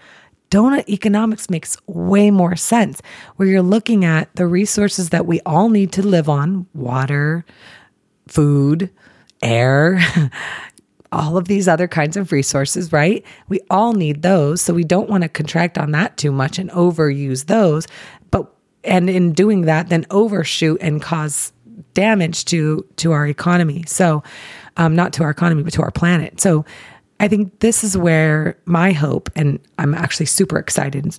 Donut 0.50 0.88
economics 0.88 1.50
makes 1.50 1.76
way 1.88 2.30
more 2.30 2.54
sense 2.54 3.02
where 3.36 3.48
you're 3.48 3.60
looking 3.60 4.04
at 4.04 4.34
the 4.36 4.46
resources 4.46 5.10
that 5.10 5.26
we 5.26 5.40
all 5.40 5.68
need 5.68 5.90
to 5.92 6.02
live 6.06 6.28
on 6.28 6.66
water, 6.74 7.44
food, 8.28 8.90
air, 9.44 10.00
all 11.12 11.36
of 11.36 11.46
these 11.46 11.68
other 11.68 11.86
kinds 11.86 12.16
of 12.16 12.32
resources, 12.32 12.92
right? 12.92 13.24
We 13.48 13.60
all 13.70 13.92
need 13.92 14.22
those. 14.22 14.60
So 14.60 14.74
we 14.74 14.84
don't 14.84 15.08
want 15.08 15.22
to 15.22 15.28
contract 15.28 15.78
on 15.78 15.92
that 15.92 16.16
too 16.16 16.32
much 16.32 16.58
and 16.58 16.70
overuse 16.70 17.46
those. 17.46 17.86
But 18.30 18.52
and 18.82 19.08
in 19.08 19.32
doing 19.32 19.62
that, 19.62 19.88
then 19.88 20.06
overshoot 20.10 20.78
and 20.80 21.00
cause 21.00 21.52
damage 21.94 22.44
to 22.46 22.84
to 22.96 23.12
our 23.12 23.26
economy. 23.26 23.84
So 23.86 24.22
um, 24.76 24.96
not 24.96 25.12
to 25.14 25.22
our 25.22 25.30
economy, 25.30 25.62
but 25.62 25.72
to 25.74 25.82
our 25.82 25.92
planet. 25.92 26.40
So 26.40 26.64
I 27.20 27.28
think 27.28 27.60
this 27.60 27.84
is 27.84 27.96
where 27.96 28.58
my 28.64 28.92
hope, 28.92 29.30
and 29.36 29.60
I'm 29.78 29.94
actually 29.94 30.26
super 30.26 30.58
excited 30.58 31.16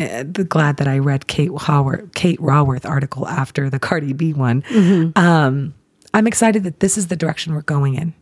uh, 0.00 0.24
glad 0.24 0.78
that 0.78 0.88
I 0.88 0.98
read 0.98 1.26
Kate 1.28 1.50
Haworth, 1.50 2.14
Kate 2.14 2.40
Raworth 2.40 2.88
article 2.88 3.28
after 3.28 3.70
the 3.70 3.78
Cardi 3.78 4.12
B 4.12 4.32
one. 4.32 4.64
Um, 5.16 5.74
I'm 6.14 6.28
excited 6.28 6.62
that 6.62 6.78
this 6.78 6.96
is 6.96 7.08
the 7.08 7.16
direction 7.16 7.54
we're 7.54 7.62
going 7.62 7.96
in, 7.96 8.14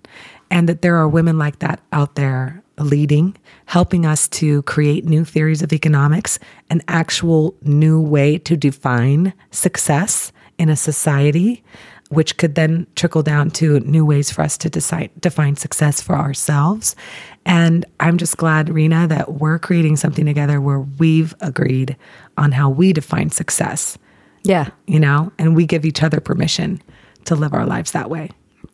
and 0.50 0.66
that 0.68 0.80
there 0.80 0.96
are 0.96 1.06
women 1.06 1.36
like 1.38 1.58
that 1.58 1.80
out 1.92 2.14
there 2.14 2.62
leading, 2.78 3.36
helping 3.66 4.06
us 4.06 4.26
to 4.28 4.62
create 4.62 5.04
new 5.04 5.24
theories 5.26 5.60
of 5.62 5.74
economics, 5.74 6.38
an 6.70 6.80
actual 6.88 7.54
new 7.62 8.00
way 8.00 8.38
to 8.38 8.56
define 8.56 9.34
success 9.50 10.32
in 10.58 10.70
a 10.70 10.74
society, 10.76 11.62
which 12.08 12.38
could 12.38 12.54
then 12.54 12.86
trickle 12.96 13.22
down 13.22 13.50
to 13.50 13.78
new 13.80 14.06
ways 14.06 14.30
for 14.32 14.40
us 14.40 14.56
to 14.56 14.70
decide 14.70 15.10
define 15.20 15.56
success 15.56 16.00
for 16.00 16.14
ourselves. 16.16 16.96
And 17.44 17.84
I'm 18.00 18.16
just 18.16 18.38
glad, 18.38 18.70
Rena, 18.70 19.06
that 19.08 19.34
we're 19.34 19.58
creating 19.58 19.96
something 19.96 20.24
together 20.24 20.62
where 20.62 20.80
we've 20.80 21.34
agreed 21.40 21.94
on 22.38 22.52
how 22.52 22.70
we 22.70 22.94
define 22.94 23.30
success, 23.30 23.98
Yeah. 24.44 24.68
you 24.86 24.98
know, 24.98 25.30
and 25.38 25.54
we 25.54 25.66
give 25.66 25.84
each 25.84 26.02
other 26.02 26.20
permission 26.20 26.80
to 27.24 27.34
live 27.34 27.54
our 27.54 27.66
lives 27.66 27.92
that 27.92 28.10
way. 28.10 28.30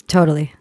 Totally. 0.06 0.52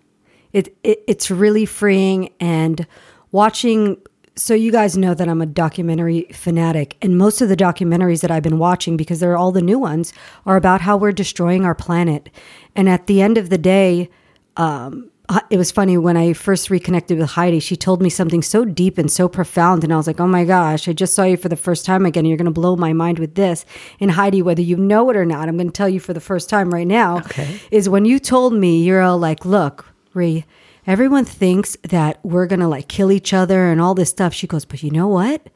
It, 0.53 0.77
it 0.83 1.03
it's 1.07 1.29
really 1.29 1.65
freeing 1.65 2.33
and 2.39 2.87
watching 3.31 3.97
so 4.35 4.53
you 4.53 4.71
guys 4.71 4.95
know 4.95 5.15
that 5.15 5.27
I'm 5.27 5.41
a 5.41 5.47
documentary 5.47 6.27
fanatic 6.31 6.95
and 7.01 7.17
most 7.17 7.41
of 7.41 7.49
the 7.49 7.57
documentaries 7.57 8.21
that 8.21 8.29
I've 8.29 8.43
been 8.43 8.59
watching 8.59 8.95
because 8.95 9.19
they're 9.19 9.37
all 9.37 9.51
the 9.51 9.61
new 9.61 9.79
ones 9.79 10.13
are 10.45 10.55
about 10.55 10.81
how 10.81 10.95
we're 10.95 11.11
destroying 11.11 11.65
our 11.65 11.73
planet. 11.73 12.29
And 12.75 12.87
at 12.87 13.07
the 13.07 13.21
end 13.21 13.37
of 13.37 13.49
the 13.49 13.57
day, 13.57 14.09
um 14.55 15.09
it 15.49 15.57
was 15.57 15.71
funny 15.71 15.97
when 15.97 16.15
I 16.15 16.31
first 16.33 16.69
reconnected 16.69 17.17
with 17.19 17.31
Heidi. 17.31 17.59
She 17.59 17.75
told 17.75 18.01
me 18.01 18.09
something 18.09 18.41
so 18.41 18.63
deep 18.63 18.97
and 18.97 19.11
so 19.11 19.27
profound. 19.27 19.83
And 19.83 19.91
I 19.91 19.97
was 19.97 20.07
like, 20.07 20.19
oh 20.21 20.27
my 20.27 20.45
gosh, 20.45 20.87
I 20.87 20.93
just 20.93 21.13
saw 21.13 21.23
you 21.23 21.35
for 21.35 21.49
the 21.49 21.57
first 21.57 21.85
time 21.85 22.05
again. 22.05 22.23
You're 22.25 22.37
going 22.37 22.45
to 22.45 22.51
blow 22.51 22.75
my 22.77 22.93
mind 22.93 23.19
with 23.19 23.35
this. 23.35 23.65
And 23.99 24.11
Heidi, 24.11 24.41
whether 24.41 24.61
you 24.61 24.77
know 24.77 25.09
it 25.09 25.17
or 25.17 25.25
not, 25.25 25.49
I'm 25.49 25.57
going 25.57 25.67
to 25.67 25.73
tell 25.73 25.89
you 25.89 25.99
for 25.99 26.13
the 26.13 26.21
first 26.21 26.49
time 26.49 26.73
right 26.73 26.87
now 26.87 27.17
Okay. 27.19 27.59
is 27.71 27.89
when 27.89 28.05
you 28.05 28.19
told 28.19 28.53
me, 28.53 28.81
you're 28.83 29.01
all 29.01 29.17
like, 29.17 29.43
look, 29.43 29.93
Ree, 30.13 30.45
everyone 30.85 31.25
thinks 31.25 31.75
that 31.83 32.19
we're 32.23 32.47
going 32.47 32.61
to 32.61 32.67
like 32.69 32.87
kill 32.87 33.11
each 33.11 33.33
other 33.33 33.69
and 33.69 33.81
all 33.81 33.95
this 33.95 34.09
stuff. 34.09 34.33
She 34.33 34.47
goes, 34.47 34.63
but 34.63 34.81
you 34.81 34.91
know 34.91 35.07
what? 35.09 35.47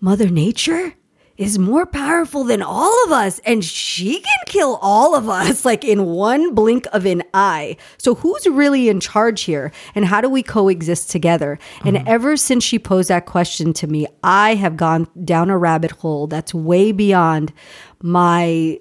Mother 0.00 0.28
Nature 0.30 0.94
is 1.36 1.58
more 1.58 1.86
powerful 1.86 2.44
than 2.44 2.62
all 2.62 3.04
of 3.04 3.12
us 3.12 3.40
and 3.40 3.64
she 3.64 4.20
can 4.20 4.38
kill 4.46 4.78
all 4.80 5.14
of 5.14 5.28
us 5.28 5.64
like 5.64 5.84
in 5.84 6.06
one 6.06 6.54
blink 6.54 6.86
of 6.92 7.06
an 7.06 7.22
eye. 7.32 7.76
So 7.98 8.14
who's 8.14 8.46
really 8.46 8.88
in 8.88 9.00
charge 9.00 9.42
here 9.42 9.72
and 9.94 10.04
how 10.04 10.20
do 10.20 10.28
we 10.28 10.42
coexist 10.42 11.10
together? 11.10 11.58
And 11.84 11.96
mm-hmm. 11.96 12.08
ever 12.08 12.36
since 12.36 12.64
she 12.64 12.78
posed 12.78 13.08
that 13.10 13.26
question 13.26 13.72
to 13.74 13.86
me, 13.86 14.06
I 14.22 14.54
have 14.54 14.76
gone 14.76 15.08
down 15.24 15.50
a 15.50 15.58
rabbit 15.58 15.90
hole 15.92 16.26
that's 16.26 16.54
way 16.54 16.92
beyond 16.92 17.52
my 18.02 18.78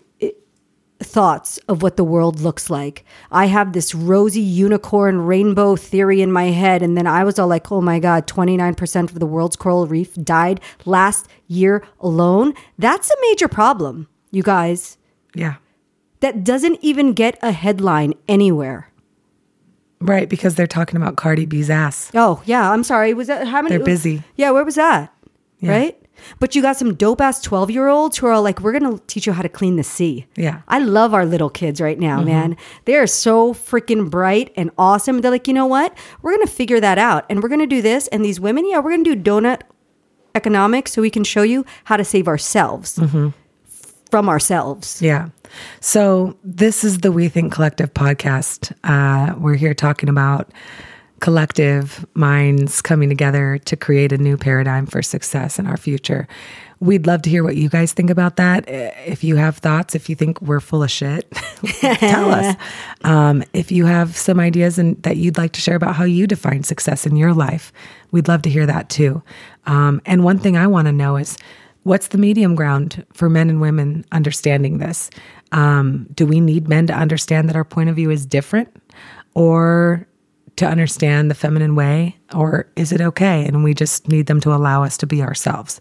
thoughts 1.03 1.57
of 1.67 1.81
what 1.81 1.97
the 1.97 2.03
world 2.03 2.39
looks 2.39 2.69
like. 2.69 3.05
I 3.31 3.45
have 3.45 3.73
this 3.73 3.93
rosy 3.93 4.41
unicorn 4.41 5.21
rainbow 5.21 5.75
theory 5.75 6.21
in 6.21 6.31
my 6.31 6.45
head. 6.45 6.81
And 6.81 6.97
then 6.97 7.05
I 7.05 7.23
was 7.23 7.37
all 7.37 7.47
like, 7.47 7.71
oh 7.71 7.81
my 7.81 7.99
God, 7.99 8.27
29% 8.27 9.03
of 9.11 9.19
the 9.19 9.25
world's 9.25 9.55
coral 9.55 9.85
reef 9.85 10.15
died 10.15 10.61
last 10.85 11.27
year 11.47 11.85
alone. 11.99 12.53
That's 12.79 13.09
a 13.11 13.15
major 13.21 13.47
problem, 13.47 14.07
you 14.31 14.43
guys. 14.43 14.97
Yeah. 15.35 15.55
That 16.21 16.43
doesn't 16.43 16.79
even 16.81 17.13
get 17.13 17.37
a 17.41 17.51
headline 17.51 18.13
anywhere. 18.27 18.89
Right, 19.99 20.27
because 20.27 20.55
they're 20.55 20.67
talking 20.67 20.97
about 20.97 21.15
Cardi 21.15 21.45
B's 21.45 21.69
ass. 21.69 22.11
Oh, 22.13 22.41
yeah. 22.45 22.71
I'm 22.71 22.83
sorry. 22.83 23.13
Was 23.13 23.27
that 23.27 23.47
how 23.47 23.61
many? 23.61 23.77
They're 23.77 23.85
busy. 23.85 24.23
Yeah. 24.35 24.51
Where 24.51 24.65
was 24.65 24.75
that? 24.75 25.13
Yeah. 25.59 25.71
Right? 25.71 26.02
But 26.39 26.55
you 26.55 26.61
got 26.61 26.77
some 26.77 26.93
dope 26.93 27.21
ass 27.21 27.41
12 27.41 27.71
year 27.71 27.87
olds 27.87 28.17
who 28.17 28.27
are 28.27 28.39
like, 28.39 28.61
we're 28.61 28.77
going 28.77 28.97
to 28.97 29.03
teach 29.07 29.27
you 29.27 29.33
how 29.33 29.41
to 29.41 29.49
clean 29.49 29.75
the 29.75 29.83
sea. 29.83 30.25
Yeah. 30.35 30.61
I 30.67 30.79
love 30.79 31.13
our 31.13 31.25
little 31.25 31.49
kids 31.49 31.81
right 31.81 31.99
now, 31.99 32.21
man. 32.21 32.55
They 32.85 32.95
are 32.95 33.07
so 33.07 33.53
freaking 33.53 34.09
bright 34.09 34.53
and 34.55 34.71
awesome. 34.77 35.21
They're 35.21 35.31
like, 35.31 35.47
you 35.47 35.53
know 35.53 35.65
what? 35.65 35.95
We're 36.21 36.35
going 36.35 36.47
to 36.47 36.53
figure 36.53 36.79
that 36.79 36.97
out 36.97 37.25
and 37.29 37.41
we're 37.41 37.49
going 37.49 37.59
to 37.61 37.67
do 37.67 37.81
this. 37.81 38.07
And 38.07 38.23
these 38.23 38.39
women, 38.39 38.65
yeah, 38.69 38.79
we're 38.79 38.91
going 38.91 39.03
to 39.03 39.15
do 39.15 39.21
donut 39.21 39.61
economics 40.35 40.93
so 40.93 41.01
we 41.01 41.09
can 41.09 41.23
show 41.23 41.43
you 41.43 41.65
how 41.85 41.97
to 41.97 42.03
save 42.05 42.27
ourselves 42.27 42.99
from 44.09 44.29
ourselves. 44.29 45.01
Yeah. 45.01 45.29
So 45.79 46.37
this 46.43 46.83
is 46.83 46.99
the 46.99 47.11
We 47.11 47.29
Think 47.29 47.53
Collective 47.53 47.93
podcast. 47.93 48.71
Uh, 48.83 49.35
we're 49.37 49.55
here 49.55 49.73
talking 49.73 50.09
about 50.09 50.51
collective 51.23 52.05
minds 52.15 52.81
coming 52.81 53.07
together 53.07 53.57
to 53.59 53.77
create 53.77 54.11
a 54.11 54.17
new 54.17 54.35
paradigm 54.35 54.85
for 54.85 55.01
success 55.01 55.57
in 55.57 55.65
our 55.65 55.77
future. 55.77 56.27
We'd 56.81 57.07
love 57.07 57.21
to 57.21 57.29
hear 57.29 57.45
what 57.45 57.55
you 57.55 57.69
guys 57.69 57.93
think 57.93 58.09
about 58.09 58.35
that. 58.35 58.67
Uh, 58.67 58.91
If 59.05 59.23
you 59.23 59.37
have 59.37 59.59
thoughts, 59.59 59.95
if 59.95 60.09
you 60.09 60.17
think 60.17 60.41
we're 60.41 60.59
full 60.59 60.83
of 60.83 60.91
shit, 60.91 61.31
tell 61.79 62.29
us. 62.29 62.55
Um, 63.05 63.43
if 63.53 63.69
you 63.71 63.85
have 63.85 64.15
some 64.15 64.39
ideas 64.39 64.77
and 64.77 65.01
that 65.03 65.17
you'd 65.17 65.37
like 65.37 65.51
to 65.53 65.61
share 65.61 65.75
about 65.75 65.95
how 65.95 66.05
you 66.05 66.25
define 66.25 66.63
success 66.63 67.05
in 67.05 67.17
your 67.17 67.33
life, 67.33 67.71
we'd 68.11 68.29
love 68.29 68.41
to 68.43 68.49
hear 68.49 68.65
that 68.65 68.89
too. 68.89 69.21
Um, 69.65 70.01
and 70.05 70.23
one 70.23 70.39
thing 70.39 70.55
I 70.57 70.67
want 70.67 70.87
to 70.87 70.93
know 70.93 71.17
is 71.17 71.37
what's 71.83 72.09
the 72.09 72.17
medium 72.17 72.55
ground 72.55 73.05
for 73.13 73.29
men 73.29 73.49
and 73.49 73.59
women 73.59 74.05
understanding 74.13 74.77
this? 74.79 75.09
Um, 75.51 76.07
do 76.13 76.25
we 76.25 76.39
need 76.39 76.69
men 76.69 76.87
to 76.87 76.93
understand 76.93 77.47
that 77.49 77.55
our 77.57 77.65
point 77.65 77.89
of 77.89 77.95
view 77.97 78.09
is 78.09 78.25
different? 78.25 78.69
Or 79.35 80.07
to 80.57 80.67
understand 80.67 81.31
the 81.31 81.35
feminine 81.35 81.75
way, 81.75 82.17
or 82.33 82.67
is 82.75 82.91
it 82.91 83.01
okay? 83.01 83.45
And 83.45 83.63
we 83.63 83.73
just 83.73 84.07
need 84.07 84.27
them 84.27 84.39
to 84.41 84.53
allow 84.53 84.83
us 84.83 84.97
to 84.97 85.07
be 85.07 85.21
ourselves. 85.21 85.79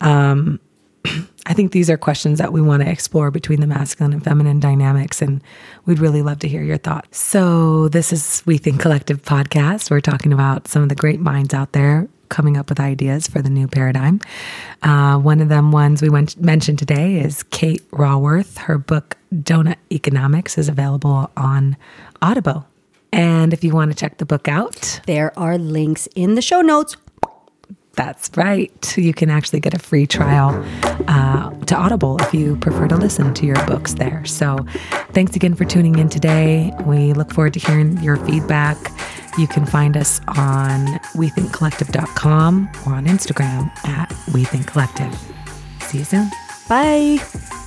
Um, 0.00 0.60
I 1.46 1.54
think 1.54 1.72
these 1.72 1.88
are 1.88 1.96
questions 1.96 2.38
that 2.38 2.52
we 2.52 2.60
want 2.60 2.82
to 2.82 2.88
explore 2.88 3.30
between 3.30 3.60
the 3.60 3.66
masculine 3.66 4.12
and 4.12 4.22
feminine 4.22 4.60
dynamics, 4.60 5.22
and 5.22 5.42
we'd 5.86 5.98
really 5.98 6.22
love 6.22 6.38
to 6.40 6.48
hear 6.48 6.62
your 6.62 6.76
thoughts. 6.76 7.18
So, 7.18 7.88
this 7.88 8.12
is 8.12 8.42
We 8.46 8.58
Think 8.58 8.80
Collective 8.80 9.22
podcast. 9.22 9.90
We're 9.90 10.00
talking 10.00 10.32
about 10.32 10.68
some 10.68 10.82
of 10.82 10.90
the 10.90 10.94
great 10.94 11.20
minds 11.20 11.54
out 11.54 11.72
there 11.72 12.08
coming 12.28 12.56
up 12.56 12.68
with 12.68 12.78
ideas 12.78 13.26
for 13.26 13.42
the 13.42 13.50
new 13.50 13.68
paradigm. 13.68 14.20
Uh, 14.82 15.18
one 15.18 15.40
of 15.40 15.48
them 15.48 15.72
ones 15.72 16.00
we 16.00 16.08
went, 16.08 16.40
mentioned 16.40 16.78
today 16.78 17.18
is 17.18 17.42
Kate 17.44 17.82
Raworth. 17.90 18.58
Her 18.58 18.78
book 18.78 19.16
Doughnut 19.42 19.78
Economics 19.92 20.56
is 20.56 20.68
available 20.68 21.30
on 21.36 21.76
Audible. 22.22 22.69
And 23.12 23.52
if 23.52 23.64
you 23.64 23.72
want 23.74 23.90
to 23.90 23.96
check 23.96 24.18
the 24.18 24.26
book 24.26 24.48
out, 24.48 25.00
There 25.06 25.36
are 25.38 25.58
links 25.58 26.08
in 26.14 26.34
the 26.34 26.42
show 26.42 26.60
notes. 26.60 26.96
That's 27.94 28.30
right. 28.36 28.96
You 28.96 29.12
can 29.12 29.28
actually 29.30 29.60
get 29.60 29.74
a 29.74 29.78
free 29.78 30.06
trial 30.06 30.64
uh, 31.08 31.50
to 31.66 31.74
Audible 31.76 32.16
if 32.22 32.32
you 32.32 32.56
prefer 32.56 32.86
to 32.88 32.96
listen 32.96 33.34
to 33.34 33.44
your 33.44 33.62
books 33.66 33.94
there. 33.94 34.24
So, 34.24 34.64
thanks 35.12 35.36
again 35.36 35.54
for 35.54 35.64
tuning 35.64 35.98
in 35.98 36.08
today. 36.08 36.72
We 36.86 37.12
look 37.12 37.32
forward 37.34 37.52
to 37.54 37.60
hearing 37.60 37.98
your 38.02 38.16
feedback. 38.16 38.78
You 39.38 39.46
can 39.48 39.66
find 39.66 39.96
us 39.96 40.20
on 40.28 40.86
wethinkcollective.com 41.14 42.70
or 42.86 42.94
on 42.94 43.06
Instagram 43.06 43.70
at 43.84 44.08
wethinkcollective. 44.30 45.14
See 45.82 45.98
you 45.98 46.04
soon. 46.04 46.30
Bye. 46.68 47.59